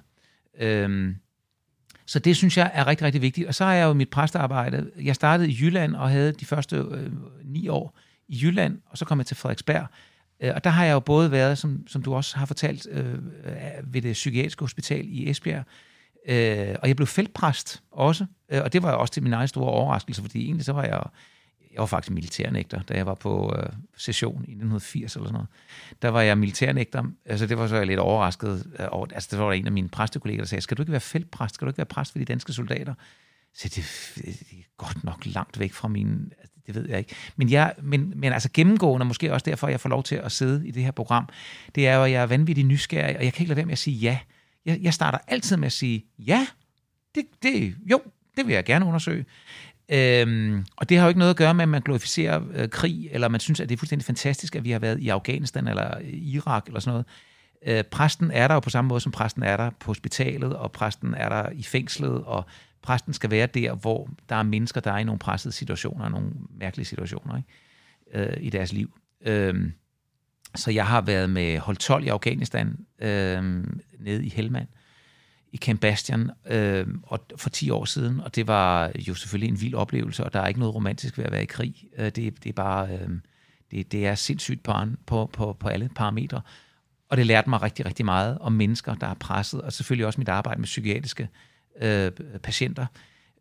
Øhm, 0.59 1.17
så 2.07 2.19
det 2.19 2.37
synes 2.37 2.57
jeg 2.57 2.71
er 2.75 2.87
rigtig, 2.87 3.05
rigtig 3.05 3.23
vigtigt. 3.23 3.49
Og 3.49 3.55
så 3.55 3.65
har 3.65 3.73
jeg 3.73 3.85
jo 3.85 3.93
mit 3.93 4.11
præstearbejde. 4.11 4.91
Jeg 5.03 5.15
startede 5.15 5.51
i 5.51 5.57
Jylland 5.61 5.97
og 5.97 6.11
havde 6.11 6.33
de 6.33 6.45
første 6.45 6.77
øh, 6.77 7.13
ni 7.45 7.69
år 7.69 7.99
i 8.33 8.39
Jylland, 8.43 8.79
og 8.87 8.99
så 8.99 9.05
kom 9.05 9.19
jeg 9.19 9.27
til 9.27 9.37
Frederiksberg. 9.37 9.87
Øh, 10.41 10.53
og 10.55 10.65
der 10.65 10.71
har 10.71 10.85
jeg 10.85 10.93
jo 10.93 11.01
både 11.01 11.31
været, 11.31 11.59
som, 11.59 11.87
som 11.87 12.03
du 12.03 12.15
også 12.15 12.37
har 12.37 12.47
fortalt, 12.47 12.87
øh, 12.91 13.15
øh 13.15 13.55
ved 13.85 14.03
det 14.03 14.13
psykiatriske 14.13 14.63
hospital 14.63 15.05
i 15.09 15.31
Esbjerg, 15.31 15.65
øh, 16.29 16.77
og 16.83 16.89
jeg 16.89 16.97
blev 16.97 17.07
feltpræst 17.07 17.83
også, 17.91 18.27
øh, 18.49 18.63
og 18.63 18.73
det 18.73 18.83
var 18.83 18.93
jo 18.93 19.01
også 19.01 19.13
til 19.13 19.23
min 19.23 19.33
egen 19.33 19.49
store 19.49 19.71
overraskelse, 19.71 20.23
fordi 20.23 20.45
egentlig 20.45 20.65
så 20.65 20.73
var 20.73 20.85
jeg, 20.85 21.03
jeg 21.73 21.81
var 21.81 21.87
faktisk 21.87 22.15
militærnægter, 22.15 22.83
da 22.83 22.95
jeg 22.95 23.07
var 23.07 23.15
på 23.15 23.55
øh, 23.59 23.73
session 23.97 24.35
i 24.35 24.53
1980 24.53 25.17
eller 25.17 25.27
sådan 25.27 25.33
noget. 25.33 25.49
Der 26.03 26.09
var 26.09 26.21
jeg 26.21 26.39
militærnægter, 26.39 27.05
altså 27.25 27.47
det 27.47 27.59
var 27.59 27.67
så 27.67 27.77
jeg 27.77 27.87
lidt 27.87 28.01
overrasket 28.01 28.77
over, 28.91 29.07
altså 29.15 29.29
det 29.31 29.39
var 29.39 29.53
en 29.53 29.67
af 29.67 29.73
mine 29.73 29.89
præstekolleger, 29.89 30.41
der 30.41 30.47
sagde, 30.47 30.63
skal 30.63 30.77
du 30.77 30.83
ikke 30.83 30.93
være 30.93 31.01
feltpræst, 31.01 31.55
skal 31.55 31.67
du 31.67 31.71
ikke 31.71 31.79
være 31.79 31.87
præst 31.87 32.13
for 32.13 32.19
de 32.19 32.25
danske 32.25 32.53
soldater? 32.53 32.95
Så 33.55 33.69
det, 33.69 34.13
det 34.51 34.59
er 34.59 34.65
godt 34.77 35.05
nok 35.05 35.27
langt 35.27 35.59
væk 35.59 35.73
fra 35.73 35.89
min... 35.89 36.33
Det 36.67 36.75
ved 36.75 36.89
jeg 36.89 36.99
ikke. 36.99 37.15
Men, 37.37 37.51
jeg, 37.51 37.75
men, 37.83 38.13
men 38.17 38.33
altså 38.33 38.49
gennemgående, 38.55 39.03
og 39.05 39.07
måske 39.07 39.33
også 39.33 39.45
derfor, 39.45 39.69
jeg 39.69 39.81
får 39.81 39.89
lov 39.89 40.03
til 40.03 40.15
at 40.15 40.33
sidde 40.33 40.69
i 40.69 40.71
det 40.71 40.85
her 40.85 40.91
program, 40.91 41.29
det 41.75 41.89
er 41.89 41.95
jo, 41.95 42.05
at 42.05 42.11
jeg 42.11 42.23
er 42.23 42.27
vanvittig 42.27 42.65
nysgerrig, 42.65 43.17
og 43.17 43.25
jeg 43.25 43.33
kan 43.33 43.43
ikke 43.43 43.49
lade 43.49 43.57
være 43.57 43.67
med 43.67 43.73
at 43.73 43.79
sige 43.79 43.97
ja. 43.97 44.19
Jeg, 44.67 44.79
jeg 44.83 44.95
starter 44.95 45.19
altid 45.27 45.57
med 45.57 45.67
at 45.67 45.73
sige 45.73 46.05
ja. 46.19 46.47
Det, 47.15 47.25
det, 47.43 47.75
jo, 47.91 48.01
det 48.37 48.47
vil 48.47 48.55
jeg 48.55 48.65
gerne 48.65 48.87
undersøge. 48.87 49.25
Øhm, 49.89 50.65
og 50.77 50.89
det 50.89 50.97
har 50.97 51.05
jo 51.05 51.09
ikke 51.09 51.19
noget 51.19 51.31
at 51.31 51.37
gøre 51.37 51.55
med, 51.55 51.63
at 51.63 51.69
man 51.69 51.83
glorificerer 51.83 52.41
øh, 52.55 52.69
krig, 52.69 53.09
eller 53.13 53.29
man 53.29 53.41
synes, 53.41 53.61
at 53.61 53.69
det 53.69 53.75
er 53.75 53.79
fuldstændig 53.79 54.07
fantastisk, 54.07 54.57
at 54.57 54.65
vi 54.65 54.71
har 54.71 54.79
været 54.79 55.01
i 55.01 55.09
Afghanistan 55.09 55.69
eller 55.69 55.99
Irak 56.13 56.67
eller 56.67 56.81
sådan 56.81 56.93
noget. 56.93 57.07
Øh, 57.67 57.85
præsten 57.85 58.31
er 58.31 58.49
der 58.49 58.55
jo 58.55 58.61
på 58.61 58.71
samme 58.71 58.89
måde, 58.89 59.01
som 59.01 59.13
præsten 59.13 59.43
er 59.43 59.57
der 59.57 59.71
på 59.71 59.87
hospitalet, 59.87 60.57
og 60.57 60.73
præsten 60.73 61.15
er 61.15 61.29
der 61.29 61.51
i 61.51 61.63
fængslet, 61.63 62.25
og 62.25 62.47
præsten 62.83 63.13
skal 63.13 63.31
være 63.31 63.47
der, 63.47 63.75
hvor 63.75 64.09
der 64.29 64.37
er 64.37 64.43
mennesker, 64.43 64.81
der 64.81 64.93
er 64.93 64.99
i 64.99 65.05
nogle 65.05 65.19
pressede 65.19 65.55
situationer, 65.55 66.09
nogle 66.09 66.31
mærkelige 66.51 66.87
situationer 66.87 67.37
ikke? 67.37 68.31
Øh, 68.31 68.37
i 68.41 68.51
deres 68.51 68.73
liv. 68.73 68.99
Øh, 69.27 69.71
så 70.55 70.71
jeg 70.71 70.87
har 70.87 71.01
været 71.01 71.31
med 71.31 71.59
hold 71.59 71.77
12 71.77 72.05
i 72.05 72.09
Afghanistan, 72.09 72.87
øh, 72.99 73.65
nede 73.99 74.27
i 74.27 74.29
Helmand, 74.29 74.69
i 75.53 75.57
Camp 75.57 75.81
Bastian, 75.81 76.31
øh, 76.47 76.87
og 77.03 77.27
for 77.37 77.51
10 77.51 77.71
år 77.71 77.85
siden, 77.85 78.21
og 78.21 78.37
det 78.37 78.47
var 78.47 78.93
jo 78.99 79.15
selvfølgelig 79.15 79.49
en 79.49 79.61
vild 79.61 79.75
oplevelse, 79.75 80.25
og 80.25 80.33
der 80.33 80.41
er 80.41 80.47
ikke 80.47 80.61
noget 80.61 80.75
romantisk 80.75 81.19
ved 81.19 81.25
at 81.25 81.33
være 81.33 81.43
i 81.43 81.47
krig. 81.47 81.85
Øh, 81.99 82.05
det, 82.05 82.17
det 82.17 82.47
er 82.47 82.53
bare, 82.53 82.89
øh, 82.89 83.09
det, 83.71 83.93
det 83.93 84.07
er 84.07 84.15
sindssygt 84.15 84.63
på, 84.63 84.73
på, 85.07 85.31
på, 85.33 85.57
på 85.61 85.69
alle 85.69 85.91
parametre. 85.95 86.41
og 87.09 87.17
det 87.17 87.27
lærte 87.27 87.51
mig 87.51 87.63
rigtig, 87.63 87.87
rigtig 87.87 88.05
meget 88.05 88.39
om 88.39 88.53
mennesker, 88.53 88.95
der 88.95 89.07
er 89.07 89.15
presset, 89.15 89.61
og 89.61 89.73
selvfølgelig 89.73 90.07
også 90.07 90.21
mit 90.21 90.29
arbejde 90.29 90.61
med 90.61 90.67
psykiatriske 90.67 91.23
øh, 91.23 91.29
øh, 91.81 92.11
patienter. 92.43 92.87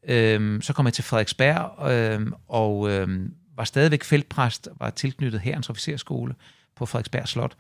Øh, 0.08 0.62
så 0.62 0.74
kom 0.74 0.86
jeg 0.86 0.94
til 0.94 1.04
Frederiksberg, 1.04 1.92
øh, 1.92 2.28
og 2.48 2.90
øh, 2.90 3.30
var 3.56 3.64
stadigvæk 3.64 4.04
feltpræst, 4.04 4.70
var 4.80 4.90
tilknyttet 4.90 5.42
herrens 5.42 5.70
officerskole 5.70 6.36
på 6.76 6.86
Frederiksberg 6.86 7.28
Slot. 7.28 7.56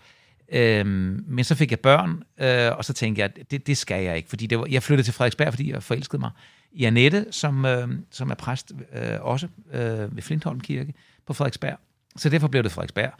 Øh, 0.51 0.85
men 0.85 1.43
så 1.43 1.55
fik 1.55 1.71
jeg 1.71 1.79
børn, 1.79 2.23
øh, 2.37 2.77
og 2.77 2.85
så 2.85 2.93
tænkte 2.93 3.19
jeg, 3.19 3.31
at 3.37 3.51
det, 3.51 3.67
det 3.67 3.77
skal 3.77 4.03
jeg 4.03 4.17
ikke, 4.17 4.29
fordi 4.29 4.47
det 4.47 4.59
var, 4.59 4.67
jeg 4.69 4.83
flyttede 4.83 5.07
til 5.07 5.13
Frederiksberg, 5.13 5.53
fordi 5.53 5.71
jeg 5.71 5.83
forelskede 5.83 6.19
mig 6.19 6.31
i 6.71 6.85
Annette, 6.85 7.25
som, 7.31 7.65
øh, 7.65 7.89
som 8.11 8.29
er 8.29 8.35
præst 8.35 8.71
øh, 8.93 9.21
også 9.21 9.47
øh, 9.73 10.15
ved 10.15 10.21
Flintholm 10.21 10.59
Kirke 10.59 10.93
på 11.27 11.33
Frederiksberg. 11.33 11.77
Så 12.15 12.29
derfor 12.29 12.47
blev 12.47 12.63
det 12.63 12.71
Frederiksberg. 12.71 13.11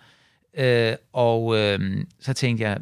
Øh, 0.58 0.96
og 1.14 1.58
øh, 1.58 2.06
så 2.20 2.34
tænkte 2.34 2.64
jeg, 2.64 2.78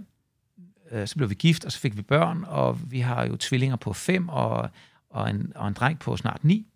øh, 0.91 1.07
så 1.07 1.15
blev 1.15 1.29
vi 1.29 1.35
gift, 1.35 1.65
og 1.65 1.71
så 1.71 1.79
fik 1.79 1.97
vi 1.97 2.01
børn, 2.01 2.43
og 2.47 2.91
vi 2.91 2.99
har 2.99 3.25
jo 3.25 3.37
tvillinger 3.37 3.75
på 3.75 3.93
fem, 3.93 4.29
og, 4.29 4.69
og, 5.09 5.29
en, 5.29 5.51
og 5.55 5.67
en 5.67 5.73
dreng 5.73 5.99
på 5.99 6.17
snart 6.17 6.43
ni. 6.43 6.67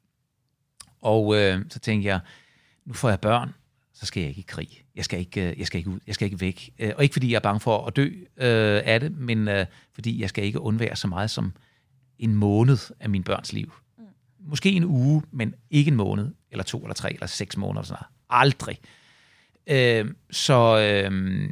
Og 1.01 1.37
øh, 1.37 1.65
så 1.69 1.79
tænkte 1.79 2.07
jeg, 2.07 2.19
nu 2.85 2.93
får 2.93 3.09
jeg 3.09 3.19
børn, 3.19 3.53
så 3.93 4.05
skal 4.05 4.21
jeg 4.21 4.29
ikke 4.29 4.39
i 4.39 4.45
krig. 4.47 4.83
Jeg 4.95 5.05
skal 5.05 5.19
ikke, 5.19 5.49
øh, 5.49 5.59
jeg 5.59 5.67
skal 5.67 5.77
ikke 5.77 5.89
ud, 5.89 5.99
jeg 6.07 6.15
skal 6.15 6.25
ikke 6.25 6.41
væk. 6.41 6.69
Øh, 6.79 6.91
og 6.97 7.03
ikke 7.03 7.13
fordi 7.13 7.31
jeg 7.31 7.35
er 7.35 7.39
bange 7.39 7.59
for 7.59 7.85
at 7.85 7.95
dø 7.95 8.05
øh, 8.37 8.81
af 8.85 8.99
det, 8.99 9.17
men 9.17 9.47
øh, 9.47 9.65
fordi 9.93 10.21
jeg 10.21 10.29
skal 10.29 10.43
ikke 10.43 10.59
undvære 10.59 10.95
så 10.95 11.07
meget 11.07 11.31
som 11.31 11.53
en 12.19 12.35
måned 12.35 12.77
af 12.99 13.09
min 13.09 13.23
børns 13.23 13.53
liv. 13.53 13.73
Mm. 13.97 14.03
Måske 14.39 14.71
en 14.71 14.83
uge, 14.85 15.23
men 15.31 15.55
ikke 15.69 15.89
en 15.89 15.95
måned, 15.95 16.31
eller 16.51 16.63
to, 16.63 16.79
eller 16.79 16.93
tre, 16.93 17.13
eller 17.13 17.27
seks 17.27 17.57
måneder. 17.57 17.81
Eller 17.81 17.87
sådan 17.87 18.03
noget. 18.29 18.43
Aldrig. 18.43 18.79
Øh, 19.67 20.13
så, 20.31 20.79
øh, 20.79 21.49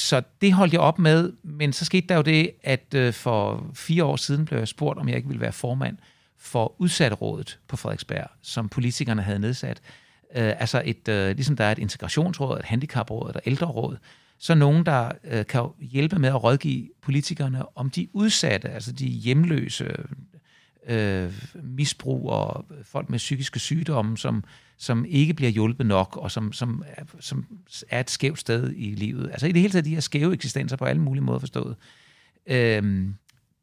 så 0.00 0.22
det 0.40 0.52
holdt 0.52 0.72
jeg 0.72 0.80
op 0.80 0.98
med, 0.98 1.32
men 1.42 1.72
så 1.72 1.84
skete 1.84 2.06
der 2.06 2.16
jo 2.16 2.22
det, 2.22 2.50
at 2.62 2.94
øh, 2.94 3.12
for 3.12 3.70
fire 3.74 4.04
år 4.04 4.16
siden 4.16 4.44
blev 4.44 4.58
jeg 4.58 4.68
spurgt, 4.68 4.98
om 4.98 5.08
jeg 5.08 5.16
ikke 5.16 5.28
ville 5.28 5.40
være 5.40 5.52
formand 5.52 5.96
for 6.38 6.74
udsatterådet 6.78 7.58
på 7.68 7.76
Frederiksberg, 7.76 8.26
som 8.42 8.68
politikerne 8.68 9.22
havde 9.22 9.38
nedsat. 9.38 9.80
Øh, 10.36 10.52
altså 10.60 10.82
et, 10.84 11.08
øh, 11.08 11.36
ligesom 11.36 11.56
der 11.56 11.64
er 11.64 11.72
et 11.72 11.78
integrationsråd, 11.78 12.58
et 12.58 12.64
handicapråd, 12.64 13.30
et 13.30 13.40
ældreråd, 13.46 13.96
så 14.38 14.54
nogen, 14.54 14.86
der 14.86 15.12
øh, 15.24 15.46
kan 15.46 15.68
hjælpe 15.80 16.18
med 16.18 16.28
at 16.28 16.44
rådgive 16.44 16.88
politikerne 17.02 17.78
om 17.78 17.90
de 17.90 18.08
udsatte, 18.12 18.68
altså 18.68 18.92
de 18.92 19.06
hjemløse, 19.06 19.96
øh, 20.86 21.32
misbrug 21.54 22.30
og 22.30 22.64
folk 22.84 23.10
med 23.10 23.18
psykiske 23.18 23.58
sygdomme, 23.58 24.18
som, 24.18 24.44
som 24.80 25.04
ikke 25.08 25.34
bliver 25.34 25.50
hjulpet 25.50 25.86
nok, 25.86 26.16
og 26.16 26.30
som, 26.30 26.52
som, 26.52 26.84
er, 26.86 27.02
som 27.20 27.46
er 27.88 28.00
et 28.00 28.10
skævt 28.10 28.38
sted 28.38 28.72
i 28.76 28.94
livet. 28.94 29.30
Altså 29.30 29.46
i 29.46 29.52
det 29.52 29.60
hele 29.60 29.72
taget 29.72 29.84
de 29.84 29.94
her 29.94 30.00
skæve 30.00 30.32
eksistenser 30.32 30.76
på 30.76 30.84
alle 30.84 31.02
mulige 31.02 31.24
måder 31.24 31.38
forstået. 31.38 31.76
Øhm, 32.46 33.14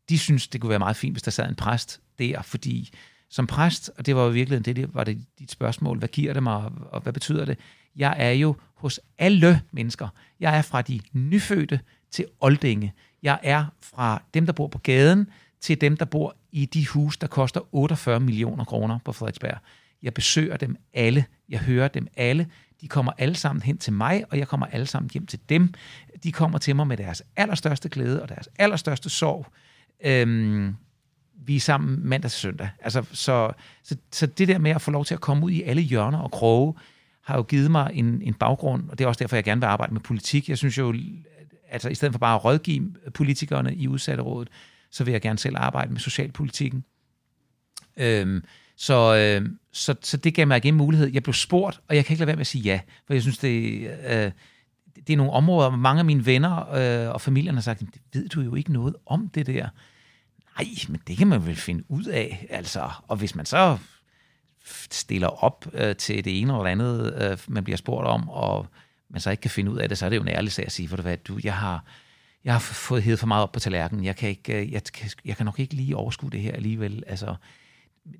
de 0.09 0.18
synes, 0.18 0.47
det 0.47 0.61
kunne 0.61 0.70
være 0.70 0.80
meget 0.80 0.95
fint, 0.95 1.13
hvis 1.13 1.24
der 1.24 1.32
sad 1.32 1.49
en 1.49 1.55
præst 1.55 2.01
der, 2.20 2.41
fordi 2.41 2.89
som 3.30 3.47
præst, 3.47 3.91
og 3.97 4.05
det 4.05 4.15
var 4.15 4.24
jo 4.24 4.30
virkelig 4.30 4.65
det, 4.65 4.76
det 4.76 4.93
var 4.93 5.03
det 5.03 5.26
dit 5.39 5.51
spørgsmål, 5.51 5.97
hvad 5.97 6.09
giver 6.09 6.34
det 6.34 6.43
mig, 6.43 6.72
og 6.91 7.01
hvad 7.01 7.13
betyder 7.13 7.45
det? 7.45 7.59
Jeg 7.95 8.15
er 8.18 8.32
jo 8.32 8.55
hos 8.76 8.99
alle 9.18 9.61
mennesker. 9.72 10.07
Jeg 10.39 10.57
er 10.57 10.61
fra 10.61 10.82
de 10.82 10.99
nyfødte 11.13 11.80
til 12.11 12.26
oldinge. 12.39 12.93
Jeg 13.24 13.39
er 13.43 13.65
fra 13.82 14.22
dem, 14.34 14.45
der 14.45 14.53
bor 14.53 14.68
på 14.68 14.78
gaden, 14.78 15.28
til 15.61 15.82
dem, 15.82 15.97
der 15.97 16.05
bor 16.05 16.36
i 16.51 16.65
de 16.65 16.88
hus, 16.88 17.18
der 17.18 17.28
koster 17.28 17.76
48 17.76 18.20
millioner 18.20 18.63
kroner 18.63 18.99
på 19.05 19.11
Frederiksberg. 19.11 19.57
Jeg 20.01 20.13
besøger 20.13 20.57
dem 20.57 20.75
alle. 20.93 21.25
Jeg 21.49 21.59
hører 21.59 21.87
dem 21.87 22.07
alle. 22.17 22.47
De 22.81 22.87
kommer 22.87 23.11
alle 23.17 23.35
sammen 23.35 23.63
hen 23.63 23.77
til 23.77 23.93
mig, 23.93 24.23
og 24.29 24.37
jeg 24.37 24.47
kommer 24.47 24.65
alle 24.65 24.85
sammen 24.85 25.09
hjem 25.13 25.25
til 25.25 25.39
dem. 25.49 25.73
De 26.23 26.31
kommer 26.31 26.57
til 26.57 26.75
mig 26.75 26.87
med 26.87 26.97
deres 26.97 27.23
allerstørste 27.35 27.89
glæde 27.89 28.21
og 28.21 28.29
deres 28.29 28.49
allerstørste 28.59 29.09
sorg. 29.09 29.45
Øhm, 30.05 30.75
vi 31.45 31.55
er 31.55 31.59
sammen 31.59 31.99
mandag 32.07 32.31
til 32.31 32.39
søndag. 32.39 32.69
Altså, 32.79 33.03
så, 33.11 33.51
så, 33.83 33.95
så 34.11 34.25
det 34.25 34.47
der 34.47 34.57
med 34.57 34.71
at 34.71 34.81
få 34.81 34.91
lov 34.91 35.05
til 35.05 35.13
at 35.13 35.21
komme 35.21 35.45
ud 35.45 35.51
i 35.51 35.63
alle 35.63 35.81
hjørner 35.81 36.19
og 36.19 36.31
kroge, 36.31 36.73
har 37.27 37.35
jo 37.35 37.43
givet 37.43 37.71
mig 37.71 37.91
en, 37.93 38.21
en 38.21 38.33
baggrund, 38.33 38.89
og 38.89 38.97
det 38.97 39.03
er 39.03 39.07
også 39.07 39.19
derfor, 39.19 39.35
jeg 39.35 39.43
gerne 39.43 39.61
vil 39.61 39.67
arbejde 39.67 39.93
med 39.93 40.01
politik. 40.01 40.49
Jeg 40.49 40.57
synes 40.57 40.77
jo, 40.77 40.95
altså 41.69 41.89
i 41.89 41.95
stedet 41.95 42.13
for 42.13 42.19
bare 42.19 42.35
at 42.35 42.45
rådgive 42.45 42.93
politikerne 43.13 43.75
i 43.75 43.87
udsatterådet, 43.87 44.49
så 44.91 45.03
vil 45.03 45.11
jeg 45.11 45.21
gerne 45.21 45.39
selv 45.39 45.55
arbejde 45.57 45.91
med 45.91 45.99
socialpolitikken. 45.99 46.83
Øhm, 47.97 48.43
så, 48.75 49.15
øh, 49.15 49.49
så, 49.71 49.95
så 50.01 50.17
det 50.17 50.33
gav 50.33 50.47
mig 50.47 50.57
igen 50.57 50.75
mulighed. 50.75 51.13
Jeg 51.13 51.23
blev 51.23 51.33
spurgt, 51.33 51.81
og 51.87 51.95
jeg 51.95 52.05
kan 52.05 52.13
ikke 52.13 52.19
lade 52.19 52.27
være 52.27 52.35
med 52.35 52.41
at 52.41 52.47
sige 52.47 52.61
ja, 52.61 52.79
for 53.07 53.13
jeg 53.13 53.21
synes, 53.21 53.37
det, 53.37 53.81
øh, 54.07 54.31
det 55.07 55.13
er 55.13 55.17
nogle 55.17 55.31
områder, 55.31 55.69
hvor 55.69 55.77
mange 55.77 55.99
af 55.99 56.05
mine 56.05 56.25
venner 56.25 56.73
øh, 56.73 57.13
og 57.13 57.21
familien 57.21 57.55
har 57.55 57.61
sagt, 57.61 57.79
det 57.79 58.01
ved 58.13 58.29
du 58.29 58.41
jo 58.41 58.55
ikke 58.55 58.73
noget 58.73 58.95
om 59.05 59.29
det 59.29 59.47
der. 59.47 59.69
Nej, 60.57 60.67
men 60.89 61.01
det 61.07 61.17
kan 61.17 61.27
man 61.27 61.45
vel 61.45 61.55
finde 61.55 61.83
ud 61.87 62.05
af, 62.05 62.47
altså. 62.49 62.89
Og 63.07 63.17
hvis 63.17 63.35
man 63.35 63.45
så 63.45 63.77
stiller 64.91 65.43
op 65.43 65.67
øh, 65.73 65.95
til 65.95 66.25
det 66.25 66.41
ene 66.41 66.53
eller 66.53 66.63
det 66.63 66.71
andet, 66.71 67.13
øh, 67.31 67.37
man 67.47 67.63
bliver 67.63 67.77
spurgt 67.77 68.07
om, 68.07 68.29
og 68.29 68.67
man 69.09 69.21
så 69.21 69.31
ikke 69.31 69.41
kan 69.41 69.51
finde 69.51 69.71
ud 69.71 69.77
af 69.77 69.89
det, 69.89 69.97
så 69.97 70.05
er 70.05 70.09
det 70.09 70.17
jo 70.17 70.21
en 70.21 70.27
ærlig 70.27 70.51
sag 70.51 70.65
at 70.65 70.71
sige, 70.71 70.89
for 70.89 70.95
du 70.95 71.01
hvad, 71.01 71.17
du, 71.17 71.39
jeg 71.43 71.53
har, 71.55 71.83
jeg 72.43 72.53
har 72.53 72.59
fået 72.59 73.03
hævet 73.03 73.19
for 73.19 73.27
meget 73.27 73.43
op 73.43 73.51
på 73.51 73.59
tallerkenen. 73.59 74.05
Jeg 74.05 74.15
kan, 74.15 74.29
ikke, 74.29 74.61
øh, 74.61 74.71
jeg, 74.71 74.83
kan, 74.83 75.09
jeg 75.25 75.37
kan 75.37 75.45
nok 75.45 75.59
ikke 75.59 75.73
lige 75.73 75.95
overskue 75.95 76.29
det 76.29 76.41
her 76.41 76.51
alligevel. 76.51 77.03
Altså, 77.07 77.35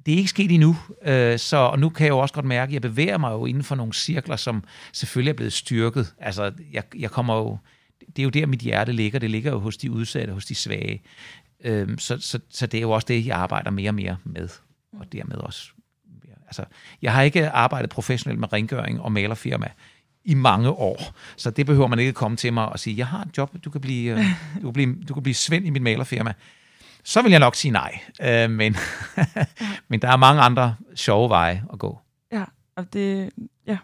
det 0.06 0.14
er 0.14 0.18
ikke 0.18 0.30
sket 0.30 0.52
endnu, 0.52 0.78
øh, 1.06 1.40
så 1.40 1.58
og 1.58 1.80
nu 1.80 1.90
kan 1.90 2.06
jeg 2.06 2.12
jo 2.12 2.20
også 2.20 2.34
godt 2.34 2.46
mærke, 2.46 2.70
at 2.70 2.74
jeg 2.74 2.82
bevæger 2.82 3.18
mig 3.18 3.32
jo 3.32 3.46
inden 3.46 3.64
for 3.64 3.76
nogle 3.76 3.94
cirkler, 3.94 4.36
som 4.36 4.64
selvfølgelig 4.94 5.32
er 5.32 5.36
blevet 5.36 5.54
styrket. 5.54 6.14
Altså, 6.20 6.52
jeg, 6.74 6.84
jeg 6.96 7.12
kommer 7.12 7.36
jo, 7.38 7.58
det 8.00 8.20
er 8.20 8.24
jo 8.24 8.30
der, 8.30 8.46
mit 8.46 8.60
hjerte 8.60 8.92
ligger. 8.92 9.20
Det 9.20 9.30
ligger 9.30 9.52
jo 9.52 9.60
hos 9.60 9.78
de 9.78 9.92
udsatte, 9.92 10.34
hos 10.34 10.46
de 10.46 10.56
svage. 10.56 11.02
Øh, 11.64 11.98
så, 11.98 12.18
så, 12.20 12.40
så 12.50 12.68
det 12.68 12.78
er 12.78 12.82
jo 12.82 12.92
også 12.92 13.06
det, 13.08 13.26
jeg 13.26 13.38
arbejder 13.38 13.72
mere 13.72 13.90
og 13.90 13.96
mere 13.96 14.18
med, 14.24 14.50
og 15.00 15.12
dermed 15.12 15.36
også. 15.36 15.70
Altså, 16.48 16.64
jeg 17.02 17.14
har 17.14 17.22
ikke 17.22 17.50
arbejdet 17.50 17.90
professionelt 17.90 18.40
med 18.40 18.54
rengøring 18.54 19.02
og 19.02 19.12
malerfirma 19.12 19.68
i 20.26 20.34
mange 20.34 20.70
år. 20.70 21.16
Så 21.38 21.52
det 21.52 21.66
behøver 21.66 21.88
man 21.88 22.00
ikke 22.00 22.14
komme 22.14 22.38
til 22.38 22.54
mig 22.54 22.70
og 22.70 22.80
sige, 22.80 22.98
jeg 22.98 23.08
har 23.08 23.22
et 23.22 23.38
job, 23.38 23.56
du 23.66 23.70
kan 23.70 23.82
blive, 23.82 24.12
øh, 24.12 24.26
du 24.56 24.62
kan 24.62 24.74
blive, 24.74 24.96
du 25.08 25.14
kan 25.14 25.24
blive 25.24 25.36
svend 25.36 25.66
i 25.66 25.70
mit 25.70 25.82
malerfirma. 25.82 26.34
Så 27.08 27.22
vil 27.22 27.32
jeg 27.32 27.40
nok 27.40 27.56
sige 27.56 27.72
nej. 27.72 28.00
Øh, 28.22 28.50
men, 28.50 28.76
men 29.90 30.02
der 30.02 30.08
er 30.08 30.16
mange 30.16 30.42
andre 30.42 30.76
sjove 30.96 31.30
veje 31.30 31.64
at 31.74 31.80
gå. 31.80 32.00
Ja, 32.32 32.44
og 32.76 32.94
det, 32.94 33.30
ja, 33.68 33.78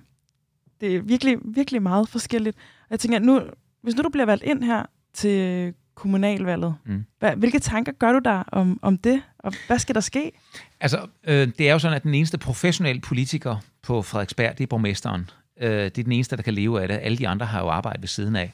det 0.82 0.96
er 0.96 1.02
virkelig, 1.02 1.38
virkelig 1.46 1.82
meget 1.82 2.10
forskelligt. 2.10 2.58
Jeg 2.90 3.00
tænker, 3.00 3.20
nu, 3.20 3.42
hvis 3.82 3.96
nu 3.96 4.04
du 4.04 4.10
bliver 4.10 4.26
valgt 4.26 4.44
ind 4.44 4.64
her 4.64 4.86
til 5.14 5.74
kommunalvalget, 5.96 6.76
mm. 6.86 7.06
hvad, 7.20 7.36
hvilke 7.36 7.60
tanker 7.60 7.92
gør 7.92 8.12
du 8.12 8.20
der 8.26 8.44
om, 8.52 8.80
om 8.82 8.98
det, 8.98 9.22
og 9.40 9.54
hvad 9.68 9.80
skal 9.80 9.96
der 9.96 10.02
ske? 10.02 10.32
Altså, 10.80 11.08
øh, 11.24 11.48
det 11.58 11.70
er 11.70 11.74
jo 11.74 11.80
sådan, 11.80 11.96
at 11.96 12.04
den 12.04 12.14
eneste 12.14 12.38
professionelle 12.38 13.02
politiker 13.02 13.58
på 13.82 14.02
Frederiksberg, 14.02 14.58
det 14.58 14.64
er 14.64 14.68
borgmesteren. 14.68 15.30
Øh, 15.62 15.70
det 15.70 15.98
er 15.98 16.04
den 16.04 16.12
eneste, 16.12 16.36
der 16.36 16.44
kan 16.44 16.54
leve 16.54 16.82
af 16.82 16.88
det. 16.88 17.00
Alle 17.02 17.18
de 17.18 17.28
andre 17.28 17.46
har 17.46 17.62
jo 17.62 17.70
arbejdet 17.70 18.02
ved 18.02 18.08
siden 18.08 18.36
af. 18.36 18.54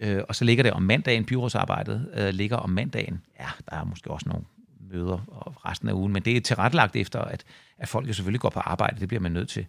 Øh, 0.00 0.22
og 0.28 0.36
så 0.36 0.44
ligger 0.44 0.62
det 0.62 0.72
om 0.72 0.82
mandagen, 0.82 1.24
byrådsarbejdet 1.24 2.08
øh, 2.14 2.28
ligger 2.28 2.56
om 2.56 2.70
mandagen. 2.70 3.20
Ja, 3.40 3.46
der 3.70 3.76
er 3.76 3.84
måske 3.84 4.10
også 4.10 4.28
nogle 4.28 4.44
møder 4.92 5.24
og 5.28 5.64
resten 5.64 5.88
af 5.88 5.92
ugen, 5.92 6.12
men 6.12 6.22
det 6.22 6.36
er 6.36 6.40
tilrettelagt 6.40 6.96
efter, 6.96 7.20
at, 7.20 7.44
at 7.78 7.88
folk 7.88 8.08
jo 8.08 8.12
selvfølgelig 8.12 8.40
går 8.40 8.50
på 8.50 8.60
arbejde, 8.60 9.00
det 9.00 9.08
bliver 9.08 9.20
man 9.20 9.32
nødt 9.32 9.48
til. 9.48 9.66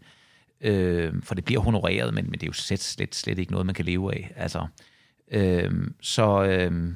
Øh, 0.62 1.14
for 1.24 1.36
det 1.36 1.46
bliver 1.46 1.62
honoreret, 1.62 2.14
men, 2.14 2.26
men 2.26 2.34
det 2.34 2.44
er 2.44 2.48
jo 2.48 2.54
slet, 2.54 2.84
slet, 2.84 3.16
slet 3.16 3.40
ikke 3.40 3.52
noget, 3.52 3.66
man 3.66 3.76
kan 3.76 3.86
leve 3.86 4.14
af. 4.14 4.32
Altså, 4.36 4.68
øh, 5.32 5.72
så 6.02 6.44
øh, 6.44 6.94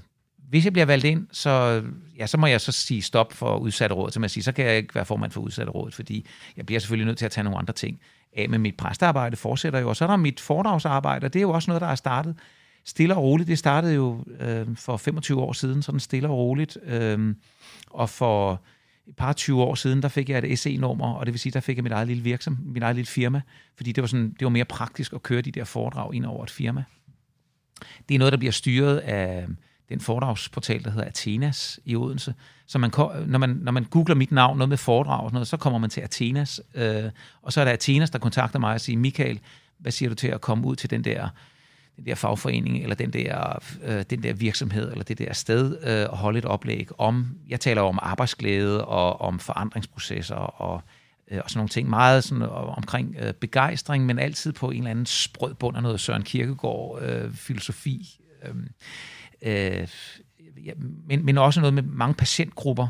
hvis 0.50 0.66
jeg 0.66 0.74
bliver 0.74 0.86
valgt 0.86 1.06
ind, 1.06 1.28
så, 1.32 1.84
ja, 2.18 2.28
så 2.28 2.38
må 2.38 2.48
jeg 2.48 2.62
så 2.62 2.72
sige 2.72 3.02
stop 3.02 3.34
for 3.34 3.58
udsatte 3.58 3.96
råd, 3.96 4.12
så 4.12 4.20
man 4.20 4.30
siger, 4.30 4.44
så 4.44 4.52
kan 4.52 4.66
jeg 4.66 4.78
ikke 4.78 4.96
være 4.96 5.06
formand 5.06 5.32
for 5.32 5.42
udsatte 5.42 5.72
råd, 5.72 5.92
fordi 5.92 6.28
jeg 6.58 6.66
bliver 6.66 6.80
selvfølgelig 6.80 7.06
nødt 7.06 7.18
til 7.18 7.26
at 7.26 7.32
tage 7.32 7.44
nogle 7.44 7.60
andre 7.60 7.74
ting 7.74 8.00
af, 8.38 8.50
men 8.50 8.62
mit 8.62 8.78
præstearbejde 8.78 9.38
fortsætter 9.38 9.80
jo, 9.80 9.90
og 9.90 9.96
så 9.96 10.06
er 10.06 10.08
der 10.08 10.16
mit 10.16 10.40
foredragsarbejde, 10.40 11.26
og 11.26 11.34
det 11.34 11.40
er 11.40 11.42
jo 11.42 11.52
også 11.52 11.70
noget, 11.72 11.82
der 11.82 11.88
er 11.88 11.96
startet 11.96 12.36
stille 12.86 13.16
og 13.16 13.24
roligt. 13.24 13.48
Det 13.48 13.58
startede 13.58 13.94
jo 13.94 14.24
øh, 14.40 14.76
for 14.76 14.98
25 14.98 15.42
år 15.42 15.54
siden, 15.54 15.82
sådan 15.82 16.00
stille 16.00 16.30
og 16.30 16.38
roligt, 16.38 16.78
øh, 16.86 17.36
og 17.90 18.10
for 18.10 18.62
et 19.08 19.16
par 19.16 19.34
20 19.34 19.62
år 19.62 19.76
siden, 19.76 20.02
der 20.02 20.08
fik 20.08 20.30
jeg 20.30 20.52
et 20.52 20.60
SE-nummer, 20.60 21.14
og 21.14 21.26
det 21.26 21.34
vil 21.34 21.40
sige, 21.40 21.54
der 21.54 21.60
fik 21.60 21.78
jeg 21.78 21.84
mit 21.84 21.92
eget 21.92 22.08
lille 22.08 22.24
virksom, 22.24 22.58
mit 22.66 22.84
eget 22.84 22.96
lille 22.96 23.08
firma, 23.08 23.42
fordi 23.76 23.92
det 23.92 24.02
var, 24.02 24.08
sådan, 24.08 24.30
det 24.30 24.46
var 24.46 24.50
mere 24.50 24.66
praktisk 24.66 25.14
at 25.14 25.24
køre 25.24 25.42
de 25.42 25.52
der 25.52 25.64
foredrag 25.64 26.14
ind 26.14 26.26
over 26.26 26.44
et 26.44 26.50
firma. 26.50 26.84
Det 28.10 28.16
er 28.16 28.20
noget, 28.20 28.32
der 28.32 28.38
bliver 28.38 28.52
styret 28.52 28.98
af 28.98 29.48
den 29.90 30.00
foredragsportal, 30.00 30.84
der 30.84 30.90
hedder 30.90 31.08
Athenas 31.08 31.80
i 31.86 31.96
Odense. 31.96 32.34
Så 32.68 32.78
man, 32.78 32.92
når, 33.26 33.38
man, 33.38 33.50
når 33.50 33.72
man 33.72 33.84
googler 33.84 34.16
mit 34.16 34.32
navn, 34.32 34.58
noget 34.58 34.70
med 34.70 34.78
foredrag 34.78 35.24
og 35.24 35.30
sådan 35.30 35.36
noget, 35.36 35.48
så 35.48 35.58
kommer 35.58 35.80
man 35.80 35.90
til 35.90 36.02
Athenas, 36.02 36.62
øh, 36.76 37.12
og 37.42 37.54
så 37.54 37.62
er 37.62 37.66
der 37.66 37.72
Athenas, 37.72 38.10
der 38.10 38.20
kontakter 38.20 38.60
mig 38.60 38.74
og 38.74 38.82
siger, 38.82 38.98
Michael, 38.98 39.40
hvad 39.78 39.92
siger 39.92 40.10
du 40.10 40.16
til 40.16 40.28
at 40.28 40.42
komme 40.42 40.68
ud 40.68 40.76
til 40.76 40.90
den 40.90 41.04
der, 41.04 41.30
den 41.98 42.06
der 42.06 42.16
fagforening, 42.16 42.84
eller 42.84 42.96
den 42.96 43.14
der, 43.14 43.64
øh, 43.84 44.04
den 44.10 44.24
der 44.24 44.34
virksomhed, 44.34 44.92
eller 44.92 45.04
det 45.04 45.18
der 45.18 45.34
sted, 45.34 45.78
øh, 45.84 46.10
og 46.10 46.18
holde 46.18 46.40
et 46.40 46.46
oplæg 46.46 46.88
om, 46.98 47.38
jeg 47.48 47.60
taler 47.60 47.82
om 47.82 48.00
arbejdsglæde 48.02 48.86
og 48.86 49.22
om 49.22 49.40
forandringsprocesser 49.40 50.36
og, 50.36 50.82
øh, 51.32 51.40
og 51.44 51.50
sådan 51.50 51.58
nogle 51.60 51.70
ting. 51.70 51.90
Meget 51.90 52.24
sådan, 52.24 52.42
øh, 52.42 52.78
omkring 52.78 53.16
øh, 53.20 53.34
begejstring, 53.34 54.06
men 54.06 54.20
altid 54.20 54.54
på 54.54 54.70
en 54.70 54.78
eller 54.78 54.92
anden 54.92 55.06
sprød 55.06 55.54
bund 55.54 55.78
af 55.78 55.84
noget 55.84 56.00
Søren 56.00 56.24
Kierkegaard 56.24 57.00
øh, 57.02 57.34
filosofi. 57.34 58.20
Øh, 58.44 58.56
øh, 59.42 59.88
ja, 60.66 60.72
men, 61.08 61.26
men 61.26 61.38
også 61.38 61.60
noget 61.60 61.74
med 61.74 61.84
mange 61.84 62.14
patientgrupper, 62.14 62.88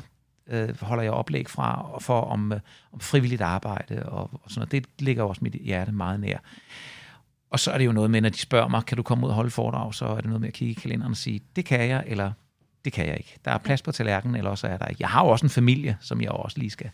øh, 0.47 0.81
holder 0.81 1.03
jeg 1.03 1.11
oplæg 1.11 1.49
fra, 1.49 1.97
for 1.99 2.21
om, 2.21 2.51
øh, 2.51 2.59
om 2.93 2.99
frivilligt 2.99 3.41
arbejde 3.41 4.03
og, 4.03 4.29
og 4.33 4.51
sådan 4.51 4.59
noget. 4.59 4.71
Det 4.71 4.85
ligger 4.99 5.23
også 5.23 5.43
mit 5.43 5.53
hjerte 5.53 5.91
meget 5.91 6.19
nær. 6.19 6.37
Og 7.55 7.59
så 7.59 7.71
er 7.71 7.77
det 7.77 7.85
jo 7.85 7.91
noget 7.91 8.11
med, 8.11 8.21
når 8.21 8.29
de 8.29 8.37
spørger 8.37 8.67
mig, 8.67 8.85
kan 8.85 8.97
du 8.97 9.03
komme 9.03 9.25
ud 9.25 9.29
og 9.29 9.35
holde 9.35 9.49
foredrag, 9.49 9.93
så 9.93 10.05
er 10.05 10.15
det 10.15 10.25
noget 10.25 10.41
med 10.41 10.47
at 10.47 10.53
kigge 10.53 10.71
i 10.71 10.73
kalenderen 10.73 11.11
og 11.11 11.17
sige, 11.17 11.41
det 11.55 11.65
kan 11.65 11.89
jeg, 11.89 12.03
eller 12.07 12.31
det 12.85 12.93
kan 12.93 13.07
jeg 13.07 13.17
ikke. 13.17 13.37
Der 13.45 13.51
er 13.51 13.57
plads 13.57 13.81
på 13.81 13.91
tallerkenen, 13.91 14.35
eller 14.35 14.51
også 14.51 14.67
er 14.67 14.77
der 14.77 14.85
ikke. 14.85 15.01
Jeg 15.01 15.09
har 15.09 15.25
jo 15.25 15.29
også 15.31 15.45
en 15.45 15.49
familie, 15.49 15.97
som 16.01 16.21
jeg 16.21 16.31
også 16.31 16.59
lige 16.59 16.69
skal 16.69 16.89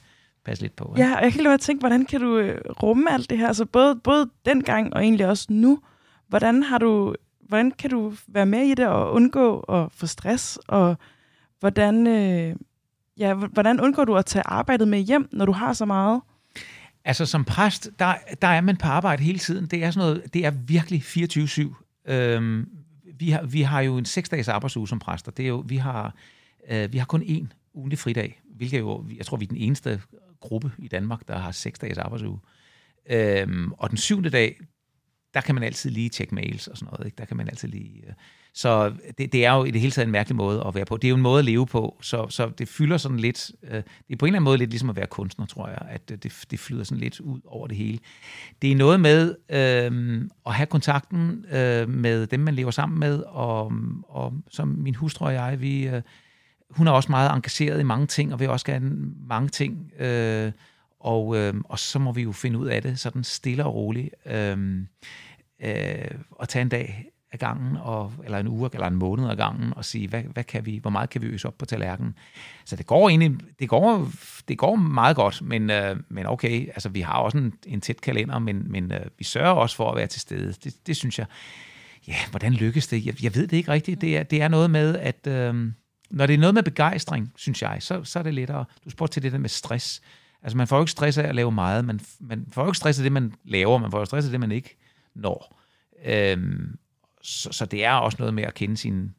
passe 0.46 0.64
lidt 0.64 0.76
på. 0.76 0.94
Ikke? 0.98 1.10
Ja, 1.10 1.16
og 1.18 1.24
jeg 1.24 1.34
kan 1.34 1.44
lige 1.44 1.58
tænke, 1.58 1.80
hvordan 1.80 2.06
kan 2.06 2.22
du 2.22 2.38
øh, 2.38 2.62
rumme 2.84 3.14
alt 3.14 3.30
det 3.30 3.38
her? 3.38 3.48
Altså 3.48 3.66
både, 3.66 3.96
både 3.96 4.30
dengang 4.46 4.94
og 4.94 5.04
egentlig 5.04 5.28
også 5.28 5.46
nu. 5.50 5.80
Hvordan 6.28 6.64
har 6.64 6.78
du 6.78 7.16
hvordan 7.48 7.72
kan 7.72 7.90
du 7.90 8.14
være 8.28 8.46
med 8.46 8.62
i 8.62 8.74
det 8.74 8.88
og 8.88 9.14
undgå 9.14 9.60
at 9.60 9.92
få 9.92 10.08
stress? 10.08 10.60
Og 10.68 10.96
hvordan, 11.60 12.08
øh, 12.08 12.56
ja, 13.18 13.34
hvordan 13.34 13.82
undgår 13.82 14.06
du 14.06 14.16
at 14.16 14.26
tage 14.26 14.44
arbejdet 14.46 14.88
med 14.88 15.00
hjem, 15.00 15.30
når 15.32 15.46
du 15.46 15.52
har 15.52 15.74
så 15.74 15.86
meget? 15.86 16.22
Altså 17.06 17.26
som 17.26 17.46
præst, 17.46 17.90
der, 18.00 18.16
der 18.42 18.48
er 18.48 18.62
man 18.62 18.78
på 18.78 18.88
arbejde 18.88 19.24
hele 19.24 19.40
tiden. 19.40 19.66
Det 19.66 19.84
er, 19.84 19.92
sådan 19.92 20.08
noget, 20.08 20.34
det 20.34 20.46
er 20.46 20.52
virkelig 20.52 21.02
24-7. 21.02 22.12
Øhm, 22.12 22.70
vi, 23.20 23.30
har, 23.30 23.44
vi 23.44 23.62
har 23.62 23.82
jo 23.82 23.98
en 23.98 24.06
seks 24.06 24.30
dages 24.30 24.48
arbejdsuge 24.48 24.88
som 24.88 25.00
præster. 25.00 25.32
Det 25.32 25.44
er 25.44 25.50
jo, 25.50 25.64
vi, 25.68 25.78
har, 25.78 26.16
øh, 26.70 26.94
vi 26.94 26.98
har 26.98 27.06
kun 27.06 27.22
én 27.22 27.48
ugentlig 27.74 28.00
fridag, 28.00 28.42
hvilket 28.56 28.80
jo, 28.80 29.06
jeg 29.18 29.26
tror, 29.26 29.38
vi 29.38 29.46
er 29.46 29.50
den 29.50 29.58
eneste 29.58 30.02
gruppe 30.40 30.72
i 30.78 30.88
Danmark, 30.88 31.28
der 31.28 31.38
har 31.38 31.52
seks 31.52 31.80
dages 31.80 31.98
arbejdsuge. 31.98 32.40
Øhm, 33.10 33.72
og 33.72 33.90
den 33.90 33.98
syvende 33.98 34.30
dag, 34.30 34.60
der 35.34 35.42
kan 35.42 35.56
man 35.56 35.64
altid 35.64 35.90
lige 35.90 36.10
tjekke 36.10 36.36
mails 36.36 36.68
og 36.68 36.78
sådan 36.78 36.94
noget. 36.94 37.06
Ikke? 37.06 37.16
Der 37.16 37.26
kan 37.26 37.38
man 37.38 37.48
altid 37.48 37.68
lige... 37.68 38.08
Øh. 38.08 38.14
Så 38.54 38.94
det, 39.18 39.34
det 39.34 39.46
er 39.46 39.54
jo 39.54 39.64
i 39.64 39.72
det 39.72 39.82
hele 39.82 39.92
taget 39.92 40.06
en 40.06 40.12
mærkelig 40.12 40.36
måde 40.36 40.64
at 40.68 40.76
være 40.76 40.86
på. 40.86 40.98
Det 40.98 41.08
er 41.08 41.10
jo 41.10 41.16
en 41.16 41.22
måde 41.22 41.40
at 41.40 41.46
leve 41.46 41.68
på, 41.68 41.98
så, 42.02 42.28
så 42.30 42.50
det 42.58 42.68
fylder 42.68 42.98
sådan 42.98 43.20
lidt... 43.20 43.52
Øh, 43.64 43.74
det 43.74 43.84
er 44.10 44.16
på 44.16 44.26
en 44.26 44.30
eller 44.30 44.38
anden 44.38 44.44
måde 44.44 44.58
lidt 44.58 44.70
ligesom 44.70 44.90
at 44.90 44.96
være 44.96 45.08
kunstner, 45.08 45.46
tror 45.46 45.68
jeg, 45.68 45.82
at 45.90 46.02
øh, 46.12 46.18
det, 46.18 46.46
det 46.52 46.60
flyder 46.60 46.84
sådan 46.84 47.02
lidt 47.02 47.20
ud 47.20 47.40
over 47.46 47.68
det 47.68 47.78
hele. 47.78 48.00
Det 48.62 48.72
er 48.72 48.76
noget 48.76 49.00
med 49.00 49.36
øh, 49.50 50.22
at 50.46 50.54
have 50.54 50.68
kontakten 50.68 51.46
øh, 51.52 51.90
med 51.90 52.28
dem, 52.28 52.40
man 52.40 52.56
lever 52.56 52.72
sammen 52.72 53.00
med, 53.00 53.24
og, 53.28 53.74
og 54.04 54.34
som 54.50 54.68
min 54.68 54.96
hustru 54.96 55.26
og 55.26 55.34
jeg, 55.34 55.62
vi... 55.62 55.88
Øh, 55.88 56.02
hun 56.70 56.88
er 56.88 56.92
også 56.92 57.12
meget 57.12 57.32
engageret 57.32 57.80
i 57.80 57.84
mange 57.84 58.08
ting, 58.08 58.34
og 58.34 58.40
vil 58.40 58.50
også 58.50 58.66
gerne 58.66 58.92
mange 59.28 59.50
ting. 59.50 59.92
Øh, 60.00 60.52
og, 61.00 61.38
øh, 61.38 61.54
og 61.66 61.80
så 61.80 62.00
må 62.00 62.12
vi 62.12 62.22
jo 62.22 62.32
finde 62.32 62.60
ud 62.60 62.68
af 62.68 62.82
det 62.82 63.00
sådan 63.00 63.24
stille 63.24 63.66
og 63.66 63.76
roligt. 63.76 64.10
Øh, 64.26 64.78
øh, 65.64 66.12
og 66.32 66.50
tage 66.50 66.62
en 66.62 66.70
dag 66.70 67.11
af 67.32 67.40
gangen, 67.40 67.78
og, 67.78 68.14
eller 68.24 68.38
en 68.38 68.48
uge 68.48 68.70
eller 68.74 68.88
en 68.88 68.96
måned 68.96 69.30
af 69.30 69.38
gangen, 69.38 69.74
og 69.76 69.86
sige, 69.86 70.08
hvad, 70.08 70.24
hvad 70.24 70.44
kan 70.44 70.66
vi, 70.66 70.78
hvor 70.78 70.90
meget 70.90 71.10
kan 71.10 71.22
vi 71.22 71.28
øse 71.28 71.48
op 71.48 71.58
på 71.58 71.66
tallerkenen. 71.66 72.16
Så 72.66 72.76
det 72.76 72.86
går 72.86 73.10
egentlig, 73.10 73.32
det 73.60 73.70
går, 73.70 74.12
det 74.48 74.58
går 74.58 74.76
meget 74.76 75.16
godt, 75.16 75.42
men, 75.42 75.70
øh, 75.70 75.96
men 76.10 76.26
okay, 76.26 76.68
altså 76.68 76.90
vi 76.90 77.02
har 77.02 77.14
også 77.14 77.38
en, 77.38 77.54
en 77.68 77.82
tæt 77.82 78.02
kalender, 78.02 78.40
men, 78.40 78.72
men 78.72 78.92
øh, 78.92 79.06
vi 79.18 79.24
sørger 79.24 79.52
også 79.52 79.76
for 79.76 79.92
at 79.92 79.98
være 79.98 80.08
til 80.08 80.22
stede. 80.22 80.54
Det, 80.64 80.88
det 80.88 80.96
synes 80.96 81.20
jeg, 81.20 81.28
ja, 82.08 82.16
hvordan 82.30 82.54
lykkes 82.54 82.88
det? 82.88 83.06
Jeg, 83.06 83.24
jeg 83.24 83.36
ved 83.36 83.48
det 83.48 83.58
ikke 83.58 83.72
rigtigt. 83.72 84.02
Det 84.02 84.18
er, 84.18 84.24
det 84.24 84.42
er 84.42 84.48
noget 84.48 84.72
med, 84.72 84.98
at 84.98 85.28
øh, 85.28 85.72
når 86.10 86.26
det 86.26 86.34
er 86.34 86.38
noget 86.38 86.54
med 86.54 86.64
begejstring, 86.64 87.32
synes 87.36 87.62
jeg, 87.62 87.78
så, 87.80 88.04
så 88.04 88.20
er 88.20 88.24
det 88.24 88.34
lettere. 88.34 88.66
Du 88.86 88.90
spurgte 88.90 89.14
til 89.14 89.24
det 89.24 89.32
der 89.32 89.38
med 89.38 89.50
stress. 89.50 90.02
Altså, 90.44 90.58
man 90.58 90.68
får 90.68 90.78
jo 90.78 90.82
ikke 90.82 90.92
stress 90.92 91.18
af 91.18 91.28
at 91.28 91.36
lave 91.36 91.52
meget. 91.52 91.86
Man, 91.86 92.00
man 92.20 92.48
får 92.52 92.62
jo 92.62 92.68
ikke 92.68 92.78
stress 92.78 93.00
af 93.00 93.04
det, 93.04 93.12
man 93.12 93.34
laver. 93.44 93.78
Man 93.78 93.92
får 93.92 94.00
jo 94.00 94.06
stress 94.06 94.26
af 94.26 94.32
det, 94.32 94.40
man 94.40 94.52
ikke 94.52 94.78
når. 95.16 95.62
Øhm, 96.06 96.78
så, 97.24 97.52
så 97.52 97.66
det 97.66 97.86
er 97.86 97.94
også 97.94 98.16
noget 98.20 98.34
med 98.34 98.44
at 98.44 98.54
kende 98.54 98.78
sine, 98.78 99.12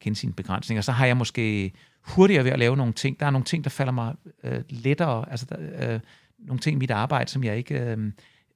kende 0.00 0.18
sine 0.18 0.32
begrænsninger. 0.32 0.82
Så 0.82 0.92
har 0.92 1.06
jeg 1.06 1.16
måske 1.16 1.72
hurtigere 2.00 2.44
ved 2.44 2.50
at 2.50 2.58
lave 2.58 2.76
nogle 2.76 2.92
ting. 2.92 3.20
Der 3.20 3.26
er 3.26 3.30
nogle 3.30 3.44
ting, 3.44 3.64
der 3.64 3.70
falder 3.70 3.92
mig 3.92 4.14
øh, 4.44 4.62
lettere. 4.68 5.30
Altså, 5.30 5.46
der, 5.48 5.94
øh, 5.94 6.00
nogle 6.38 6.60
ting 6.60 6.76
i 6.76 6.78
mit 6.78 6.90
arbejde, 6.90 7.30
som 7.30 7.44
jeg 7.44 7.56
ikke... 7.56 7.80
Øh, 7.80 7.98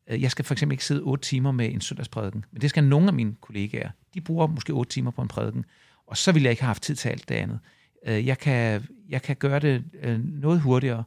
øh 0.08 0.22
jeg 0.22 0.30
skal 0.30 0.44
for 0.44 0.54
eksempel 0.54 0.72
ikke 0.74 0.84
sidde 0.84 1.02
otte 1.02 1.24
timer 1.24 1.52
med 1.52 1.72
en 1.72 1.80
søndagsprædiken, 1.80 2.44
men 2.52 2.60
det 2.60 2.70
skal 2.70 2.84
nogle 2.84 3.06
af 3.06 3.14
mine 3.14 3.34
kollegaer. 3.40 3.90
De 4.14 4.20
bruger 4.20 4.46
måske 4.46 4.72
otte 4.72 4.92
timer 4.92 5.10
på 5.10 5.22
en 5.22 5.28
prædiken, 5.28 5.64
og 6.06 6.16
så 6.16 6.32
vil 6.32 6.42
jeg 6.42 6.50
ikke 6.50 6.62
have 6.62 6.66
haft 6.66 6.82
tid 6.82 6.96
til 6.96 7.08
alt 7.08 7.28
det 7.28 7.34
andet. 7.34 7.58
Øh, 8.06 8.26
jeg 8.26 8.38
kan, 8.38 8.86
jeg 9.08 9.22
kan 9.22 9.36
gøre 9.36 9.58
det 9.58 9.84
øh, 10.02 10.20
noget 10.24 10.60
hurtigere, 10.60 11.04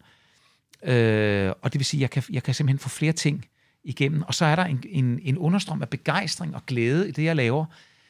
Øh, 0.84 1.52
og 1.62 1.74
det 1.74 1.80
vil 1.80 1.86
sige, 1.86 2.00
at 2.00 2.02
jeg 2.02 2.10
kan, 2.10 2.24
jeg 2.30 2.44
kan 2.44 2.54
simpelthen 2.54 2.80
få 2.80 2.90
flere 2.90 3.12
ting 3.12 3.46
igennem. 3.84 4.22
Og 4.22 4.34
så 4.34 4.46
er 4.46 4.56
der 4.56 4.64
en, 4.64 4.84
en, 4.90 5.20
en 5.24 5.38
understrøm 5.38 5.82
af 5.82 5.90
begejstring 5.90 6.56
og 6.56 6.66
glæde 6.66 7.10
i 7.10 7.12
det, 7.12 7.24
jeg 7.24 7.36
laver, 7.36 7.66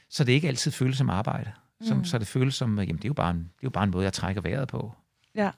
så 0.09 0.23
det 0.23 0.33
ikke 0.33 0.47
altid 0.47 0.71
føles 0.71 0.97
som 0.97 1.09
arbejde. 1.09 1.51
Som, 1.81 1.97
mm. 1.97 2.05
Så 2.05 2.17
det 2.17 2.27
føles 2.27 2.55
som, 2.55 2.79
jamen 2.79 2.95
det 2.95 3.05
er, 3.05 3.09
jo 3.09 3.13
bare 3.13 3.31
en, 3.31 3.37
det 3.37 3.43
er 3.43 3.63
jo 3.63 3.69
bare 3.69 3.83
en 3.83 3.91
måde, 3.91 4.03
jeg 4.03 4.13
trækker 4.13 4.41
vejret 4.41 4.67
på. 4.67 4.91
Ja, 5.35 5.49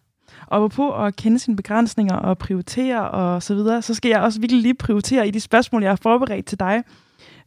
og 0.47 0.71
på 0.71 1.03
at 1.03 1.15
kende 1.15 1.39
sine 1.39 1.55
begrænsninger 1.55 2.15
og 2.15 2.37
prioritere 2.37 3.09
og 3.09 3.43
så 3.43 3.55
videre, 3.55 3.81
så 3.81 3.93
skal 3.93 4.09
jeg 4.09 4.21
også 4.21 4.39
virkelig 4.39 4.61
lige 4.61 4.73
prioritere 4.73 5.27
i 5.27 5.31
de 5.31 5.39
spørgsmål, 5.39 5.81
jeg 5.81 5.91
har 5.91 5.99
forberedt 6.01 6.45
til 6.45 6.59
dig, 6.59 6.83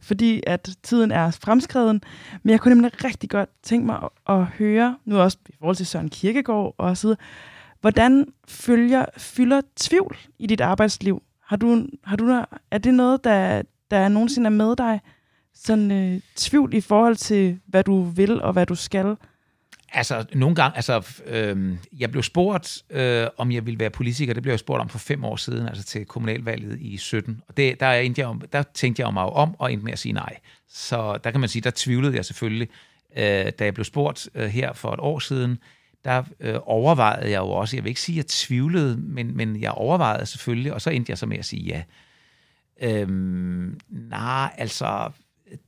fordi 0.01 0.43
at 0.47 0.69
tiden 0.83 1.11
er 1.11 1.31
fremskreden. 1.31 2.01
Men 2.43 2.51
jeg 2.51 2.59
kunne 2.59 2.75
nemlig 2.75 3.03
rigtig 3.03 3.29
godt 3.29 3.49
tænke 3.63 3.85
mig 3.85 3.99
at, 4.03 4.35
at 4.35 4.45
høre, 4.45 4.97
nu 5.05 5.19
også 5.19 5.37
i 5.49 5.53
forhold 5.59 5.75
til 5.75 5.85
Søren 5.85 6.09
Kirkegaard 6.09 6.75
og 6.77 6.97
så 6.97 7.07
videre, 7.07 7.17
Hvordan 7.81 8.25
følger, 8.47 9.05
fylder 9.17 9.61
tvivl 9.75 10.17
i 10.39 10.47
dit 10.47 10.61
arbejdsliv? 10.61 11.23
Har 11.49 11.55
du, 11.55 11.87
har 12.03 12.15
du, 12.15 12.43
er 12.71 12.77
det 12.77 12.93
noget, 12.93 13.23
der, 13.23 13.61
der 13.91 14.07
nogensinde 14.07 14.47
er 14.47 14.51
med 14.51 14.75
dig? 14.75 14.99
Sådan 15.53 15.91
øh, 15.91 16.21
tvivl 16.35 16.73
i 16.73 16.81
forhold 16.81 17.15
til, 17.15 17.59
hvad 17.65 17.83
du 17.83 18.03
vil 18.03 18.41
og 18.41 18.53
hvad 18.53 18.65
du 18.65 18.75
skal? 18.75 19.15
Altså, 19.93 20.25
nogle 20.33 20.55
gange, 20.55 20.75
altså, 20.75 21.21
øh, 21.25 21.77
jeg 21.97 22.11
blev 22.11 22.23
spurgt, 22.23 22.83
øh, 22.89 23.27
om 23.37 23.51
jeg 23.51 23.65
ville 23.65 23.79
være 23.79 23.89
politiker. 23.89 24.33
Det 24.33 24.43
blev 24.43 24.51
jeg 24.51 24.59
spurgt 24.59 24.81
om 24.81 24.89
for 24.89 24.99
fem 24.99 25.23
år 25.23 25.35
siden, 25.35 25.67
altså 25.67 25.83
til 25.83 26.05
kommunalvalget 26.05 26.79
i 26.79 26.97
17. 26.97 27.41
Og 27.47 27.57
det, 27.57 27.79
der, 27.79 27.85
er 27.85 27.93
jeg, 27.93 28.35
der 28.53 28.63
tænkte 28.73 29.01
jeg 29.01 29.13
mig 29.13 29.23
om, 29.23 29.55
og 29.59 29.73
endte 29.73 29.85
med 29.85 29.93
at 29.93 29.99
sige 29.99 30.13
nej. 30.13 30.37
Så 30.67 31.19
der 31.23 31.31
kan 31.31 31.39
man 31.39 31.49
sige, 31.49 31.61
der 31.61 31.71
tvivlede 31.75 32.15
jeg 32.15 32.25
selvfølgelig, 32.25 32.67
øh, 33.17 33.51
da 33.59 33.63
jeg 33.63 33.73
blev 33.73 33.85
spurgt 33.85 34.29
øh, 34.35 34.47
her 34.47 34.73
for 34.73 34.93
et 34.93 34.99
år 34.99 35.19
siden, 35.19 35.59
der 36.05 36.23
øh, 36.39 36.55
overvejede 36.63 37.31
jeg 37.31 37.39
jo 37.39 37.49
også, 37.49 37.77
jeg 37.77 37.83
vil 37.83 37.89
ikke 37.89 38.01
sige, 38.01 38.15
at 38.15 38.17
jeg 38.17 38.27
tvivlede, 38.27 38.97
men, 38.97 39.37
men 39.37 39.61
jeg 39.61 39.71
overvejede 39.71 40.25
selvfølgelig, 40.25 40.73
og 40.73 40.81
så 40.81 40.89
endte 40.89 41.09
jeg 41.09 41.17
så 41.17 41.25
med 41.25 41.37
at 41.37 41.45
sige 41.45 41.63
ja. 41.63 41.83
Øhm, 42.81 43.79
nej, 43.89 44.53
altså, 44.57 45.11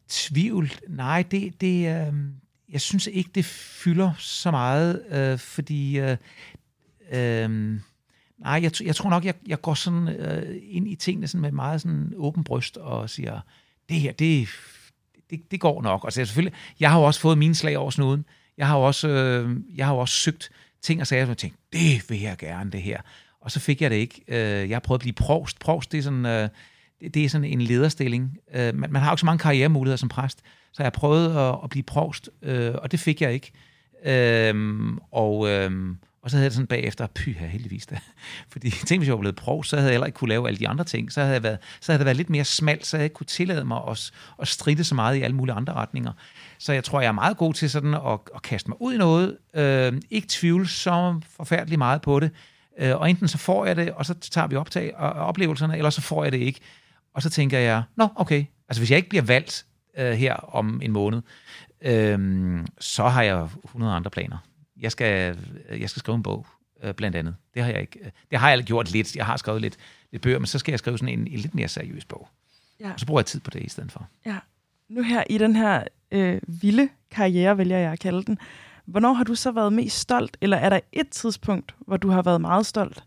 tvivl, 0.10 0.72
nej, 0.88 1.24
det, 1.32 1.62
det 1.62 2.08
øh, 2.08 2.14
jeg 2.72 2.82
synes 2.82 3.08
ikke, 3.08 3.30
det 3.36 3.46
fylder 3.46 4.14
så 4.18 4.52
meget, 4.52 5.04
øh, 5.10 5.40
fordi, 5.40 6.00
øh, 6.00 6.18
øh, 7.12 7.50
nej, 8.38 8.60
jeg, 8.62 8.72
jeg 8.84 8.96
tror 8.96 9.10
nok, 9.10 9.26
jeg, 9.26 9.34
jeg 9.48 9.62
går 9.62 9.74
sådan 9.74 10.08
øh, 10.08 10.60
ind 10.64 10.88
i 10.88 10.96
tingene 10.96 11.28
sådan 11.28 11.42
med 11.42 11.52
meget 11.52 11.82
sådan 11.82 12.14
åben 12.16 12.44
bryst 12.44 12.78
og 12.78 13.10
siger, 13.10 13.40
det 13.90 14.00
her, 14.00 14.12
det, 14.12 14.48
det, 15.30 15.52
det 15.52 15.60
går 15.60 15.82
nok. 15.82 16.04
Og 16.04 16.14
så 16.14 16.26
selvfølgelig, 16.26 16.58
jeg 16.80 16.92
har 16.92 17.00
jo 17.00 17.06
også 17.06 17.20
fået 17.20 17.38
mine 17.38 17.56
slag 17.56 17.78
over 17.78 17.90
snuden, 17.92 18.26
jeg 18.58 18.68
har 18.68 18.78
jo 18.78 18.84
også, 18.84 19.08
øh, 19.08 19.58
jeg 19.76 19.86
har 19.86 19.94
jo 19.94 20.00
også 20.00 20.16
søgt 20.16 20.52
ting 20.82 21.02
og 21.02 21.08
sager, 21.08 21.26
som 21.26 21.30
jeg 21.30 21.38
tænkte, 21.38 21.60
det 21.74 22.10
vil 22.10 22.22
jeg 22.22 22.38
gerne, 22.38 22.72
det 22.72 22.82
her. 22.82 23.02
Og 23.42 23.52
så 23.52 23.60
fik 23.60 23.82
jeg 23.82 23.90
det 23.90 23.96
ikke. 23.96 24.22
Øh, 24.28 24.70
jeg 24.70 24.76
har 24.76 24.80
prøvet 24.80 25.00
at 25.00 25.02
blive 25.02 25.14
provst. 25.14 25.60
Provst, 25.60 25.92
det 25.92 25.98
er 25.98 26.02
sådan, 26.02 26.26
øh, 26.26 26.50
det 27.14 27.26
er 27.26 27.30
sådan 27.30 27.46
en 27.46 27.62
lederstilling. 27.62 28.38
Øh, 28.54 28.76
man, 28.76 28.92
man 28.92 29.02
har 29.02 29.10
jo 29.10 29.14
ikke 29.14 29.20
så 29.20 29.26
mange 29.26 29.40
karrieremuligheder 29.40 29.98
som 29.98 30.10
præst, 30.10 30.40
så 30.72 30.84
jeg 30.84 30.86
har 30.86 31.00
prøvet 31.00 31.38
at, 31.38 31.60
at 31.64 31.70
blive 31.70 31.84
provst, 31.84 32.30
øh, 32.42 32.74
og 32.74 32.92
det 32.92 33.00
fik 33.00 33.22
jeg 33.22 33.34
ikke. 33.34 33.52
Øh, 34.06 34.54
og, 35.12 35.50
øh, 35.50 35.96
og 36.24 36.30
så 36.30 36.38
havde 36.38 36.46
jeg 36.46 36.54
sådan 36.54 36.68
bagefter, 36.68 37.08
pyha 37.08 37.46
heldigvis 37.46 37.86
da. 37.86 38.00
Fordi 38.52 38.72
tænk, 38.72 39.00
hvis 39.00 39.08
jeg 39.08 39.14
var 39.14 39.20
blevet 39.20 39.36
prov, 39.36 39.64
så 39.64 39.76
havde 39.76 39.88
jeg 39.88 39.94
heller 39.94 40.06
ikke 40.06 40.16
kunne 40.16 40.30
lave 40.30 40.48
alle 40.48 40.60
de 40.60 40.68
andre 40.68 40.84
ting. 40.84 41.12
Så 41.12 41.22
havde, 41.22 41.34
jeg 41.34 41.44
været, 41.44 41.58
så 41.82 41.92
havde 41.92 42.00
det 42.00 42.06
været 42.06 42.18
lidt 42.18 42.30
mere 42.30 42.46
smalt, 42.46 42.86
så 42.86 42.98
havde 42.98 43.02
jeg 43.02 43.06
ikke 43.06 43.14
kunne 43.14 43.26
tillade 43.26 43.66
mig 43.66 43.82
at, 43.90 44.12
at 44.42 44.48
stride 44.48 44.84
så 44.84 44.96
meget 44.96 45.16
i 45.16 45.22
alle 45.22 45.36
mulige 45.36 45.56
andre 45.56 45.74
retninger. 45.74 46.12
Så 46.60 46.74
jeg 46.74 46.84
tror, 46.84 47.02
jeg 47.02 47.08
er 47.08 47.12
meget 47.12 47.38
god 47.38 47.54
til 47.54 47.70
sådan 47.70 47.94
at, 47.94 48.20
at 48.36 48.42
kaste 48.42 48.70
mig 48.70 48.82
ud 48.82 48.94
i 48.94 48.98
noget. 48.98 49.38
Øh, 49.54 49.94
ikke 50.10 50.28
tvivle 50.30 50.68
så 50.68 51.22
forfærdeligt 51.30 51.78
meget 51.78 52.02
på 52.02 52.20
det. 52.20 52.32
Øh, 52.80 52.96
og 52.96 53.10
enten 53.10 53.28
så 53.28 53.38
får 53.38 53.66
jeg 53.66 53.76
det, 53.76 53.92
og 53.92 54.06
så 54.06 54.14
tager 54.14 54.48
vi 54.48 54.56
optag 54.56 54.96
og, 54.96 55.10
og 55.10 55.26
oplevelserne, 55.26 55.78
eller 55.78 55.90
så 55.90 56.02
får 56.02 56.24
jeg 56.24 56.32
det 56.32 56.40
ikke. 56.40 56.60
Og 57.14 57.22
så 57.22 57.30
tænker 57.30 57.60
jeg, 57.60 57.84
nå 57.96 58.08
okay, 58.16 58.46
altså 58.70 58.82
hvis 58.82 58.90
jeg 58.92 58.98
ikke 58.98 59.10
bliver 59.10 59.24
valgt 59.24 59.66
øh, 59.98 60.12
her 60.12 60.36
om 60.36 60.82
en 60.84 60.92
måned, 60.92 61.22
øh, 61.82 62.20
så 62.80 63.08
har 63.08 63.22
jeg 63.22 63.48
100 63.64 63.94
andre 63.94 64.12
planer. 64.12 64.38
Jeg 64.82 64.92
skal, 64.92 65.38
jeg 65.70 65.90
skal 65.90 66.00
skrive 66.00 66.16
en 66.16 66.24
bog, 66.24 66.48
øh, 66.84 66.94
blandt 66.94 67.18
andet. 67.18 67.36
Det 67.54 67.64
har 67.64 67.70
jeg 67.70 67.82
ikke. 67.82 68.12
Det 68.32 68.40
har 68.40 68.50
jeg 68.50 68.64
gjort 68.64 68.92
lidt. 68.92 69.16
Jeg 69.16 69.26
har 69.26 69.38
skrevet 69.38 69.62
lidt, 69.62 69.78
lidt 70.12 70.24
bøger, 70.24 70.40
men 70.40 70.46
så 70.46 70.60
skal 70.60 70.72
jeg 70.72 70.80
skrive 70.80 70.98
sådan 70.98 71.20
en, 71.20 71.28
en 71.28 71.40
lidt 71.40 71.56
mere 71.56 71.68
seriøs 71.68 72.06
bog. 72.06 72.28
Ja. 72.80 72.94
Og 72.94 73.00
så 73.00 73.06
bruger 73.06 73.22
jeg 73.22 73.26
tid 73.26 73.40
på 73.40 73.50
det 73.50 73.64
i 73.64 73.70
stedet 73.70 73.92
for. 73.92 74.08
Ja. 74.26 74.38
Nu 74.90 75.04
her 75.04 75.24
i 75.30 75.38
den 75.38 75.56
her 75.56 75.84
øh, 76.12 76.42
vilde 76.48 76.90
karriere, 77.12 77.58
vælger 77.58 77.78
jeg 77.78 77.92
at 77.92 78.00
kalde 78.00 78.24
den. 78.24 78.38
Hvornår 78.86 79.14
har 79.14 79.24
du 79.24 79.36
så 79.36 79.52
været 79.52 79.74
mest 79.74 80.00
stolt, 80.00 80.38
eller 80.42 80.58
er 80.58 80.70
der 80.70 80.80
et 80.92 81.10
tidspunkt, 81.10 81.76
hvor 81.80 81.98
du 81.98 82.10
har 82.10 82.22
været 82.22 82.42
meget 82.42 82.66
stolt? 82.66 83.04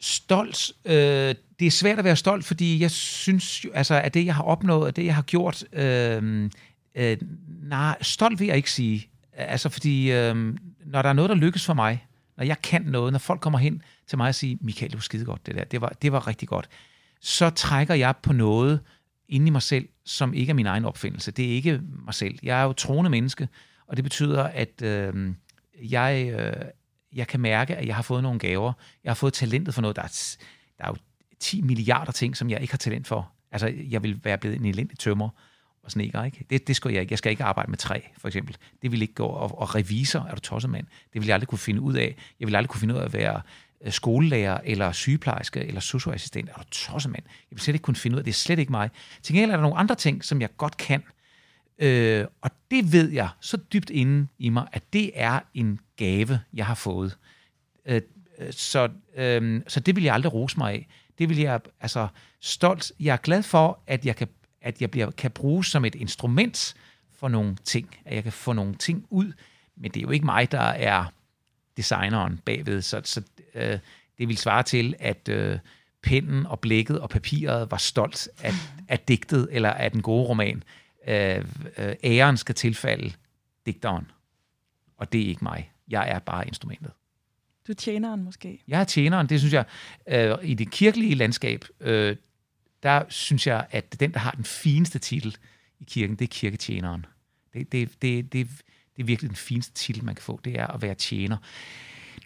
Stolt? 0.00 0.72
Øh, 0.84 1.34
det 1.58 1.66
er 1.66 1.70
svært 1.70 1.98
at 1.98 2.04
være 2.04 2.16
stolt, 2.16 2.44
fordi 2.44 2.80
jeg 2.80 2.90
synes 2.90 3.64
jo, 3.64 3.70
altså, 3.74 3.94
at 3.94 4.14
det, 4.14 4.26
jeg 4.26 4.34
har 4.34 4.42
opnået, 4.42 4.88
at 4.88 4.96
det, 4.96 5.04
jeg 5.04 5.14
har 5.14 5.22
gjort, 5.22 5.64
øh, 5.72 6.50
Øh, 6.94 7.16
nej, 7.62 8.02
stolt 8.02 8.40
vil 8.40 8.46
jeg 8.46 8.56
ikke 8.56 8.70
sige. 8.70 9.09
Altså, 9.32 9.68
fordi 9.68 10.12
øh, 10.12 10.54
når 10.86 11.02
der 11.02 11.08
er 11.08 11.12
noget, 11.12 11.28
der 11.28 11.34
lykkes 11.34 11.66
for 11.66 11.74
mig, 11.74 12.06
når 12.36 12.44
jeg 12.44 12.62
kan 12.62 12.82
noget, 12.82 13.12
når 13.12 13.18
folk 13.18 13.40
kommer 13.40 13.58
hen 13.58 13.82
til 14.06 14.18
mig 14.18 14.28
og 14.28 14.34
siger, 14.34 14.56
Michael, 14.60 14.90
det 14.90 14.96
var 14.96 15.02
skide 15.02 15.24
godt 15.24 15.46
det 15.46 15.54
der, 15.54 15.64
det 15.64 15.80
var, 15.80 15.88
det 16.02 16.12
var 16.12 16.26
rigtig 16.26 16.48
godt, 16.48 16.68
så 17.20 17.50
trækker 17.50 17.94
jeg 17.94 18.14
på 18.22 18.32
noget 18.32 18.80
inde 19.28 19.46
i 19.46 19.50
mig 19.50 19.62
selv, 19.62 19.88
som 20.04 20.34
ikke 20.34 20.50
er 20.50 20.54
min 20.54 20.66
egen 20.66 20.84
opfindelse. 20.84 21.30
Det 21.30 21.44
er 21.44 21.50
ikke 21.50 21.80
mig 22.04 22.14
selv. 22.14 22.38
Jeg 22.42 22.60
er 22.60 22.64
jo 22.64 22.72
troende 22.72 23.10
menneske, 23.10 23.48
og 23.86 23.96
det 23.96 24.04
betyder, 24.04 24.42
at 24.42 24.82
øh, 24.82 25.32
jeg, 25.82 26.32
øh, 26.38 26.64
jeg 27.12 27.26
kan 27.26 27.40
mærke, 27.40 27.76
at 27.76 27.86
jeg 27.86 27.94
har 27.94 28.02
fået 28.02 28.22
nogle 28.22 28.38
gaver. 28.38 28.72
Jeg 29.04 29.10
har 29.10 29.14
fået 29.14 29.32
talentet 29.32 29.74
for 29.74 29.82
noget. 29.82 29.96
Der 29.96 30.02
er, 30.02 30.36
der 30.78 30.84
er 30.84 30.88
jo 30.88 30.96
10 31.40 31.60
milliarder 31.62 32.12
ting, 32.12 32.36
som 32.36 32.50
jeg 32.50 32.60
ikke 32.60 32.72
har 32.72 32.78
talent 32.78 33.06
for. 33.06 33.32
Altså, 33.52 33.72
jeg 33.90 34.02
vil 34.02 34.20
være 34.24 34.38
blevet 34.38 34.56
en 34.56 34.66
elendig 34.66 34.98
tømmer 34.98 35.28
og 35.82 35.90
sneker, 35.90 36.24
ikke? 36.24 36.44
Det, 36.50 36.68
det 36.68 36.76
skal 36.76 36.90
jeg 36.92 37.00
ikke. 37.00 37.12
Jeg 37.12 37.18
skal 37.18 37.30
ikke 37.30 37.44
arbejde 37.44 37.70
med 37.70 37.78
træ, 37.78 38.00
for 38.18 38.28
eksempel. 38.28 38.56
Det 38.82 38.92
vil 38.92 39.02
ikke 39.02 39.14
gå. 39.14 39.26
Og, 39.26 39.58
og 39.58 39.74
revisor, 39.74 40.20
er 40.20 40.34
du 40.34 40.40
tosset 40.40 40.70
mand? 40.70 40.86
Det 41.12 41.20
vil 41.20 41.26
jeg 41.26 41.34
aldrig 41.34 41.48
kunne 41.48 41.58
finde 41.58 41.80
ud 41.80 41.94
af. 41.94 42.16
Jeg 42.40 42.48
vil 42.48 42.56
aldrig 42.56 42.70
kunne 42.70 42.80
finde 42.80 42.94
ud 42.94 43.00
af 43.00 43.04
at 43.04 43.12
være 43.12 43.42
øh, 43.84 43.92
skolelærer, 43.92 44.60
eller 44.64 44.92
sygeplejerske, 44.92 45.60
eller 45.64 45.80
socioassistent. 45.80 46.48
Er 46.48 46.54
du 46.54 46.64
tosset 46.70 47.12
mand? 47.12 47.22
Jeg 47.26 47.56
vil 47.56 47.60
slet 47.60 47.74
ikke 47.74 47.84
kunne 47.84 47.96
finde 47.96 48.14
ud 48.14 48.18
af 48.18 48.24
det. 48.24 48.30
er 48.30 48.34
slet 48.34 48.58
ikke 48.58 48.72
mig. 48.72 48.90
Til 49.22 49.34
gengæld 49.34 49.50
er 49.50 49.56
der 49.56 49.62
nogle 49.62 49.76
andre 49.76 49.94
ting, 49.94 50.24
som 50.24 50.40
jeg 50.40 50.56
godt 50.56 50.76
kan. 50.76 51.02
Øh, 51.78 52.26
og 52.40 52.50
det 52.70 52.92
ved 52.92 53.10
jeg 53.10 53.28
så 53.40 53.56
dybt 53.56 53.90
inde 53.90 54.26
i 54.38 54.48
mig, 54.48 54.66
at 54.72 54.82
det 54.92 55.10
er 55.14 55.40
en 55.54 55.80
gave, 55.96 56.40
jeg 56.54 56.66
har 56.66 56.74
fået. 56.74 57.16
Øh, 57.86 58.02
øh 58.38 58.52
så, 58.52 58.88
øh, 59.16 59.60
så 59.68 59.80
det 59.80 59.96
vil 59.96 60.04
jeg 60.04 60.14
aldrig 60.14 60.32
rose 60.32 60.58
mig 60.58 60.72
af. 60.72 60.88
Det 61.18 61.28
vil 61.28 61.38
jeg, 61.38 61.60
altså 61.80 62.08
stolt, 62.40 62.92
jeg 63.00 63.12
er 63.12 63.16
glad 63.16 63.42
for, 63.42 63.80
at 63.86 64.06
jeg 64.06 64.16
kan, 64.16 64.28
at 64.62 64.80
jeg 64.80 64.90
bliver, 64.90 65.10
kan 65.10 65.30
bruges 65.30 65.66
som 65.66 65.84
et 65.84 65.94
instrument 65.94 66.74
for 67.12 67.28
nogle 67.28 67.56
ting, 67.64 67.96
at 68.04 68.14
jeg 68.14 68.22
kan 68.22 68.32
få 68.32 68.52
nogle 68.52 68.74
ting 68.74 69.06
ud, 69.10 69.32
men 69.76 69.90
det 69.90 70.00
er 70.00 70.02
jo 70.02 70.10
ikke 70.10 70.26
mig, 70.26 70.52
der 70.52 70.60
er 70.60 71.04
designeren 71.76 72.40
bagved, 72.44 72.82
så, 72.82 73.00
så 73.04 73.22
øh, 73.54 73.78
det 74.18 74.28
vil 74.28 74.36
svare 74.36 74.62
til, 74.62 74.94
at 74.98 75.28
øh, 75.28 75.58
pennen 76.02 76.46
og 76.46 76.60
blækket 76.60 77.00
og 77.00 77.10
papiret 77.10 77.70
var 77.70 77.76
stolt 77.76 78.28
af, 78.42 78.52
af 78.88 78.98
digtet 78.98 79.48
eller 79.50 79.70
af 79.70 79.90
den 79.90 80.02
gode 80.02 80.28
roman. 80.28 80.62
Øh, 81.08 81.44
øh, 81.78 81.94
æren 82.04 82.36
skal 82.36 82.54
tilfalde 82.54 83.12
digteren, 83.66 84.10
og 84.96 85.12
det 85.12 85.20
er 85.20 85.26
ikke 85.26 85.44
mig. 85.44 85.70
Jeg 85.88 86.10
er 86.10 86.18
bare 86.18 86.46
instrumentet. 86.46 86.90
Du 87.68 87.74
tjener 87.74 88.10
den 88.10 88.24
måske? 88.24 88.62
Jeg 88.68 88.80
er 88.80 88.84
tjeneren, 88.84 89.26
det 89.26 89.40
synes 89.40 89.54
jeg. 89.54 89.64
Øh, 90.08 90.36
I 90.42 90.54
det 90.54 90.70
kirkelige 90.70 91.14
landskab, 91.14 91.64
øh, 91.80 92.16
der 92.82 93.02
synes 93.08 93.46
jeg, 93.46 93.66
at 93.70 94.00
den, 94.00 94.12
der 94.12 94.18
har 94.18 94.30
den 94.30 94.44
fineste 94.44 94.98
titel 94.98 95.36
i 95.80 95.84
kirken, 95.84 96.16
det 96.16 96.24
er 96.24 96.28
kirketjeneren. 96.28 97.06
Det, 97.54 97.72
det, 97.72 97.88
det, 98.02 98.32
det, 98.32 98.48
det 98.96 99.02
er 99.02 99.04
virkelig 99.04 99.30
den 99.30 99.36
fineste 99.36 99.74
titel, 99.74 100.04
man 100.04 100.14
kan 100.14 100.22
få, 100.22 100.40
det 100.44 100.58
er 100.58 100.66
at 100.66 100.82
være 100.82 100.94
tjener. 100.94 101.36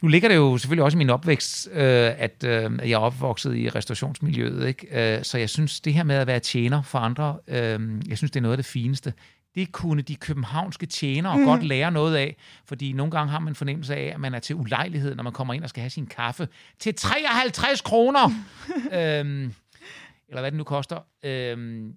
Nu 0.02 0.08
ligger 0.08 0.28
det 0.28 0.36
jo 0.36 0.58
selvfølgelig 0.58 0.84
også 0.84 0.96
i 0.96 0.98
min 0.98 1.10
opvækst, 1.10 1.68
øh, 1.72 2.12
at 2.18 2.44
øh, 2.44 2.78
jeg 2.82 2.92
er 2.92 2.98
opvokset 2.98 3.56
i 3.56 3.68
restaurationsmiljøet, 3.68 4.68
ikke? 4.68 5.16
Øh, 5.16 5.24
så 5.24 5.38
jeg 5.38 5.50
synes, 5.50 5.80
det 5.80 5.94
her 5.94 6.02
med 6.02 6.16
at 6.16 6.26
være 6.26 6.40
tjener 6.40 6.82
for 6.82 6.98
andre, 6.98 7.38
øh, 7.48 7.80
jeg 8.08 8.18
synes, 8.18 8.30
det 8.30 8.36
er 8.36 8.42
noget 8.42 8.52
af 8.52 8.58
det 8.58 8.66
fineste 8.66 9.12
det 9.54 9.72
kunne 9.72 10.02
de 10.02 10.16
københavnske 10.16 10.86
tjenere 10.86 11.38
mm. 11.38 11.44
godt 11.44 11.62
lære 11.62 11.90
noget 11.90 12.16
af, 12.16 12.36
fordi 12.64 12.92
nogle 12.92 13.10
gange 13.10 13.30
har 13.30 13.38
man 13.38 13.48
en 13.48 13.54
fornemmelse 13.54 13.94
af, 13.94 14.12
at 14.14 14.20
man 14.20 14.34
er 14.34 14.38
til 14.38 14.56
ulejlighed, 14.56 15.14
når 15.14 15.22
man 15.22 15.32
kommer 15.32 15.54
ind 15.54 15.64
og 15.64 15.68
skal 15.68 15.80
have 15.80 15.90
sin 15.90 16.06
kaffe 16.06 16.48
til 16.78 16.94
53 16.94 17.80
kroner. 17.80 18.30
øhm, 18.98 19.54
eller 20.34 20.42
hvad 20.42 20.50
det 20.50 20.58
nu 20.58 20.64
koster. 20.64 20.98
Øhm, 21.24 21.94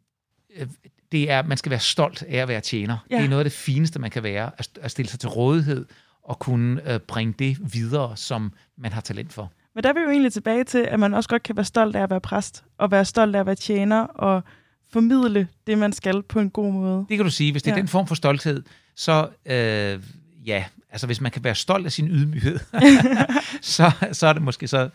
øh, 0.56 0.68
det 1.12 1.32
er, 1.32 1.44
man 1.44 1.58
skal 1.58 1.70
være 1.70 1.80
stolt 1.80 2.24
af 2.24 2.38
at 2.38 2.48
være 2.48 2.62
tjener. 2.62 2.98
Ja. 3.10 3.18
Det 3.18 3.26
er 3.26 3.30
noget 3.30 3.40
af 3.40 3.46
det 3.46 3.54
fineste, 3.54 4.00
man 4.00 4.12
kan 4.12 4.24
være, 4.24 4.52
at 4.82 4.92
stille 4.92 5.10
sig 5.10 5.20
til 5.20 5.30
rådighed 5.30 5.86
og 6.24 6.40
kunne 6.40 6.94
øh, 6.94 7.00
bringe 7.00 7.34
det 7.40 7.74
videre, 7.74 8.18
som 8.18 8.54
man 8.78 8.94
har 8.94 9.02
talent 9.02 9.34
for. 9.34 9.52
Men 9.76 9.84
der 9.84 9.90
er 9.90 9.94
vi 9.94 10.00
jo 10.00 10.10
egentlig 10.10 10.34
tilbage 10.34 10.64
til, 10.64 10.78
at 10.78 11.00
man 11.00 11.14
også 11.14 11.30
godt 11.30 11.44
kan 11.44 11.56
være 11.56 11.66
stolt 11.66 11.96
af 11.96 12.04
at 12.04 12.10
være 12.10 12.22
præst, 12.22 12.64
og 12.78 12.92
være 12.92 13.06
stolt 13.06 13.36
af 13.36 13.40
at 13.40 13.46
være 13.46 13.56
tjener, 13.56 14.02
og 14.02 14.44
formidle 14.94 15.48
det, 15.68 15.78
man 15.78 15.94
skal 15.94 16.24
på 16.24 16.40
en 16.40 16.50
god 16.50 16.74
måde. 16.74 17.06
Det 17.10 17.18
kan 17.18 17.26
du 17.26 17.32
sige. 17.32 17.52
Hvis 17.52 17.64
det 17.64 17.72
er 17.72 17.76
ja. 17.76 17.80
den 17.80 17.88
form 17.88 18.08
for 18.08 18.16
stolthed, 18.16 18.64
så 18.96 19.30
øh, 19.46 20.04
ja, 20.46 20.66
altså 20.90 21.08
hvis 21.08 21.22
man 21.22 21.32
kan 21.32 21.44
være 21.44 21.56
stolt 21.56 21.86
af 21.86 21.92
sin 21.92 22.08
ydmyghed, 22.08 22.60
så, 23.62 23.92
så 24.12 24.28
er 24.28 24.34
det 24.34 24.42
måske 24.42 24.68
så 24.68 24.90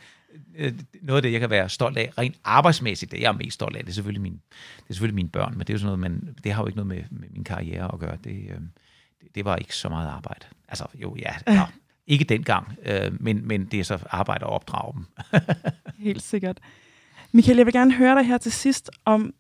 noget 1.03 1.17
af 1.17 1.23
det, 1.23 1.33
jeg 1.33 1.41
kan 1.41 1.51
være 1.51 1.69
stolt 1.69 1.99
af, 1.99 2.11
rent 2.19 2.37
arbejdsmæssigt, 2.45 3.13
det 3.13 3.21
jeg 3.21 3.29
er 3.29 3.33
mest 3.33 3.55
stolt 3.55 3.77
af, 3.77 3.83
det 3.83 3.91
er 3.91 3.95
selvfølgelig, 3.95 4.23
min, 4.23 4.41
det 4.77 4.91
er 4.91 4.95
selvfølgelig 4.95 5.15
mine 5.15 5.29
børn, 5.29 5.53
men 5.53 5.61
det 5.61 5.71
er 5.71 5.75
jo 5.75 5.79
sådan 5.79 5.99
noget, 5.99 5.99
man, 5.99 6.37
det 6.45 6.53
har 6.53 6.63
jo 6.63 6.67
ikke 6.67 6.77
noget 6.77 6.87
med, 6.87 7.03
med 7.11 7.29
min 7.31 7.45
karriere 7.45 7.91
at 7.93 7.99
gøre. 7.99 8.17
Det, 8.25 8.47
øh, 8.51 8.61
det, 9.21 9.35
det 9.35 9.45
var 9.45 9.57
ikke 9.57 9.77
så 9.77 9.89
meget 9.89 10.09
arbejde. 10.09 10.47
Altså 10.69 10.87
jo, 10.95 11.17
ja, 11.19 11.33
ja 11.47 11.67
ikke 12.07 12.25
dengang, 12.25 12.77
øh, 12.85 13.13
men, 13.21 13.49
men 13.49 13.65
det 13.65 13.81
er 13.81 13.85
så 13.85 13.99
arbejde 14.11 14.45
at 14.45 14.51
opdrage 14.51 14.93
dem. 14.95 15.07
Helt 16.07 16.23
sikkert. 16.23 16.59
Michael, 17.33 17.57
jeg 17.57 17.67
vil 17.67 17.75
gerne 17.75 17.93
høre 17.95 18.15
dig 18.15 18.27
her 18.27 18.39
til 18.39 18.53
sidst 18.53 18.91
om, 19.05 19.35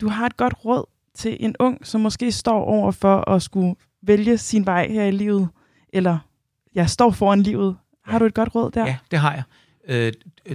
du 0.00 0.08
har 0.08 0.26
et 0.26 0.36
godt 0.36 0.54
råd 0.64 0.84
til 1.14 1.36
en 1.40 1.56
ung, 1.58 1.86
som 1.86 2.00
måske 2.00 2.32
står 2.32 2.64
over 2.64 2.90
for 2.90 3.30
at 3.30 3.42
skulle 3.42 3.74
vælge 4.02 4.38
sin 4.38 4.66
vej 4.66 4.88
her 4.88 5.04
i 5.04 5.10
livet, 5.10 5.48
eller 5.92 6.18
jeg 6.74 6.82
ja, 6.82 6.86
står 6.86 7.10
foran 7.10 7.42
livet. 7.42 7.76
Har 8.04 8.12
ja. 8.12 8.18
du 8.18 8.24
et 8.24 8.34
godt 8.34 8.54
råd 8.54 8.70
der? 8.70 8.86
Ja, 8.86 8.96
det 9.10 9.18
har 9.18 9.34
jeg. 9.34 9.42
Øh, 9.88 10.12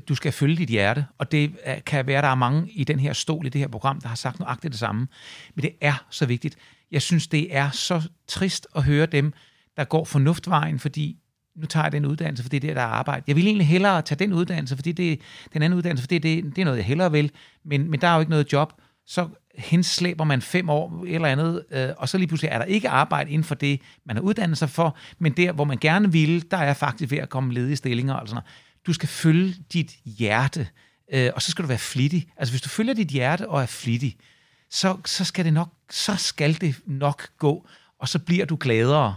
du 0.10 0.16
skal 0.16 0.32
følge 0.32 0.56
dit 0.56 0.70
hjerte, 0.70 1.06
og 1.18 1.32
det 1.32 1.52
kan 1.86 2.08
være, 2.08 2.18
at 2.18 2.24
der 2.24 2.30
er 2.30 2.36
mange 2.36 2.72
i 2.72 2.84
den 2.84 3.00
her 3.00 3.14
stol, 3.14 3.46
i 3.46 3.50
det 3.50 3.62
her 3.62 3.68
program, 3.68 4.02
der 4.02 4.08
har 4.08 4.16
sagt 4.16 4.40
nøjagtigt 4.40 4.72
det 4.72 4.80
samme. 4.80 5.08
Men 5.56 5.64
det 5.64 5.72
er 5.82 6.06
så 6.10 6.26
vigtigt. 6.26 6.58
Jeg 6.92 7.02
synes, 7.02 7.28
det 7.28 7.56
er 7.56 7.70
så 7.70 8.02
trist 8.28 8.68
at 8.76 8.84
høre 8.84 9.06
dem, 9.06 9.34
der 9.78 9.84
går 9.84 10.06
fornuftvejen, 10.06 10.80
fordi 10.80 11.18
nu 11.56 11.66
tager 11.66 11.84
jeg 11.84 11.92
den 11.92 12.06
uddannelse, 12.06 12.44
fordi 12.44 12.60
det 12.60 12.70
er 12.70 12.74
der 12.74 12.82
er 12.82 12.86
arbejde. 12.86 13.24
Jeg 13.28 13.36
vil 13.36 13.48
egentlig 13.48 13.68
hellere 13.68 14.02
tage 14.02 14.20
den 14.20 14.34
uddannelse, 14.34 14.76
fordi 14.76 14.92
det 14.92 15.12
er 15.12 15.18
den 15.54 15.62
anden 15.62 15.78
uddannelse, 15.78 16.04
fordi 16.04 16.18
det, 16.18 16.56
det 16.56 16.62
er 16.62 16.66
noget, 16.66 16.78
jeg 16.78 16.86
hellere 16.86 17.12
vil, 17.12 17.32
men, 17.64 17.92
men 17.92 18.02
der 18.02 18.08
er 18.08 18.14
jo 18.14 18.20
ikke 18.20 18.30
noget 18.30 18.54
job 18.54 18.74
så 19.06 19.30
henslæber 19.56 20.24
man 20.24 20.42
fem 20.42 20.70
år 20.70 21.04
eller 21.08 21.28
andet, 21.28 21.66
øh, 21.72 21.90
og 21.98 22.10
så 22.10 22.18
lige 22.18 22.28
pludselig 22.28 22.50
er 22.50 22.58
der 22.58 22.66
ikke 22.66 22.90
arbejde 22.90 23.32
inden 23.32 23.44
for 23.44 23.56
det, 23.56 23.82
man 24.06 24.16
har 24.16 24.24
uddannet 24.24 24.58
sig 24.58 24.70
for, 24.70 24.98
men 25.20 25.32
der, 25.32 25.52
hvor 25.52 25.64
man 25.64 25.78
gerne 25.78 26.12
ville, 26.12 26.42
der 26.42 26.58
er 26.58 26.74
faktisk 26.74 27.12
ved 27.12 27.18
at 27.18 27.30
komme 27.30 27.54
ledige 27.54 27.76
stillinger. 27.76 28.14
Altså, 28.14 28.42
du 28.88 28.94
skal 28.94 29.10
følge 29.10 29.56
dit 29.74 29.92
hjerte, 30.06 30.68
øh, 31.14 31.32
og 31.36 31.42
så 31.42 31.52
skal 31.52 31.64
du 31.64 31.68
være 31.68 31.78
flittig. 31.78 32.32
Altså 32.38 32.54
hvis 32.54 32.62
du 32.62 32.70
følger 32.70 32.94
dit 32.94 33.08
hjerte 33.08 33.50
og 33.50 33.62
er 33.62 33.66
flittig, 33.66 34.18
så, 34.70 34.98
så, 35.06 35.26
skal, 35.26 35.46
det 35.46 35.54
nok, 35.54 35.70
så 35.90 36.16
skal 36.16 36.62
det 36.62 36.76
nok 36.86 37.30
gå, 37.38 37.68
og 38.00 38.08
så 38.08 38.20
bliver 38.20 38.46
du 38.46 38.58
gladere. 38.60 39.16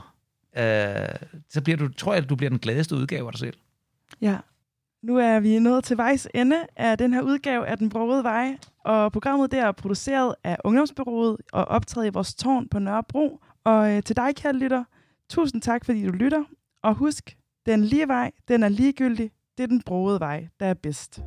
Øh, 0.56 1.08
så 1.50 1.60
bliver 1.60 1.76
du, 1.76 1.88
tror 1.88 2.14
jeg, 2.14 2.22
at 2.22 2.28
du 2.28 2.36
bliver 2.36 2.50
den 2.50 2.58
gladeste 2.58 2.96
udgave 2.96 3.26
af 3.26 3.32
dig 3.32 3.38
selv. 3.38 3.56
Ja, 4.20 4.38
nu 5.02 5.16
er 5.16 5.40
vi 5.40 5.58
nået 5.58 5.84
til 5.84 5.96
vejs 5.96 6.28
ende 6.34 6.66
af 6.76 6.98
den 6.98 7.12
her 7.12 7.22
udgave 7.22 7.66
af 7.66 7.78
Den 7.78 7.88
Brogede 7.88 8.24
Vej, 8.24 8.58
og 8.84 9.12
programmet 9.12 9.50
der 9.50 9.66
er 9.66 9.72
produceret 9.72 10.34
af 10.44 10.56
Ungdomsbyrået 10.64 11.36
og 11.52 11.64
optaget 11.64 12.06
i 12.06 12.10
vores 12.10 12.34
tårn 12.34 12.68
på 12.68 12.78
Nørrebro. 12.78 13.40
Og 13.64 13.92
øh, 13.92 14.02
til 14.02 14.16
dig, 14.16 14.36
kære 14.36 14.52
lytter, 14.52 14.84
tusind 15.28 15.62
tak, 15.62 15.84
fordi 15.84 16.06
du 16.06 16.12
lytter. 16.12 16.44
Og 16.82 16.94
husk, 16.94 17.36
den 17.66 17.84
lige 17.84 18.08
vej, 18.08 18.32
den 18.48 18.62
er 18.62 18.68
ligegyldig. 18.68 19.30
Det 19.58 19.62
er 19.62 19.66
den 19.66 19.82
broede 19.86 20.20
vej, 20.20 20.48
der 20.60 20.66
er 20.66 20.74
bedst. 20.74 21.20